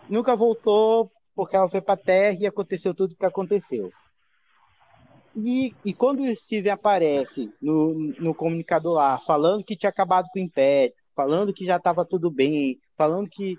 Nunca 0.09 0.37
voltou 0.37 1.11
porque 1.35 1.57
ela 1.57 1.69
foi 1.69 1.81
para 1.81 1.95
a 1.95 2.05
Terra 2.05 2.39
e 2.41 2.47
aconteceu 2.47 2.95
tudo 2.95 3.13
o 3.13 3.17
que 3.17 3.27
aconteceu. 3.27 3.91
E, 5.35 5.75
e 5.85 5.93
quando 5.93 6.23
o 6.23 6.37
Steven 6.37 6.73
aparece 6.73 7.53
no, 7.61 7.95
no 7.95 8.35
comunicador 8.35 8.95
lá, 8.95 9.19
falando 9.19 9.65
que 9.65 9.77
tinha 9.77 9.91
acabado 9.91 10.29
com 10.33 10.39
o 10.39 10.43
Império, 10.43 10.95
falando 11.15 11.53
que 11.53 11.67
já 11.67 11.77
estava 11.77 12.05
tudo 12.05 12.31
bem, 12.31 12.79
falando 12.97 13.29
que 13.29 13.57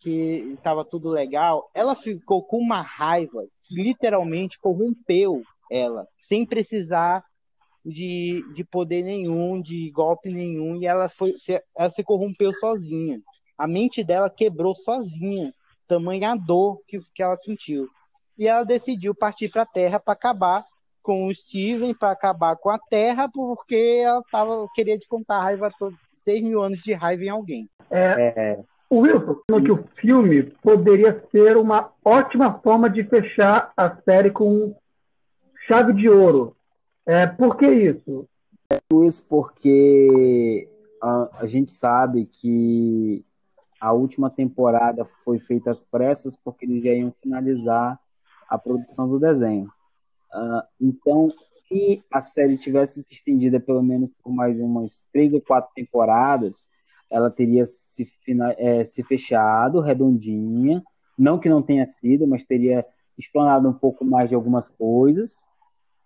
que 0.00 0.54
estava 0.54 0.84
tudo 0.84 1.08
legal, 1.08 1.68
ela 1.74 1.94
ficou 1.94 2.42
com 2.42 2.58
uma 2.58 2.80
raiva 2.80 3.44
que 3.64 3.74
literalmente 3.74 4.58
corrompeu 4.58 5.42
ela, 5.70 6.06
sem 6.28 6.46
precisar 6.46 7.24
de, 7.84 8.44
de 8.54 8.64
poder 8.64 9.02
nenhum, 9.02 9.60
de 9.60 9.90
golpe 9.90 10.30
nenhum, 10.30 10.76
e 10.76 10.86
ela 10.86 11.08
foi 11.08 11.32
se- 11.34 11.62
ela 11.76 11.90
se 11.90 12.02
corrompeu 12.04 12.52
sozinha. 12.54 13.20
A 13.56 13.66
mente 13.66 14.04
dela 14.04 14.30
quebrou 14.30 14.74
sozinha, 14.74 15.52
tamanha 15.86 16.36
dor 16.36 16.80
que, 16.86 16.98
que 17.14 17.22
ela 17.22 17.36
sentiu. 17.36 17.88
E 18.36 18.46
ela 18.46 18.64
decidiu 18.64 19.14
partir 19.14 19.48
para 19.48 19.62
a 19.62 19.66
Terra 19.66 19.98
para 19.98 20.12
acabar 20.12 20.64
com 21.02 21.26
o 21.26 21.34
Steven, 21.34 21.94
para 21.94 22.12
acabar 22.12 22.56
com 22.56 22.70
a 22.70 22.78
Terra, 22.78 23.28
porque 23.32 24.02
ela 24.04 24.22
tava, 24.30 24.68
queria 24.74 24.96
descontar 24.96 25.40
a 25.40 25.42
raiva 25.42 25.72
toda, 25.78 25.96
6 26.24 26.42
mil 26.42 26.62
anos 26.62 26.80
de 26.80 26.92
raiva 26.92 27.24
em 27.24 27.30
alguém. 27.30 27.68
É, 27.90 28.60
O 28.90 29.00
Wilson 29.00 29.40
falou 29.50 29.64
que 29.64 29.72
o 29.72 29.84
filme 30.00 30.42
poderia 30.62 31.22
ser 31.30 31.56
uma 31.56 31.92
ótima 32.04 32.58
forma 32.60 32.88
de 32.88 33.04
fechar 33.04 33.72
a 33.76 33.94
série 33.96 34.30
com 34.30 34.74
chave 35.66 35.92
de 35.92 36.08
ouro. 36.08 36.56
É, 37.06 37.26
por 37.26 37.56
que 37.56 37.66
isso? 37.66 38.26
isso 39.04 39.28
porque 39.28 40.68
a, 41.02 41.40
a 41.40 41.46
gente 41.46 41.70
sabe 41.70 42.26
que 42.26 43.24
a 43.80 43.92
última 43.92 44.30
temporada 44.30 45.04
foi 45.24 45.38
feita 45.38 45.70
às 45.70 45.84
pressas 45.84 46.36
porque 46.36 46.64
eles 46.64 46.82
já 46.82 46.92
iam 46.92 47.12
finalizar 47.22 47.98
a 48.48 48.58
produção 48.58 49.08
do 49.08 49.20
desenho. 49.20 49.70
Uh, 50.32 50.62
então, 50.80 51.32
se 51.68 52.02
a 52.10 52.20
série 52.20 52.56
tivesse 52.56 53.02
se 53.02 53.14
estendida 53.14 53.60
pelo 53.60 53.82
menos 53.82 54.10
por 54.22 54.32
mais 54.32 54.58
umas 54.58 55.02
três 55.12 55.32
ou 55.32 55.40
quatro 55.40 55.70
temporadas, 55.74 56.68
ela 57.10 57.30
teria 57.30 57.64
se, 57.66 58.10
é, 58.56 58.84
se 58.84 59.02
fechado 59.02 59.80
redondinha. 59.80 60.82
Não 61.18 61.38
que 61.38 61.48
não 61.48 61.62
tenha 61.62 61.84
sido, 61.86 62.26
mas 62.26 62.44
teria 62.44 62.84
explanado 63.16 63.68
um 63.68 63.72
pouco 63.72 64.04
mais 64.04 64.28
de 64.28 64.34
algumas 64.34 64.68
coisas 64.68 65.48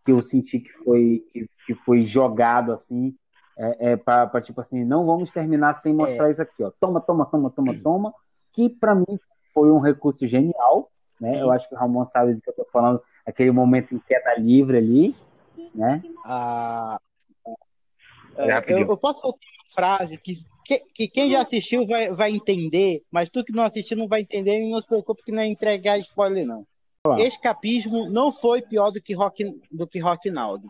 que 0.04 0.10
eu 0.10 0.22
senti 0.22 0.60
que 0.60 0.72
foi, 0.72 1.24
que, 1.32 1.46
que 1.66 1.74
foi 1.74 2.02
jogado 2.02 2.72
assim 2.72 3.14
é, 3.56 3.92
é 3.92 3.96
para 3.96 4.40
tipo 4.40 4.60
assim, 4.60 4.84
não 4.84 5.04
vamos 5.04 5.30
terminar 5.30 5.74
sem 5.74 5.92
mostrar 5.92 6.28
é. 6.28 6.30
isso 6.30 6.42
aqui, 6.42 6.62
ó. 6.62 6.70
Toma, 6.80 7.00
toma, 7.00 7.26
toma, 7.26 7.50
toma, 7.50 7.74
toma. 7.82 8.14
Que 8.52 8.68
para 8.68 8.94
mim 8.94 9.18
foi 9.52 9.70
um 9.70 9.78
recurso 9.78 10.26
genial, 10.26 10.90
né? 11.20 11.40
Eu 11.40 11.50
acho 11.50 11.68
que 11.68 11.74
o 11.74 11.78
Ramon 11.78 12.04
sabe 12.04 12.34
do 12.34 12.40
que 12.40 12.48
eu 12.48 12.54
tô 12.54 12.64
falando, 12.72 13.00
aquele 13.26 13.50
momento 13.50 13.94
em 13.94 13.98
queda 13.98 14.34
livre 14.36 14.78
ali, 14.78 15.16
né? 15.74 16.02
Ah, 16.24 16.98
é, 18.36 18.72
eu, 18.72 18.78
eu, 18.78 18.96
posso 18.96 19.20
soltar 19.20 19.40
uma 19.40 19.74
frase 19.74 20.16
que, 20.16 20.38
que, 20.64 20.78
que, 20.94 21.08
quem 21.08 21.30
já 21.30 21.42
assistiu 21.42 21.86
vai, 21.86 22.10
vai 22.12 22.30
entender, 22.30 23.02
mas 23.10 23.28
tu 23.28 23.44
que 23.44 23.52
não 23.52 23.64
assistiu 23.64 23.96
não 23.96 24.08
vai 24.08 24.22
entender 24.22 24.60
e 24.60 24.70
não 24.70 24.80
se 24.80 24.86
preocupe 24.86 25.22
que 25.24 25.32
não 25.32 25.42
é 25.42 25.46
entregar 25.46 25.98
spoiler, 25.98 26.46
não. 26.46 26.66
Escapismo 27.18 28.08
não 28.08 28.30
foi 28.30 28.62
pior 28.62 28.90
do 28.90 29.02
que 29.02 29.12
Rock, 29.12 29.60
do 29.70 29.86
que 29.86 29.98
Rock 29.98 30.30
Naldo. 30.30 30.68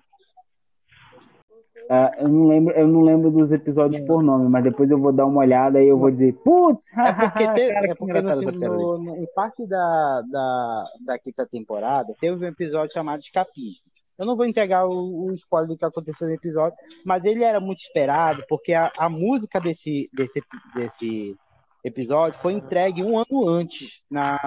Uh, 1.91 2.09
eu, 2.21 2.29
não 2.29 2.47
lembro, 2.47 2.75
eu 2.75 2.89
não 2.89 3.01
lembro 3.03 3.31
dos 3.31 3.53
episódios 3.53 4.01
por 4.07 4.23
nome, 4.23 4.49
mas 4.49 4.65
depois 4.65 4.91
eu 4.91 4.99
vou 4.99 5.13
dar 5.13 5.27
uma 5.27 5.41
olhada 5.41 5.83
e 5.83 5.89
eu 5.89 5.99
vou 5.99 6.11
dizer, 6.11 6.33
putz! 6.43 6.87
É 6.97 7.13
porque, 7.13 7.47
te, 7.53 7.73
cara, 7.73 7.87
é 7.91 7.95
porque 7.95 8.21
no, 8.69 8.99
no, 8.99 9.17
em 9.17 9.27
parte 9.35 9.67
da, 9.67 10.23
da, 10.23 10.85
da 11.05 11.19
quinta 11.19 11.45
temporada 11.47 12.15
teve 12.19 12.43
um 12.43 12.49
episódio 12.49 12.95
chamado 12.95 13.21
Escapismo. 13.21 13.92
Eu 14.23 14.27
não 14.27 14.37
vou 14.37 14.47
entregar 14.47 14.87
o, 14.87 15.25
o, 15.27 15.35
spoiler 15.35 15.71
do 15.71 15.77
que 15.77 15.85
aconteceu 15.85 16.29
no 16.29 16.35
episódio, 16.35 16.79
mas 17.05 17.25
ele 17.25 17.43
era 17.43 17.59
muito 17.59 17.81
esperado, 17.81 18.45
porque 18.49 18.73
a, 18.73 18.93
a 18.97 19.11
música 19.11 19.61
desse, 19.61 20.09
desse, 20.13 20.41
desse 20.77 21.37
episódio 21.83 22.39
foi 22.39 22.53
entregue 22.53 23.03
um 23.03 23.19
ano 23.19 23.49
antes 23.49 24.01
na, 24.09 24.39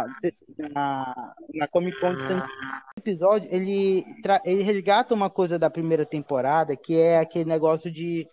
na, 0.58 1.34
na 1.54 1.68
Comic 1.68 2.00
Con 2.00 2.16
de 2.16 2.24
San 2.24 2.48
episódio 2.98 3.50
ele, 3.52 4.06
ele 4.46 4.64
resgata 4.64 5.14
uma 5.14 5.30
coisa 5.30 5.60
da 5.60 5.70
primeira 5.70 6.06
temporada, 6.06 6.78
que 6.78 6.96
é 6.96 7.20
aquele 7.20 7.44
negócio 7.44 7.92
de 7.92 8.26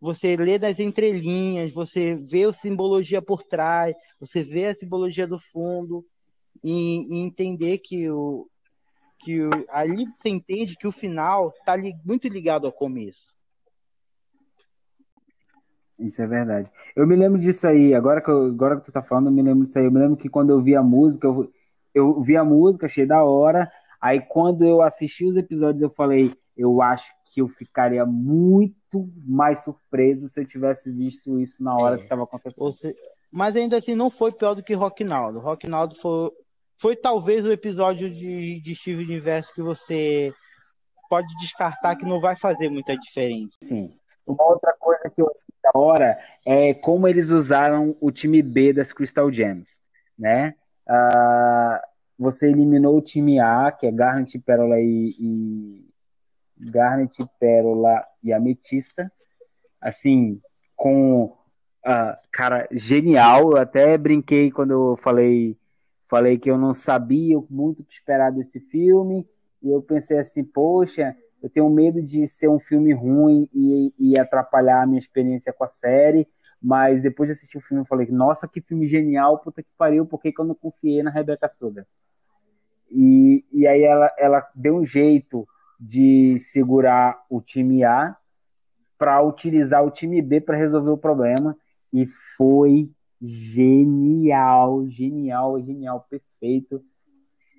você 0.00 0.34
ler 0.34 0.58
das 0.58 0.80
entrelinhas, 0.80 1.72
você 1.72 2.16
vê 2.16 2.42
a 2.42 2.52
simbologia 2.52 3.22
por 3.22 3.44
trás, 3.44 3.94
você 4.18 4.42
vê 4.42 4.66
a 4.66 4.74
simbologia 4.74 5.28
do 5.28 5.38
fundo 5.38 6.04
e, 6.64 7.06
e 7.08 7.20
entender 7.20 7.78
que 7.78 8.10
o 8.10 8.48
que 9.18 9.42
o, 9.42 9.50
ali 9.70 10.06
você 10.06 10.28
entende 10.28 10.76
que 10.76 10.86
o 10.86 10.92
final 10.92 11.52
está 11.58 11.74
li, 11.76 11.94
muito 12.04 12.28
ligado 12.28 12.66
ao 12.66 12.72
começo. 12.72 13.26
Isso 15.98 16.22
é 16.22 16.26
verdade. 16.26 16.70
Eu 16.94 17.06
me 17.06 17.16
lembro 17.16 17.38
disso 17.40 17.66
aí, 17.66 17.92
agora 17.92 18.20
que, 18.20 18.30
eu, 18.30 18.46
agora 18.46 18.76
que 18.76 18.84
tu 18.84 18.92
tá 18.92 19.02
falando, 19.02 19.26
eu 19.26 19.32
me 19.32 19.42
lembro 19.42 19.64
disso 19.64 19.78
aí. 19.78 19.84
Eu 19.84 19.90
me 19.90 19.98
lembro 19.98 20.16
que 20.16 20.28
quando 20.28 20.50
eu 20.50 20.62
vi 20.62 20.76
a 20.76 20.82
música, 20.82 21.26
eu, 21.26 21.52
eu 21.92 22.20
vi 22.20 22.36
a 22.36 22.44
música, 22.44 22.86
achei 22.86 23.04
da 23.04 23.24
hora. 23.24 23.70
Aí 24.00 24.20
quando 24.20 24.64
eu 24.64 24.80
assisti 24.80 25.24
os 25.24 25.36
episódios, 25.36 25.82
eu 25.82 25.90
falei, 25.90 26.32
eu 26.56 26.80
acho 26.80 27.12
que 27.24 27.40
eu 27.40 27.48
ficaria 27.48 28.06
muito 28.06 29.10
mais 29.26 29.64
surpreso 29.64 30.28
se 30.28 30.40
eu 30.40 30.46
tivesse 30.46 30.92
visto 30.92 31.40
isso 31.40 31.62
na 31.64 31.76
hora 31.76 31.96
é. 31.96 31.98
que 31.98 32.04
estava 32.04 32.22
acontecendo. 32.22 32.94
Mas 33.30 33.56
ainda 33.56 33.76
assim 33.78 33.94
não 33.94 34.08
foi 34.08 34.32
pior 34.32 34.54
do 34.54 34.62
que 34.62 34.74
Rocknaldo. 34.74 35.40
Rocknaldo 35.40 35.96
foi, 36.00 36.30
foi 36.78 36.96
talvez 36.96 37.44
o 37.44 37.52
episódio 37.52 38.10
de, 38.10 38.60
de 38.60 38.74
Steve 38.74 39.02
Universo 39.02 39.52
que 39.52 39.62
você 39.62 40.32
pode 41.08 41.28
descartar 41.40 41.96
que 41.96 42.04
não 42.04 42.20
vai 42.20 42.36
fazer 42.36 42.68
muita 42.68 42.96
diferença. 42.96 43.56
Sim. 43.62 43.98
Uma 44.26 44.44
outra 44.44 44.74
coisa 44.78 45.10
que 45.10 45.20
eu 45.20 45.26
achei 45.26 45.54
da 45.62 45.70
hora 45.74 46.18
é 46.44 46.74
como 46.74 47.08
eles 47.08 47.30
usaram 47.30 47.96
o 48.00 48.10
time 48.10 48.42
B 48.42 48.72
das 48.72 48.92
Crystal 48.92 49.32
Gems, 49.32 49.80
né? 50.18 50.54
Uh, 50.86 51.80
você 52.18 52.48
eliminou 52.48 52.98
o 52.98 53.02
time 53.02 53.40
A, 53.40 53.72
que 53.72 53.86
é 53.86 53.90
Garnet, 53.90 54.38
Pérola 54.38 54.78
e, 54.78 55.14
e 55.18 55.88
Garnet, 56.70 57.16
Pérola 57.40 58.04
e 58.22 58.32
Ametista, 58.32 59.10
assim, 59.80 60.40
com 60.76 61.24
uh, 61.24 62.14
cara 62.32 62.68
genial. 62.70 63.52
Eu 63.52 63.58
até 63.58 63.96
brinquei 63.96 64.50
quando 64.50 64.72
eu 64.72 64.96
falei 64.96 65.56
falei 66.08 66.38
que 66.38 66.50
eu 66.50 66.56
não 66.56 66.72
sabia 66.72 67.38
muito 67.50 67.80
o 67.80 67.84
que 67.84 67.92
esperar 67.92 68.32
desse 68.32 68.60
filme 68.60 69.28
e 69.62 69.70
eu 69.70 69.82
pensei 69.82 70.18
assim, 70.18 70.42
poxa, 70.42 71.14
eu 71.42 71.50
tenho 71.50 71.68
medo 71.68 72.02
de 72.02 72.26
ser 72.26 72.48
um 72.48 72.58
filme 72.58 72.92
ruim 72.92 73.48
e, 73.52 73.92
e 73.98 74.18
atrapalhar 74.18 74.82
a 74.82 74.86
minha 74.86 74.98
experiência 74.98 75.52
com 75.52 75.64
a 75.64 75.68
série, 75.68 76.26
mas 76.60 77.02
depois 77.02 77.28
de 77.28 77.32
assistir 77.32 77.58
o 77.58 77.60
filme 77.60 77.82
eu 77.82 77.86
falei, 77.86 78.06
nossa, 78.10 78.48
que 78.48 78.60
filme 78.60 78.86
genial, 78.86 79.38
puta 79.38 79.62
que 79.62 79.68
pariu, 79.76 80.06
por 80.06 80.20
que, 80.20 80.32
que 80.32 80.40
eu 80.40 80.44
não 80.44 80.54
confiei 80.54 81.02
na 81.02 81.10
Rebecca 81.10 81.48
Sugar? 81.48 81.86
E, 82.90 83.44
e 83.52 83.66
aí 83.66 83.82
ela, 83.82 84.10
ela 84.18 84.48
deu 84.54 84.76
um 84.76 84.86
jeito 84.86 85.46
de 85.78 86.36
segurar 86.38 87.22
o 87.28 87.40
time 87.40 87.84
A 87.84 88.16
para 88.96 89.22
utilizar 89.22 89.84
o 89.84 89.90
time 89.90 90.20
B 90.20 90.40
para 90.40 90.56
resolver 90.56 90.90
o 90.90 90.98
problema 90.98 91.56
e 91.92 92.06
foi 92.36 92.90
genial, 93.20 94.86
genial, 94.88 95.60
genial, 95.60 96.06
perfeito. 96.08 96.82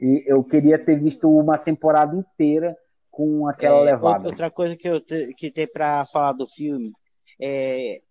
E 0.01 0.24
eu 0.26 0.43
queria 0.43 0.78
ter 0.78 0.99
visto 0.99 1.30
uma 1.30 1.57
temporada 1.57 2.16
inteira 2.16 2.78
com 3.12 3.47
aquela 3.47 3.82
é, 3.82 3.84
levada. 3.84 4.28
Outra 4.28 4.49
coisa 4.49 4.76
que 4.76 4.88
eu 4.88 5.01
te, 5.01 5.34
que 5.34 5.51
tem 5.51 5.68
para 5.68 6.05
falar 6.07 6.34
do 6.34 6.47
filme 6.47 6.93
é 7.39 8.01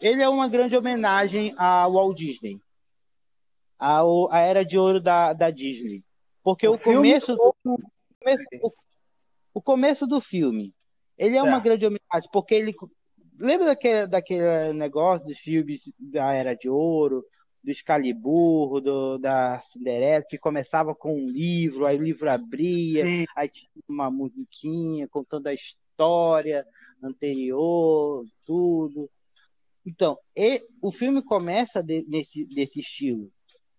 ele 0.00 0.22
é 0.22 0.28
uma 0.28 0.48
grande 0.48 0.76
homenagem 0.76 1.54
ao 1.56 1.92
Walt 1.92 2.16
Disney, 2.16 2.60
a, 3.78 4.00
a 4.30 4.38
era 4.40 4.64
de 4.64 4.78
ouro 4.78 5.00
da, 5.00 5.32
da 5.32 5.50
Disney, 5.50 6.02
porque 6.42 6.66
o, 6.66 6.74
o 6.74 6.78
começo, 6.78 7.34
do, 7.34 7.54
começo 8.18 8.44
o, 8.62 8.72
o, 9.54 9.62
começo 9.62 10.06
do 10.06 10.20
filme 10.20 10.74
ele 11.16 11.36
é, 11.36 11.40
é, 11.40 11.42
uma 11.42 11.60
grande 11.60 11.84
homenagem 11.84 12.30
porque 12.32 12.54
ele 12.54 12.74
lembra 13.40 13.66
daquele, 13.66 14.06
daquele 14.06 14.72
negócio 14.74 15.26
dos 15.26 15.38
filmes 15.38 15.80
da 15.98 16.32
era 16.32 16.54
de 16.54 16.68
ouro 16.68 17.24
do 17.62 17.70
Excalibur, 17.70 18.80
do, 18.80 19.18
da 19.18 19.60
Cinderela, 19.60 20.24
que 20.28 20.38
começava 20.38 20.94
com 20.94 21.14
um 21.14 21.26
livro, 21.28 21.86
aí 21.86 21.98
o 21.98 22.02
livro 22.02 22.30
abria, 22.30 23.04
Sim. 23.04 23.24
aí 23.36 23.48
tinha 23.48 23.70
uma 23.88 24.10
musiquinha 24.10 25.06
contando 25.08 25.46
a 25.46 25.54
história 25.54 26.66
anterior, 27.02 28.24
tudo. 28.46 29.10
Então, 29.84 30.18
e, 30.36 30.62
o 30.80 30.90
filme 30.90 31.22
começa 31.22 31.82
de, 31.82 32.04
nesse, 32.08 32.44
desse 32.46 32.80
estilo. 32.80 33.30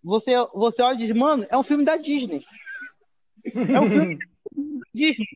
Você, 0.02 0.32
você 0.54 0.82
olha 0.82 0.94
e 0.94 0.98
diz, 0.98 1.12
mano, 1.12 1.46
é 1.48 1.56
um 1.56 1.62
filme 1.62 1.84
da 1.84 1.96
Disney. 1.96 2.44
É 3.44 3.80
um 3.80 3.88
filme 3.88 4.16
da 4.54 4.86
Disney. 4.94 5.26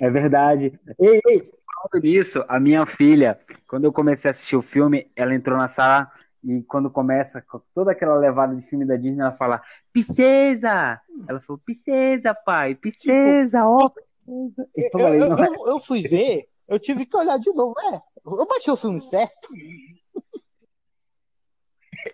É 0.00 0.10
verdade. 0.10 0.78
Ei, 0.98 1.20
ei, 1.28 1.52
falando 1.90 2.04
nisso, 2.04 2.44
a 2.48 2.60
minha 2.60 2.86
filha, 2.86 3.38
quando 3.66 3.84
eu 3.84 3.92
comecei 3.92 4.28
a 4.28 4.32
assistir 4.32 4.56
o 4.56 4.62
filme, 4.62 5.10
ela 5.16 5.34
entrou 5.34 5.58
na 5.58 5.68
sala 5.68 6.10
e 6.42 6.62
quando 6.62 6.90
começa 6.90 7.44
toda 7.74 7.90
aquela 7.92 8.14
levada 8.14 8.54
de 8.54 8.62
filme 8.62 8.86
da 8.86 8.96
Disney, 8.96 9.20
ela 9.20 9.32
fala, 9.32 9.60
Princesa! 9.92 11.00
Ela 11.28 11.40
falou, 11.40 11.60
Princesa, 11.64 12.34
pai, 12.34 12.74
Princesa, 12.74 13.66
ó. 13.66 13.88
Tipo, 13.88 14.98
oh, 14.98 15.08
eu, 15.08 15.14
eu, 15.14 15.36
eu, 15.36 15.54
eu, 15.66 15.80
fui 15.80 16.02
ver, 16.02 16.48
eu 16.68 16.78
tive 16.78 17.04
que 17.04 17.16
olhar 17.16 17.38
de 17.38 17.52
novo. 17.52 17.74
É, 17.80 18.00
eu 18.24 18.46
baixei 18.46 18.72
o 18.72 18.76
filme 18.76 19.00
certo. 19.00 19.48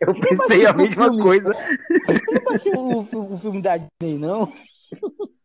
Eu 0.01 0.15
pensei 0.15 0.67
a 0.67 0.73
mesma 0.73 1.05
filme, 1.05 1.23
coisa. 1.23 1.53
Eu 2.09 2.35
não 2.35 2.45
baixei 2.45 2.73
o, 2.73 3.01
o, 3.01 3.39
filme 3.39 3.63
da 3.63 3.77
Disney, 3.77 4.19
não. 4.19 4.53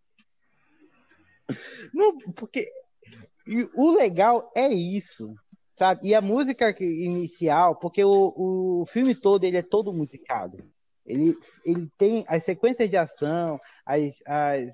Não, 1.93 2.17
porque 2.33 2.71
e 3.51 3.69
o 3.75 3.91
legal 3.91 4.51
é 4.55 4.67
isso 4.67 5.35
sabe? 5.81 6.09
E 6.09 6.13
a 6.13 6.21
música 6.21 6.75
inicial, 6.79 7.75
porque 7.75 8.03
o, 8.03 8.33
o 8.37 8.85
filme 8.85 9.15
todo 9.15 9.43
ele 9.43 9.57
é 9.57 9.63
todo 9.63 9.91
musicado. 9.91 10.63
Ele, 11.03 11.35
ele 11.65 11.89
tem 11.97 12.23
as 12.27 12.43
sequências 12.43 12.87
de 12.87 12.95
ação, 12.95 13.59
as, 13.83 14.13
as, 14.27 14.69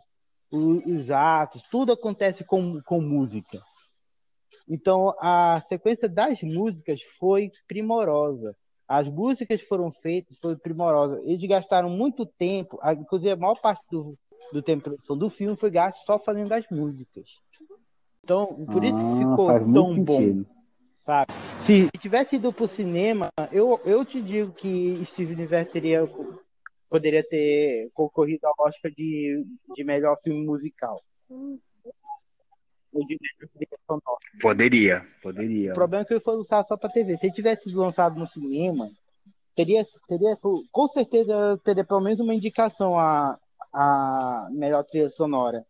os, 0.51 0.85
os 0.85 1.11
atos, 1.11 1.61
tudo 1.71 1.93
acontece 1.93 2.43
com, 2.43 2.81
com 2.81 2.99
música. 2.99 3.61
Então 4.67 5.15
a 5.21 5.63
sequência 5.69 6.09
das 6.09 6.43
músicas 6.43 7.01
foi 7.17 7.49
primorosa. 7.69 8.53
As 8.85 9.07
músicas 9.07 9.61
foram 9.61 9.93
feitas, 10.01 10.37
foi 10.39 10.57
primorosa. 10.57 11.21
Eles 11.23 11.43
gastaram 11.45 11.89
muito 11.89 12.25
tempo, 12.25 12.77
inclusive 12.99 13.31
a 13.31 13.37
maior 13.37 13.59
parte 13.61 13.81
do, 13.89 14.17
do 14.51 14.61
tempo 14.61 14.93
do 15.15 15.29
filme 15.29 15.55
foi 15.55 15.71
gasto 15.71 16.05
só 16.05 16.19
fazendo 16.19 16.51
as 16.51 16.67
músicas. 16.69 17.29
Então, 18.27 18.65
por 18.65 18.83
isso 18.83 18.97
que 18.97 19.03
ah, 19.03 19.17
ficou 19.19 19.47
tão 19.47 19.71
bom. 19.71 19.89
Sentido 19.89 20.57
sabe? 21.07 21.31
Se 21.61 21.87
tivesse 21.97 22.35
ido 22.35 22.51
pro 22.51 22.67
cinema, 22.67 23.29
eu, 23.49 23.79
eu 23.85 24.03
te 24.03 24.21
digo 24.21 24.51
que 24.51 25.01
Steve 25.05 25.33
Universe 25.33 25.71
teria, 25.71 26.05
poderia 26.89 27.23
ter 27.23 27.89
concorrido 27.93 28.45
ao 28.45 28.67
Oscar 28.67 28.91
de, 28.91 29.45
de 29.73 29.83
melhor 29.85 30.17
filme 30.21 30.45
musical. 30.45 31.01
Ou 31.29 33.05
de 33.05 33.17
melhor 33.21 33.49
trilha 33.53 33.79
sonora. 33.85 34.17
Poderia, 34.41 35.05
poderia. 35.21 35.71
O 35.71 35.75
problema 35.75 36.03
é 36.03 36.05
que 36.05 36.13
ele 36.13 36.19
foi 36.19 36.35
lançado 36.35 36.67
só 36.67 36.75
pra 36.75 36.89
TV. 36.89 37.17
Se 37.17 37.27
ele 37.27 37.33
tivesse 37.33 37.63
sido 37.63 37.79
lançado 37.79 38.19
no 38.19 38.27
cinema, 38.27 38.91
teria, 39.55 39.85
teria 40.09 40.37
com 40.71 40.87
certeza 40.87 41.57
teria 41.63 41.85
pelo 41.85 42.01
menos 42.01 42.19
uma 42.19 42.35
indicação 42.35 42.99
a, 42.99 43.39
a 43.71 44.49
melhor 44.51 44.83
trilha 44.83 45.09
sonora. 45.09 45.65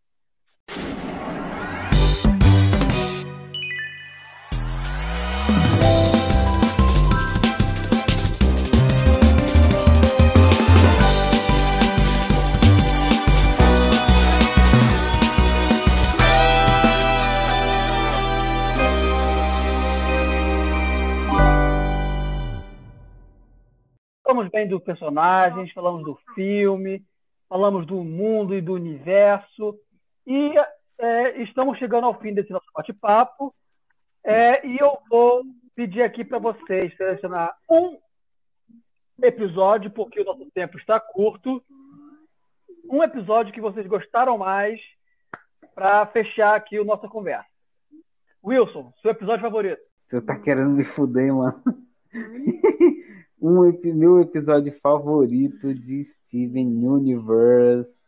Falamos 24.38 24.52
bem 24.52 24.68
do 24.68 24.80
personagem, 24.80 25.74
falamos 25.74 26.04
do 26.04 26.16
filme, 26.36 27.04
falamos 27.50 27.88
do 27.88 28.04
mundo 28.04 28.54
e 28.54 28.62
do 28.62 28.74
universo. 28.74 29.76
E 30.28 30.54
é, 31.00 31.42
estamos 31.42 31.80
chegando 31.80 32.06
ao 32.06 32.20
fim 32.20 32.36
desse 32.36 32.52
nosso 32.52 32.68
bate-papo. 32.72 33.52
É, 34.24 34.64
e 34.64 34.78
eu 34.78 34.96
vou 35.10 35.44
pedir 35.76 36.04
aqui 36.04 36.24
para 36.24 36.38
vocês 36.38 36.96
selecionar 36.96 37.52
um 37.68 37.98
episódio, 39.24 39.90
porque 39.90 40.22
o 40.22 40.26
nosso 40.26 40.46
tempo 40.52 40.78
está 40.78 41.00
curto. 41.00 41.60
Um 42.88 43.02
episódio 43.02 43.52
que 43.52 43.60
vocês 43.60 43.88
gostaram 43.88 44.38
mais 44.38 44.80
para 45.74 46.06
fechar 46.06 46.56
aqui 46.56 46.78
a 46.78 46.84
nossa 46.84 47.08
conversa. 47.08 47.50
Wilson, 48.46 48.94
seu 49.02 49.10
episódio 49.10 49.42
favorito? 49.42 49.82
Tu 50.08 50.22
tá 50.22 50.38
querendo 50.38 50.70
me 50.70 50.84
fuder, 50.84 51.34
mano. 51.34 51.60
um, 53.42 53.62
meu 53.94 54.22
episódio 54.22 54.72
favorito 54.82 55.74
de 55.74 56.04
Steven 56.04 56.86
Universe. 56.86 58.08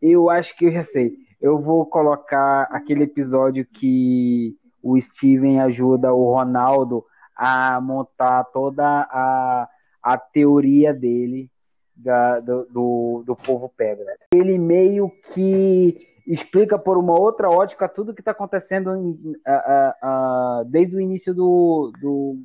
Eu 0.00 0.28
acho 0.28 0.56
que 0.56 0.66
eu 0.66 0.72
já 0.72 0.82
sei. 0.82 1.16
Eu 1.40 1.58
vou 1.58 1.86
colocar 1.86 2.66
aquele 2.70 3.04
episódio 3.04 3.64
que 3.66 4.56
o 4.82 5.00
Steven 5.00 5.60
ajuda 5.60 6.12
o 6.12 6.32
Ronaldo 6.34 7.04
a 7.34 7.80
montar 7.80 8.44
toda 8.44 8.84
a, 8.84 9.68
a 10.02 10.18
teoria 10.18 10.92
dele 10.92 11.50
da- 11.96 12.40
do, 12.40 12.64
do, 12.66 13.22
do 13.26 13.36
povo 13.36 13.70
pedra. 13.74 14.04
Ele 14.34 14.58
meio 14.58 15.10
que 15.32 16.06
explica 16.26 16.78
por 16.78 16.98
uma 16.98 17.18
outra 17.18 17.48
ótica 17.50 17.88
tudo 17.88 18.14
que 18.14 18.20
está 18.20 18.32
acontecendo 18.32 18.94
em- 18.94 19.34
a- 19.46 19.96
a- 20.02 20.64
desde 20.66 20.96
o 20.96 21.00
início 21.00 21.34
do, 21.34 21.90
do, 22.00 22.38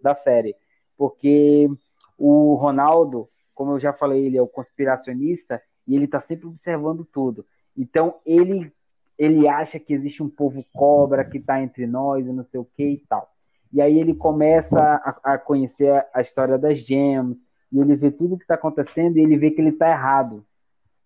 da 0.00 0.14
série. 0.14 0.54
Porque 0.98 1.70
o 2.18 2.54
Ronaldo, 2.56 3.28
como 3.54 3.72
eu 3.72 3.78
já 3.78 3.92
falei, 3.92 4.26
ele 4.26 4.36
é 4.36 4.42
o 4.42 4.48
conspiracionista 4.48 5.62
e 5.86 5.94
ele 5.94 6.04
está 6.04 6.20
sempre 6.20 6.46
observando 6.46 7.04
tudo. 7.04 7.46
Então 7.76 8.16
ele 8.26 8.70
ele 9.16 9.48
acha 9.48 9.80
que 9.80 9.92
existe 9.92 10.22
um 10.22 10.28
povo 10.28 10.64
cobra 10.72 11.24
que 11.24 11.38
está 11.38 11.60
entre 11.60 11.88
nós 11.88 12.28
e 12.28 12.32
não 12.32 12.44
sei 12.44 12.60
o 12.60 12.64
que 12.64 12.84
e 12.84 12.98
tal. 13.08 13.28
E 13.72 13.82
aí 13.82 13.98
ele 13.98 14.14
começa 14.14 14.80
a, 14.80 15.34
a 15.34 15.38
conhecer 15.38 16.06
a, 16.14 16.20
história 16.20 16.56
das 16.56 16.78
gems 16.78 17.44
e 17.72 17.80
ele 17.80 17.96
vê 17.96 18.12
tudo 18.12 18.36
que 18.36 18.44
está 18.44 18.54
acontecendo 18.54 19.16
e 19.16 19.20
ele 19.20 19.36
vê 19.36 19.50
que 19.50 19.60
ele 19.60 19.70
está 19.70 19.90
errado. 19.90 20.46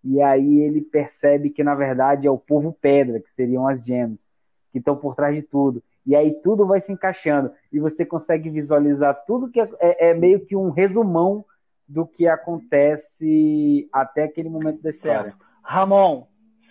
E 0.05 0.21
aí 0.21 0.61
ele 0.61 0.83
percebe 0.83 1.49
que 1.49 1.65
na 1.65 1.75
verdade 1.75 2.27
é 2.27 2.31
o 2.31 2.37
povo 2.37 2.77
pedra, 2.79 3.19
que 3.19 3.33
seriam 3.33 3.67
as 3.67 3.83
gems, 3.83 4.29
que 4.71 4.79
estão 4.79 4.95
por 4.95 5.15
trás 5.15 5.35
de 5.35 5.43
tudo. 5.43 5.83
E 6.05 6.17
aí 6.17 6.33
tudo 6.43 6.67
vai 6.67 6.81
se 6.81 6.93
encaixando 6.93 7.53
e 7.73 7.79
você 7.79 8.05
consegue 8.05 8.51
visualizar 8.51 9.25
tudo 9.27 9.51
que 9.51 9.61
é, 9.61 9.69
é- 9.81 10.11
é 10.11 10.15
meio 10.15 10.45
que 10.45 10.57
um 10.57 10.71
resumão 10.71 11.45
do 11.87 12.07
que 12.07 12.27
acontece 12.27 13.89
até 13.93 14.25
aquele 14.25 14.49
momento 14.49 14.81
da 14.83 14.91
história. 14.91 15.35
Ramon, 15.63 16.27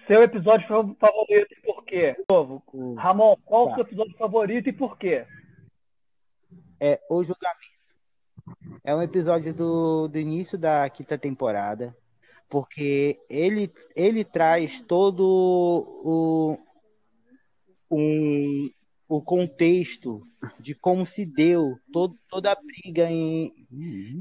seu 0.08 0.24
episódio 0.24 0.68
fa- 0.68 0.96
favorito 1.00 1.54
e 1.54 1.62
por 1.62 1.84
quê? 1.86 2.16
O- 2.32 2.94
Ramon, 2.96 3.36
qual 3.46 3.66
o 3.66 3.70
Tá. 3.70 3.76
seu 3.76 3.84
episódio 3.86 4.18
favorito 4.18 4.68
e 4.70 4.74
por 4.74 4.98
quê? 4.98 5.26
é 6.80 7.00
O 7.10 7.24
Julgamento. 7.24 7.72
É 8.84 8.96
um 8.96 9.02
episódio 9.04 9.54
do, 9.54 10.08
do 10.08 10.18
início 10.18 10.58
da 10.58 10.90
quinta 10.90 11.16
temporada, 11.18 11.96
porque 12.50 13.20
ele, 13.30 13.72
ele 13.96 14.26
traz 14.26 14.82
todo 14.82 15.22
o, 16.04 16.58
um, 17.92 18.70
o 19.14 19.22
contexto 19.22 20.26
de 20.58 20.74
como 20.74 21.06
se 21.06 21.26
deu 21.26 21.78
todo, 21.92 22.16
toda 22.30 22.54
a 22.54 22.56
briga 22.56 23.10
em, 23.12 23.52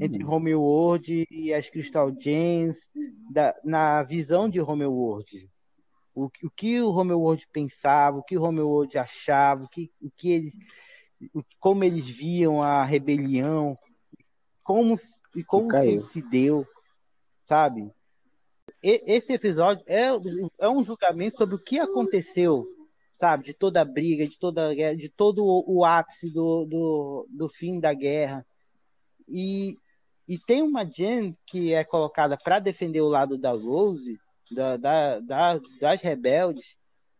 entre 0.01 0.21
Homeworld 0.25 1.25
e 1.31 1.53
as 1.53 1.69
Crystal 1.69 2.13
Gems, 2.19 2.89
da, 3.31 3.55
na 3.63 4.03
visão 4.03 4.49
de 4.49 4.59
Homeworld. 4.59 5.49
O, 6.13 6.29
que- 6.29 6.45
o 6.45 6.49
que 6.51 6.81
o 6.81 6.89
Homeworld 6.89 7.47
pensava, 7.53 8.17
o 8.17 8.23
que 8.23 8.37
o 8.37 8.43
Homeworld 8.43 8.97
achava, 8.97 9.63
o 9.63 9.69
que, 9.69 9.89
o 10.01 10.11
que 10.11 10.29
eles, 10.31 10.53
o- 11.33 11.41
como 11.57 11.85
eles 11.85 12.09
viam 12.09 12.61
a 12.61 12.83
rebelião, 12.83 13.77
como, 14.61 14.95
e 15.33 15.41
como 15.41 15.69
se 16.01 16.21
deu, 16.21 16.67
sabe? 17.47 17.89
E- 18.83 19.03
esse 19.07 19.31
episódio 19.31 19.85
é, 19.87 20.07
é 20.59 20.69
um 20.69 20.83
julgamento 20.83 21.37
sobre 21.37 21.55
o 21.55 21.59
que 21.63 21.79
aconteceu, 21.79 22.67
sabe? 23.21 23.43
De 23.45 23.53
toda 23.53 23.81
a 23.81 23.85
briga, 23.85 24.27
de 24.27 24.39
toda 24.39 24.73
guerra, 24.73 24.95
de 24.97 25.07
todo 25.07 25.43
o, 25.45 25.85
ápice 25.85 26.27
do, 26.33 26.65
do, 26.65 27.27
do 27.29 27.47
fim 27.47 27.79
da 27.79 27.93
guerra. 27.93 28.43
E, 29.29 29.75
e 30.27 30.39
tem 30.39 30.63
uma 30.63 30.83
Jen 30.83 31.37
que 31.45 31.71
é 31.71 31.83
colocada 31.83 32.35
para 32.35 32.57
defender 32.57 32.99
o 33.01 33.07
lado 33.07 33.37
da 33.37 33.51
Rose, 33.51 34.17
da, 34.51 34.75
da, 34.75 35.19
da- 35.19 35.59
das 35.79 36.01
rebeldes, 36.01 36.75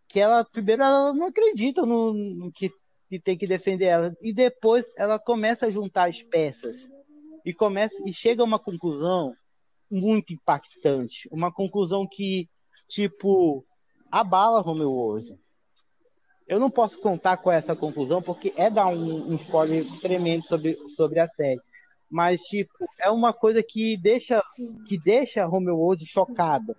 que 0.10 0.20
ela, 0.20 0.44
primeiro, 0.44 0.82
ela 0.82 1.14
não 1.14 1.28
acredita 1.28 1.86
no, 1.86 2.12
no 2.14 2.52
que, 2.52 2.72
que 3.08 3.20
tem 3.20 3.38
que 3.38 3.46
defender 3.46 3.86
ela. 3.86 4.12
E 4.24 4.34
depois 4.34 4.92
ela 4.98 5.20
começa 5.20 5.68
a 5.68 5.72
juntar 5.72 6.10
as 6.10 6.24
peças. 6.24 6.90
E, 7.46 7.54
começa, 7.54 7.96
e 8.08 8.12
chega 8.12 8.42
a 8.42 8.46
uma 8.46 8.58
conclusão 8.60 9.36
muito 9.90 10.34
impactante. 10.34 11.30
Uma 11.32 11.54
conclusão 11.54 12.08
que, 12.12 12.50
tipo, 12.90 13.64
abala 14.12 14.68
Homeworld. 14.68 15.38
Eu 16.48 16.60
não 16.60 16.70
posso 16.70 17.00
contar 17.00 17.38
com 17.38 17.52
essa 17.52 17.76
conclusão, 17.76 18.22
porque 18.22 18.54
é 18.58 18.70
dar 18.70 18.88
um, 18.88 19.32
um 19.32 19.36
spoiler 19.36 19.86
tremendo 20.02 20.44
sobre, 20.44 20.76
sobre 20.96 21.20
a 21.20 21.28
série. 21.28 21.62
Mas, 22.10 22.42
tipo, 22.42 22.74
é 23.00 23.10
uma 23.10 23.32
coisa 23.32 23.64
que 23.64 23.96
deixa, 23.96 24.44
que 24.86 24.98
deixa 24.98 25.48
Homeworld 25.48 26.06
chocada. 26.06 26.76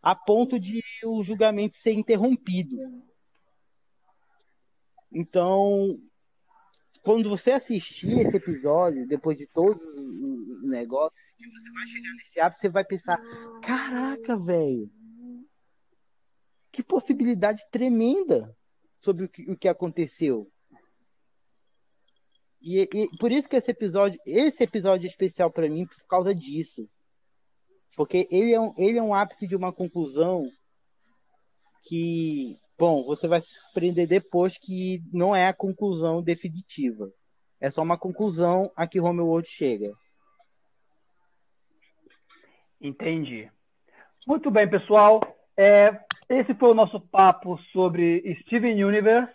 A 0.00 0.14
ponto 0.14 0.60
de 0.60 0.80
o 1.04 1.24
julgamento 1.24 1.76
ser 1.76 1.92
interrompido. 1.92 2.76
Então, 5.12 5.98
quando 7.02 7.28
você 7.28 7.50
assistir 7.50 8.12
esse 8.20 8.36
episódio, 8.36 9.08
depois 9.08 9.36
de 9.36 9.46
todos 9.46 9.82
os 9.82 10.68
negócios, 10.68 11.20
você 11.36 11.70
vai 11.72 11.86
chegar 11.86 12.12
nesse 12.12 12.40
ápice, 12.40 12.60
você 12.60 12.68
vai 12.68 12.84
pensar: 12.84 13.20
caraca, 13.60 14.38
velho, 14.38 14.88
que 16.72 16.82
possibilidade 16.82 17.62
tremenda 17.70 18.56
sobre 19.00 19.24
o 19.24 19.28
que, 19.28 19.50
o 19.50 19.56
que 19.56 19.68
aconteceu. 19.68 20.50
E, 22.62 22.82
e 22.82 23.08
por 23.18 23.32
isso 23.32 23.48
que 23.48 23.56
esse 23.56 23.70
episódio, 23.70 24.20
esse 24.26 24.62
episódio 24.62 25.06
é 25.06 25.08
especial 25.08 25.50
para 25.50 25.68
mim, 25.68 25.86
por 25.86 26.06
causa 26.06 26.34
disso. 26.34 26.88
Porque 27.96 28.28
ele 28.30 28.52
é, 28.52 28.60
um, 28.60 28.74
ele 28.76 28.98
é 28.98 29.02
um 29.02 29.14
ápice 29.14 29.46
de 29.46 29.56
uma 29.56 29.72
conclusão 29.72 30.46
que, 31.82 32.58
bom, 32.78 33.04
você 33.04 33.26
vai 33.26 33.40
se 33.40 33.48
surpreender 33.48 34.06
depois 34.06 34.58
que 34.58 35.02
não 35.12 35.34
é 35.34 35.48
a 35.48 35.54
conclusão 35.54 36.22
definitiva. 36.22 37.10
É 37.60 37.70
só 37.70 37.82
uma 37.82 37.98
conclusão 37.98 38.70
a 38.76 38.86
que 38.86 39.00
Homeworld 39.00 39.48
chega. 39.48 39.92
Entendi. 42.80 43.50
Muito 44.26 44.50
bem, 44.50 44.68
pessoal. 44.68 45.20
É, 45.56 45.90
esse 46.30 46.54
foi 46.54 46.70
o 46.70 46.74
nosso 46.74 47.00
papo 47.00 47.58
sobre 47.72 48.36
Steven 48.42 48.84
Universe, 48.84 49.32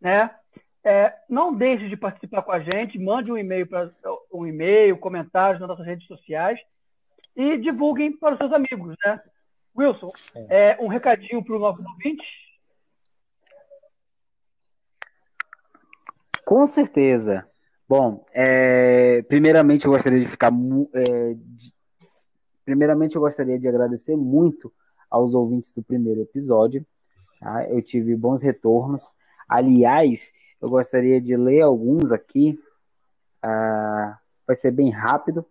né? 0.00 0.34
É, 0.82 1.14
não 1.28 1.54
deixe 1.54 1.88
de 1.88 1.96
participar 1.96 2.42
com 2.42 2.52
a 2.52 2.60
gente, 2.60 2.98
mande 2.98 3.30
um 3.30 3.38
e-mail 3.38 3.66
para 3.66 3.88
um 4.32 4.46
e-mail, 4.46 4.98
comentários 4.98 5.60
nas 5.60 5.68
nossas 5.68 5.86
redes 5.86 6.06
sociais 6.06 6.58
e 7.36 7.58
divulguem 7.58 8.16
para 8.16 8.32
os 8.32 8.38
seus 8.38 8.52
amigos, 8.52 8.96
né? 9.04 9.16
Wilson, 9.76 10.08
é, 10.48 10.76
um 10.80 10.86
recadinho 10.86 11.44
para 11.44 11.54
os 11.54 11.60
nossos 11.60 11.84
ouvintes. 11.84 12.26
Com 16.44 16.66
certeza. 16.66 17.46
Bom, 17.88 18.24
é, 18.32 19.22
primeiramente 19.22 19.84
eu 19.84 19.90
gostaria 19.90 20.20
de 20.20 20.26
ficar. 20.26 20.50
é, 20.94 21.34
de- 21.34 21.74
primeiramente 22.64 23.14
eu 23.14 23.20
gostaria 23.20 23.58
de 23.58 23.68
agradecer 23.68 24.16
muito 24.16 24.72
aos 25.14 25.34
ouvintes 25.34 25.72
do 25.72 25.82
primeiro 25.82 26.20
episódio. 26.20 26.84
tá? 27.40 27.68
Eu 27.68 27.80
tive 27.80 28.16
bons 28.16 28.42
retornos. 28.42 29.14
Aliás, 29.48 30.32
eu 30.60 30.68
gostaria 30.68 31.20
de 31.20 31.36
ler 31.36 31.60
alguns 31.60 32.10
aqui. 32.10 32.58
Ah, 33.42 34.18
vai 34.46 34.56
ser 34.56 34.70
bem 34.70 34.90
rápido, 34.90 35.44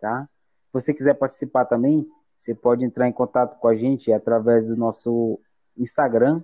tá? 0.00 0.28
Se 0.66 0.72
você 0.72 0.94
quiser 0.94 1.14
participar 1.14 1.66
também, 1.66 2.08
você 2.36 2.54
pode 2.54 2.84
entrar 2.84 3.08
em 3.08 3.12
contato 3.12 3.58
com 3.58 3.68
a 3.68 3.76
gente 3.76 4.12
através 4.12 4.68
do 4.68 4.76
nosso 4.76 5.38
Instagram, 5.76 6.42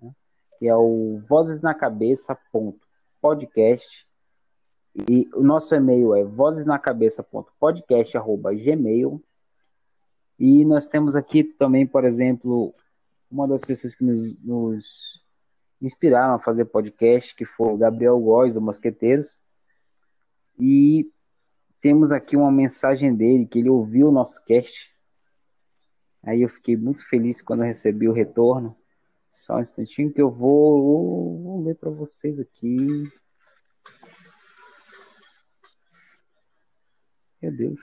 né? 0.00 0.12
que 0.58 0.66
é 0.66 0.74
o 0.74 1.18
Vozes 1.28 1.60
na 1.60 1.74
Cabeça 1.74 2.36
podcast 3.20 4.06
e 5.08 5.28
o 5.34 5.42
nosso 5.42 5.74
e-mail 5.74 6.14
é 6.14 6.24
vozesnacabeça.podcast@gmail 6.24 9.22
e 10.38 10.64
nós 10.64 10.86
temos 10.86 11.16
aqui 11.16 11.44
também, 11.44 11.86
por 11.86 12.04
exemplo, 12.04 12.74
uma 13.30 13.48
das 13.48 13.62
pessoas 13.62 13.94
que 13.94 14.04
nos, 14.04 14.42
nos 14.42 15.22
inspiraram 15.80 16.34
a 16.34 16.38
fazer 16.38 16.66
podcast, 16.66 17.34
que 17.34 17.44
foi 17.44 17.72
o 17.72 17.76
Gabriel 17.76 18.18
Góes, 18.20 18.54
do 18.54 18.60
Mosqueteiros. 18.60 19.40
E 20.58 21.10
temos 21.80 22.12
aqui 22.12 22.36
uma 22.36 22.52
mensagem 22.52 23.14
dele, 23.14 23.46
que 23.46 23.60
ele 23.60 23.70
ouviu 23.70 24.08
o 24.08 24.12
nosso 24.12 24.44
cast. 24.44 24.94
Aí 26.22 26.42
eu 26.42 26.48
fiquei 26.48 26.76
muito 26.76 27.06
feliz 27.08 27.40
quando 27.40 27.62
recebi 27.62 28.08
o 28.08 28.12
retorno. 28.12 28.76
Só 29.30 29.56
um 29.56 29.60
instantinho 29.60 30.12
que 30.12 30.20
eu 30.20 30.30
vou, 30.30 31.42
vou 31.42 31.62
ler 31.62 31.76
para 31.76 31.90
vocês 31.90 32.38
aqui. 32.38 33.10
Meu 37.40 37.52
Deus. 37.52 37.80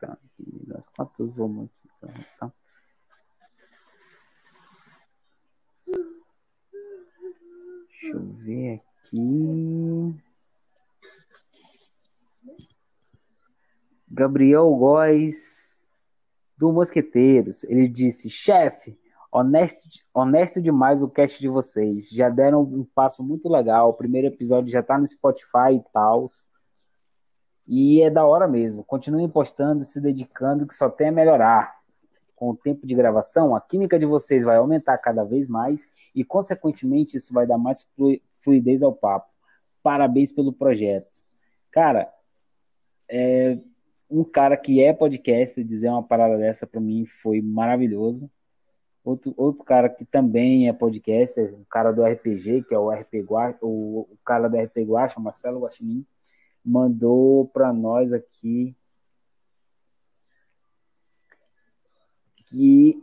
Tá, 0.00 0.18
das 0.66 0.88
quatro 0.90 1.30
vamos 1.30 1.70
aqui, 2.00 2.26
tá? 2.38 2.52
Deixa 7.88 8.08
eu 8.08 8.22
ver 8.34 8.74
aqui. 8.74 10.14
Gabriel 14.08 14.70
Góes 14.74 15.76
do 16.56 16.72
Mosqueteiros. 16.72 17.64
Ele 17.64 17.88
disse: 17.88 18.28
chefe, 18.28 18.98
honesto, 19.36 19.88
honesto 20.14 20.62
demais 20.62 21.02
o 21.02 21.08
cast 21.10 21.38
de 21.38 21.48
vocês. 21.48 22.08
Já 22.08 22.30
deram 22.30 22.62
um 22.62 22.84
passo 22.84 23.22
muito 23.22 23.48
legal. 23.50 23.90
O 23.90 23.94
primeiro 23.94 24.28
episódio 24.28 24.70
já 24.70 24.82
tá 24.82 24.98
no 24.98 25.06
Spotify 25.06 25.74
e 25.74 25.82
tal. 25.92 26.24
E 27.66 28.00
é 28.00 28.08
da 28.08 28.24
hora 28.24 28.48
mesmo. 28.48 28.82
Continuem 28.82 29.28
postando, 29.28 29.84
se 29.84 30.00
dedicando, 30.00 30.66
que 30.66 30.74
só 30.74 30.88
tem 30.88 31.08
a 31.08 31.12
melhorar. 31.12 31.76
Com 32.34 32.50
o 32.50 32.56
tempo 32.56 32.86
de 32.86 32.94
gravação, 32.94 33.56
a 33.56 33.60
química 33.60 33.98
de 33.98 34.04
vocês 34.04 34.42
vai 34.42 34.56
aumentar 34.56 34.98
cada 34.98 35.24
vez 35.24 35.48
mais 35.48 35.88
e, 36.14 36.22
consequentemente, 36.22 37.16
isso 37.16 37.32
vai 37.32 37.46
dar 37.46 37.56
mais 37.56 37.82
flu- 37.94 38.20
fluidez 38.40 38.82
ao 38.82 38.92
papo. 38.92 39.30
Parabéns 39.82 40.32
pelo 40.32 40.52
projeto. 40.52 41.08
Cara, 41.70 42.12
é, 43.08 43.58
um 44.10 44.22
cara 44.22 44.56
que 44.56 44.82
é 44.82 44.92
podcaster 44.92 45.64
dizer 45.64 45.88
uma 45.88 46.02
parada 46.02 46.36
dessa 46.36 46.66
para 46.66 46.80
mim 46.80 47.06
foi 47.06 47.40
maravilhoso. 47.40 48.30
Outro, 49.06 49.32
outro 49.36 49.62
cara 49.62 49.88
que 49.88 50.04
também 50.04 50.68
é 50.68 50.72
podcaster, 50.72 51.54
o 51.54 51.64
cara 51.66 51.92
do 51.92 52.04
RPG, 52.04 52.64
que 52.64 52.74
é 52.74 52.78
o 52.78 52.90
RP 52.90 53.22
Guacha, 53.22 53.56
o, 53.62 54.00
o 54.00 54.18
cara 54.24 54.48
do 54.48 54.56
RP 54.56 54.78
Guacha, 54.78 55.20
Marcelo 55.20 55.60
Guaxinim, 55.60 56.04
mandou 56.64 57.46
para 57.46 57.72
nós 57.72 58.12
aqui 58.12 58.76
que, 62.46 63.00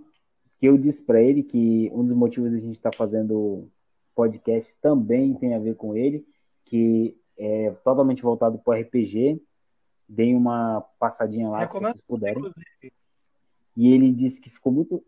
que 0.59 0.65
eu 0.65 0.77
disse 0.77 1.05
para 1.05 1.21
ele 1.21 1.41
que 1.41 1.89
um 1.93 2.03
dos 2.03 2.17
motivos 2.17 2.51
de 2.51 2.57
a 2.57 2.59
gente 2.59 2.73
estar 2.73 2.91
tá 2.91 2.97
fazendo 2.97 3.69
podcast 4.13 4.77
também 4.81 5.33
tem 5.33 5.55
a 5.55 5.59
ver 5.59 5.75
com 5.75 5.95
ele, 5.95 6.27
que 6.65 7.17
é 7.37 7.71
totalmente 7.81 8.21
voltado 8.21 8.59
para 8.59 8.77
o 8.77 8.81
RPG. 8.81 9.41
Deem 10.05 10.35
uma 10.35 10.81
passadinha 10.99 11.47
lá 11.47 11.59
Recomendo, 11.59 11.93
se 11.93 11.99
vocês 11.99 12.05
puderem. 12.05 12.39
inclusive. 12.39 12.93
E 13.77 13.87
ele 13.87 14.11
disse 14.11 14.41
que 14.41 14.49
ficou 14.49 14.73
muito. 14.73 15.01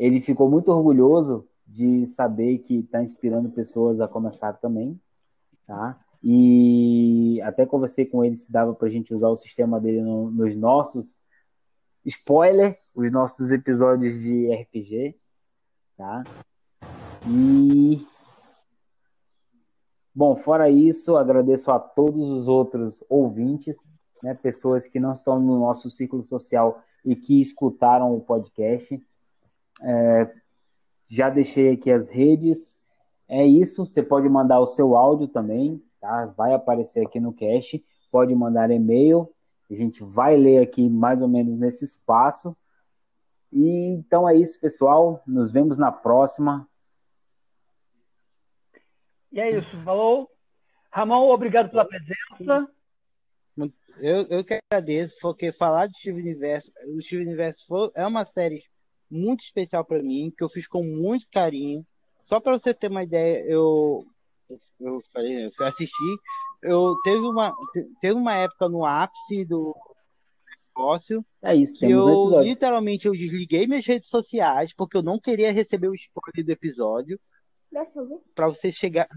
Ele 0.00 0.18
ficou 0.22 0.50
muito 0.50 0.72
orgulhoso 0.72 1.46
de 1.66 2.06
saber 2.06 2.58
que 2.60 2.78
está 2.78 3.02
inspirando 3.02 3.50
pessoas 3.50 4.00
a 4.00 4.08
começar 4.08 4.54
também, 4.54 4.98
tá? 5.66 6.00
E 6.24 7.38
até 7.42 7.66
conversei 7.66 8.06
com 8.06 8.24
ele 8.24 8.34
se 8.34 8.50
dava 8.50 8.74
para 8.74 8.88
a 8.88 8.90
gente 8.90 9.12
usar 9.12 9.28
o 9.28 9.36
sistema 9.36 9.78
dele 9.78 10.00
no- 10.00 10.30
nos 10.30 10.56
nossos 10.56 11.20
spoiler, 12.04 12.78
os 12.96 13.12
nossos 13.12 13.50
episódios 13.50 14.20
de 14.20 14.50
RPG, 14.50 15.16
tá? 15.98 16.24
E 17.28 18.02
bom, 20.14 20.34
fora 20.34 20.70
isso, 20.70 21.14
agradeço 21.14 21.70
a 21.70 21.78
todos 21.78 22.26
os 22.30 22.48
outros 22.48 23.04
ouvintes, 23.06 23.76
né, 24.22 24.32
pessoas 24.32 24.86
que 24.86 24.98
não 24.98 25.12
estão 25.12 25.38
no 25.38 25.60
nosso 25.60 25.90
círculo 25.90 26.24
social 26.24 26.82
e 27.04 27.14
que 27.14 27.38
escutaram 27.38 28.14
o 28.16 28.20
podcast. 28.20 28.98
É, 29.82 30.32
já 31.08 31.30
deixei 31.30 31.72
aqui 31.72 31.90
as 31.90 32.08
redes. 32.08 32.80
É 33.28 33.44
isso. 33.46 33.86
Você 33.86 34.02
pode 34.02 34.28
mandar 34.28 34.60
o 34.60 34.66
seu 34.66 34.96
áudio 34.96 35.28
também, 35.28 35.82
tá? 36.00 36.26
Vai 36.26 36.52
aparecer 36.52 37.06
aqui 37.06 37.20
no 37.20 37.32
cast. 37.32 37.84
Pode 38.10 38.34
mandar 38.34 38.70
e-mail. 38.70 39.32
A 39.70 39.74
gente 39.74 40.02
vai 40.02 40.36
ler 40.36 40.62
aqui 40.62 40.88
mais 40.88 41.22
ou 41.22 41.28
menos 41.28 41.56
nesse 41.56 41.84
espaço. 41.84 42.56
E 43.52 43.68
então 43.94 44.28
é 44.28 44.36
isso, 44.36 44.60
pessoal. 44.60 45.22
Nos 45.26 45.50
vemos 45.50 45.78
na 45.78 45.92
próxima. 45.92 46.68
E 49.32 49.40
é 49.40 49.56
isso, 49.58 49.80
falou. 49.84 50.28
Ramon, 50.90 51.30
obrigado 51.30 51.70
pela 51.70 51.84
presença. 51.84 52.68
Eu, 53.98 54.26
eu 54.28 54.44
que 54.44 54.58
agradeço, 54.72 55.14
porque 55.20 55.52
falar 55.52 55.86
de 55.86 55.98
Steve 55.98 56.20
Universo, 56.20 56.72
o 56.88 57.00
Steve 57.02 57.24
Universo 57.24 57.64
foi- 57.66 57.90
é 57.94 58.06
uma 58.06 58.24
série 58.24 58.64
muito 59.10 59.42
especial 59.44 59.84
para 59.84 60.02
mim, 60.02 60.32
que 60.36 60.42
eu 60.44 60.48
fiz 60.48 60.66
com 60.66 60.82
muito 60.84 61.26
carinho. 61.32 61.84
Só 62.24 62.38
para 62.38 62.58
você 62.58 62.72
ter 62.72 62.90
uma 62.90 63.02
ideia, 63.02 63.44
eu, 63.46 64.04
eu 64.80 65.02
falei, 65.12 65.46
eu 65.46 65.52
fui 65.52 65.66
assistir, 65.66 66.16
eu 66.62 66.94
teve 67.02 67.18
uma, 67.18 67.52
te- 67.72 67.88
teve 68.00 68.14
uma 68.14 68.34
época 68.36 68.68
no 68.68 68.84
ápice 68.84 69.44
do 69.44 69.74
negócio 70.76 71.24
É 71.42 71.54
isso, 71.54 71.74
que 71.74 71.80
temos 71.80 72.04
um 72.04 72.08
eu 72.08 72.20
episódio. 72.22 72.48
literalmente 72.50 73.06
eu 73.06 73.12
desliguei 73.12 73.66
minhas 73.66 73.86
redes 73.86 74.08
sociais 74.08 74.72
porque 74.74 74.96
eu 74.96 75.02
não 75.02 75.18
queria 75.18 75.52
receber 75.52 75.88
o 75.88 75.94
spoiler 75.94 76.44
do 76.44 76.52
episódio. 76.52 77.18
Para 78.34 78.48
você 78.48 78.70
chegar 78.72 79.08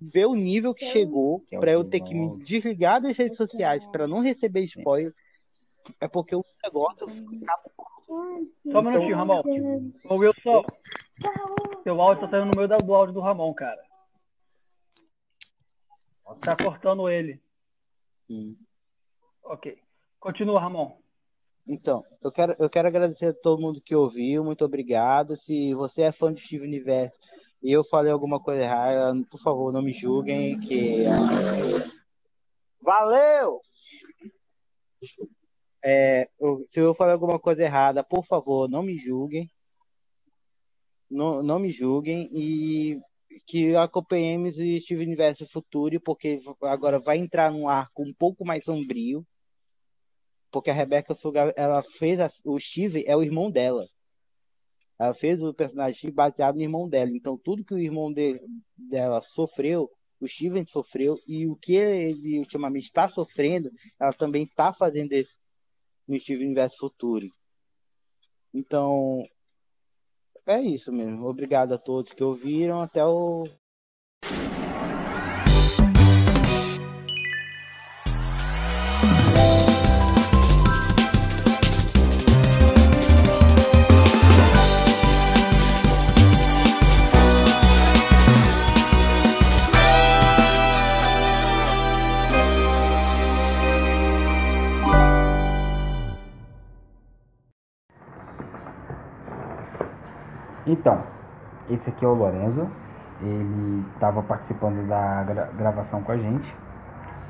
ver 0.00 0.26
o 0.26 0.34
nível 0.34 0.74
que 0.74 0.84
é 0.84 0.88
chegou 0.88 1.42
é 1.50 1.58
para 1.58 1.72
eu 1.72 1.82
ter 1.84 2.00
que 2.00 2.14
me 2.14 2.36
desligar 2.44 3.00
das 3.00 3.16
redes 3.16 3.40
é 3.40 3.44
sociais 3.46 3.86
para 3.86 4.06
não 4.06 4.20
receber 4.20 4.62
spoiler 4.64 5.12
é 6.00 6.08
porque 6.08 6.34
o 6.34 6.44
negócio 6.62 7.06
Só 7.08 8.78
um 8.78 8.82
minutinho, 8.82 9.16
Ramon. 9.16 9.42
Ô, 10.08 10.14
Wilson, 10.16 10.62
seu 11.82 12.00
áudio 12.00 12.24
tá 12.24 12.30
saindo 12.30 12.46
no 12.46 12.56
meio 12.56 12.68
da- 12.68 12.76
do 12.78 12.94
áudio 12.94 13.14
do 13.14 13.20
Ramon, 13.20 13.52
cara. 13.54 13.82
Tá 16.44 16.56
cortando 16.56 17.08
ele. 17.08 17.40
Hum. 18.28 18.56
Ok. 19.44 19.78
Continua, 20.20 20.60
Ramon. 20.60 20.98
Então, 21.68 22.04
eu 22.22 22.30
quero, 22.30 22.54
eu 22.58 22.70
quero 22.70 22.88
agradecer 22.88 23.26
a 23.26 23.34
todo 23.34 23.60
mundo 23.60 23.80
que 23.80 23.94
ouviu, 23.94 24.44
muito 24.44 24.64
obrigado. 24.64 25.36
Se 25.36 25.74
você 25.74 26.02
é 26.02 26.12
fã 26.12 26.32
de 26.32 26.40
Steve 26.40 26.64
Universo 26.64 27.18
e 27.62 27.72
eu 27.72 27.82
falei 27.84 28.12
alguma 28.12 28.38
coisa 28.40 28.62
errada, 28.62 29.12
por 29.30 29.40
favor, 29.40 29.72
não 29.72 29.82
me 29.82 29.92
julguem, 29.92 30.58
que 30.60 31.04
valeu. 32.80 33.60
É, 35.88 36.28
se 36.68 36.80
eu 36.80 36.92
falei 36.94 37.12
alguma 37.12 37.38
coisa 37.38 37.62
errada, 37.62 38.02
por 38.02 38.24
favor, 38.24 38.68
não 38.68 38.82
me 38.82 38.96
julguem. 38.96 39.48
Não, 41.08 41.44
não 41.44 41.60
me 41.60 41.70
julguem 41.70 42.28
e 42.32 43.00
que 43.46 43.76
acompanhemos 43.76 44.56
o 44.58 44.80
Steve 44.80 45.04
Universo 45.04 45.46
Futuro, 45.48 46.00
porque 46.00 46.40
agora 46.62 46.98
vai 46.98 47.18
entrar 47.18 47.52
num 47.52 47.68
arco 47.68 48.02
um 48.02 48.12
pouco 48.12 48.44
mais 48.44 48.64
sombrio 48.64 49.24
porque 50.50 50.70
a 50.70 50.74
Rebecca 50.74 51.14
Sugar, 51.14 51.52
ela 51.54 51.82
fez 51.82 52.18
a- 52.18 52.30
o 52.44 52.58
Steve 52.58 53.04
é 53.06 53.14
o 53.14 53.22
irmão 53.22 53.50
dela. 53.50 53.86
Ela 54.98 55.12
fez 55.12 55.42
o 55.42 55.52
personagem 55.52 56.10
baseado 56.10 56.56
no 56.56 56.62
irmão 56.62 56.88
dela. 56.88 57.10
Então 57.14 57.36
tudo 57.36 57.62
que 57.64 57.74
o 57.74 57.78
irmão 57.78 58.10
de- 58.10 58.40
dela 58.74 59.20
sofreu, 59.20 59.90
o 60.18 60.26
Steven 60.26 60.64
sofreu 60.66 61.14
e 61.28 61.46
o 61.46 61.56
que 61.56 61.74
ele 61.74 62.38
ultimamente 62.38 62.84
está 62.84 63.06
sofrendo, 63.06 63.70
ela 64.00 64.12
também 64.14 64.44
está 64.44 64.72
fazendo 64.72 65.12
esse 65.12 65.36
no 66.06 66.18
Steven 66.18 66.54
vs 66.54 66.76
Futuri. 66.76 67.32
Então, 68.52 69.26
é 70.46 70.60
isso 70.60 70.92
mesmo. 70.92 71.26
Obrigado 71.26 71.72
a 71.72 71.78
todos 71.78 72.12
que 72.12 72.22
ouviram. 72.22 72.80
Até 72.80 73.04
o 73.04 73.44
Então, 100.66 100.98
esse 101.70 101.88
aqui 101.90 102.04
é 102.04 102.08
o 102.08 102.14
Lorenzo. 102.14 102.68
Ele 103.20 103.84
estava 103.94 104.20
participando 104.22 104.86
da 104.88 105.22
gra 105.22 105.48
gravação 105.56 106.02
com 106.02 106.10
a 106.10 106.16
gente. 106.18 106.54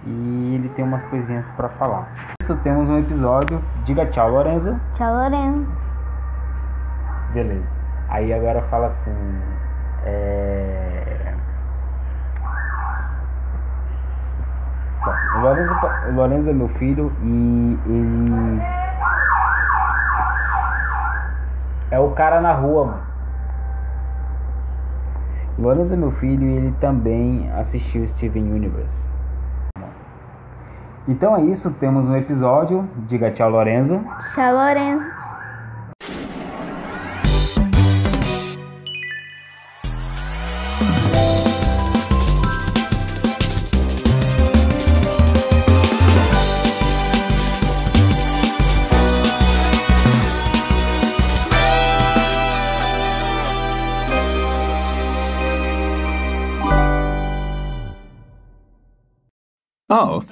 E 0.07 0.55
ele 0.55 0.69
tem 0.71 0.85
umas 0.85 1.05
coisinhas 1.07 1.49
para 1.51 1.69
falar. 1.71 2.09
Isso, 2.41 2.57
temos 2.59 2.89
um 2.89 2.99
episódio. 2.99 3.63
Diga 3.85 4.07
tchau, 4.07 4.31
Lorenzo. 4.31 4.81
Tchau, 4.95 5.13
Lorenzo. 5.13 5.67
Beleza. 7.35 7.67
Aí 8.09 8.33
agora 8.33 8.63
fala 8.63 8.87
assim. 8.87 9.15
É... 10.05 11.35
Bom, 15.05 15.39
o, 15.39 15.41
Lorenzo, 15.43 15.75
o 16.09 16.13
Lorenzo 16.15 16.51
é 16.51 16.53
meu 16.55 16.69
filho 16.69 17.13
e 17.23 17.79
ele. 17.87 18.63
É 21.91 21.99
o 21.99 22.11
cara 22.13 22.41
na 22.41 22.53
rua, 22.53 22.87
mano. 22.87 23.06
Lorenzo 25.59 25.95
é 25.95 25.97
meu 25.97 26.11
filho 26.13 26.47
e 26.47 26.57
ele 26.57 26.75
também 26.81 27.51
assistiu 27.53 28.07
Steven 28.07 28.53
Universe. 28.53 29.09
Então 31.09 31.35
é 31.35 31.43
isso, 31.43 31.71
temos 31.73 32.09
um 32.09 32.17
episódio. 32.17 32.87
Diga 33.09 33.31
tchau, 33.31 33.49
Lorenzo. 33.49 34.01
Tchau, 34.35 34.55
Lorenzo. 34.55 35.16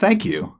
Thank 0.05 0.25
you. 0.27 0.59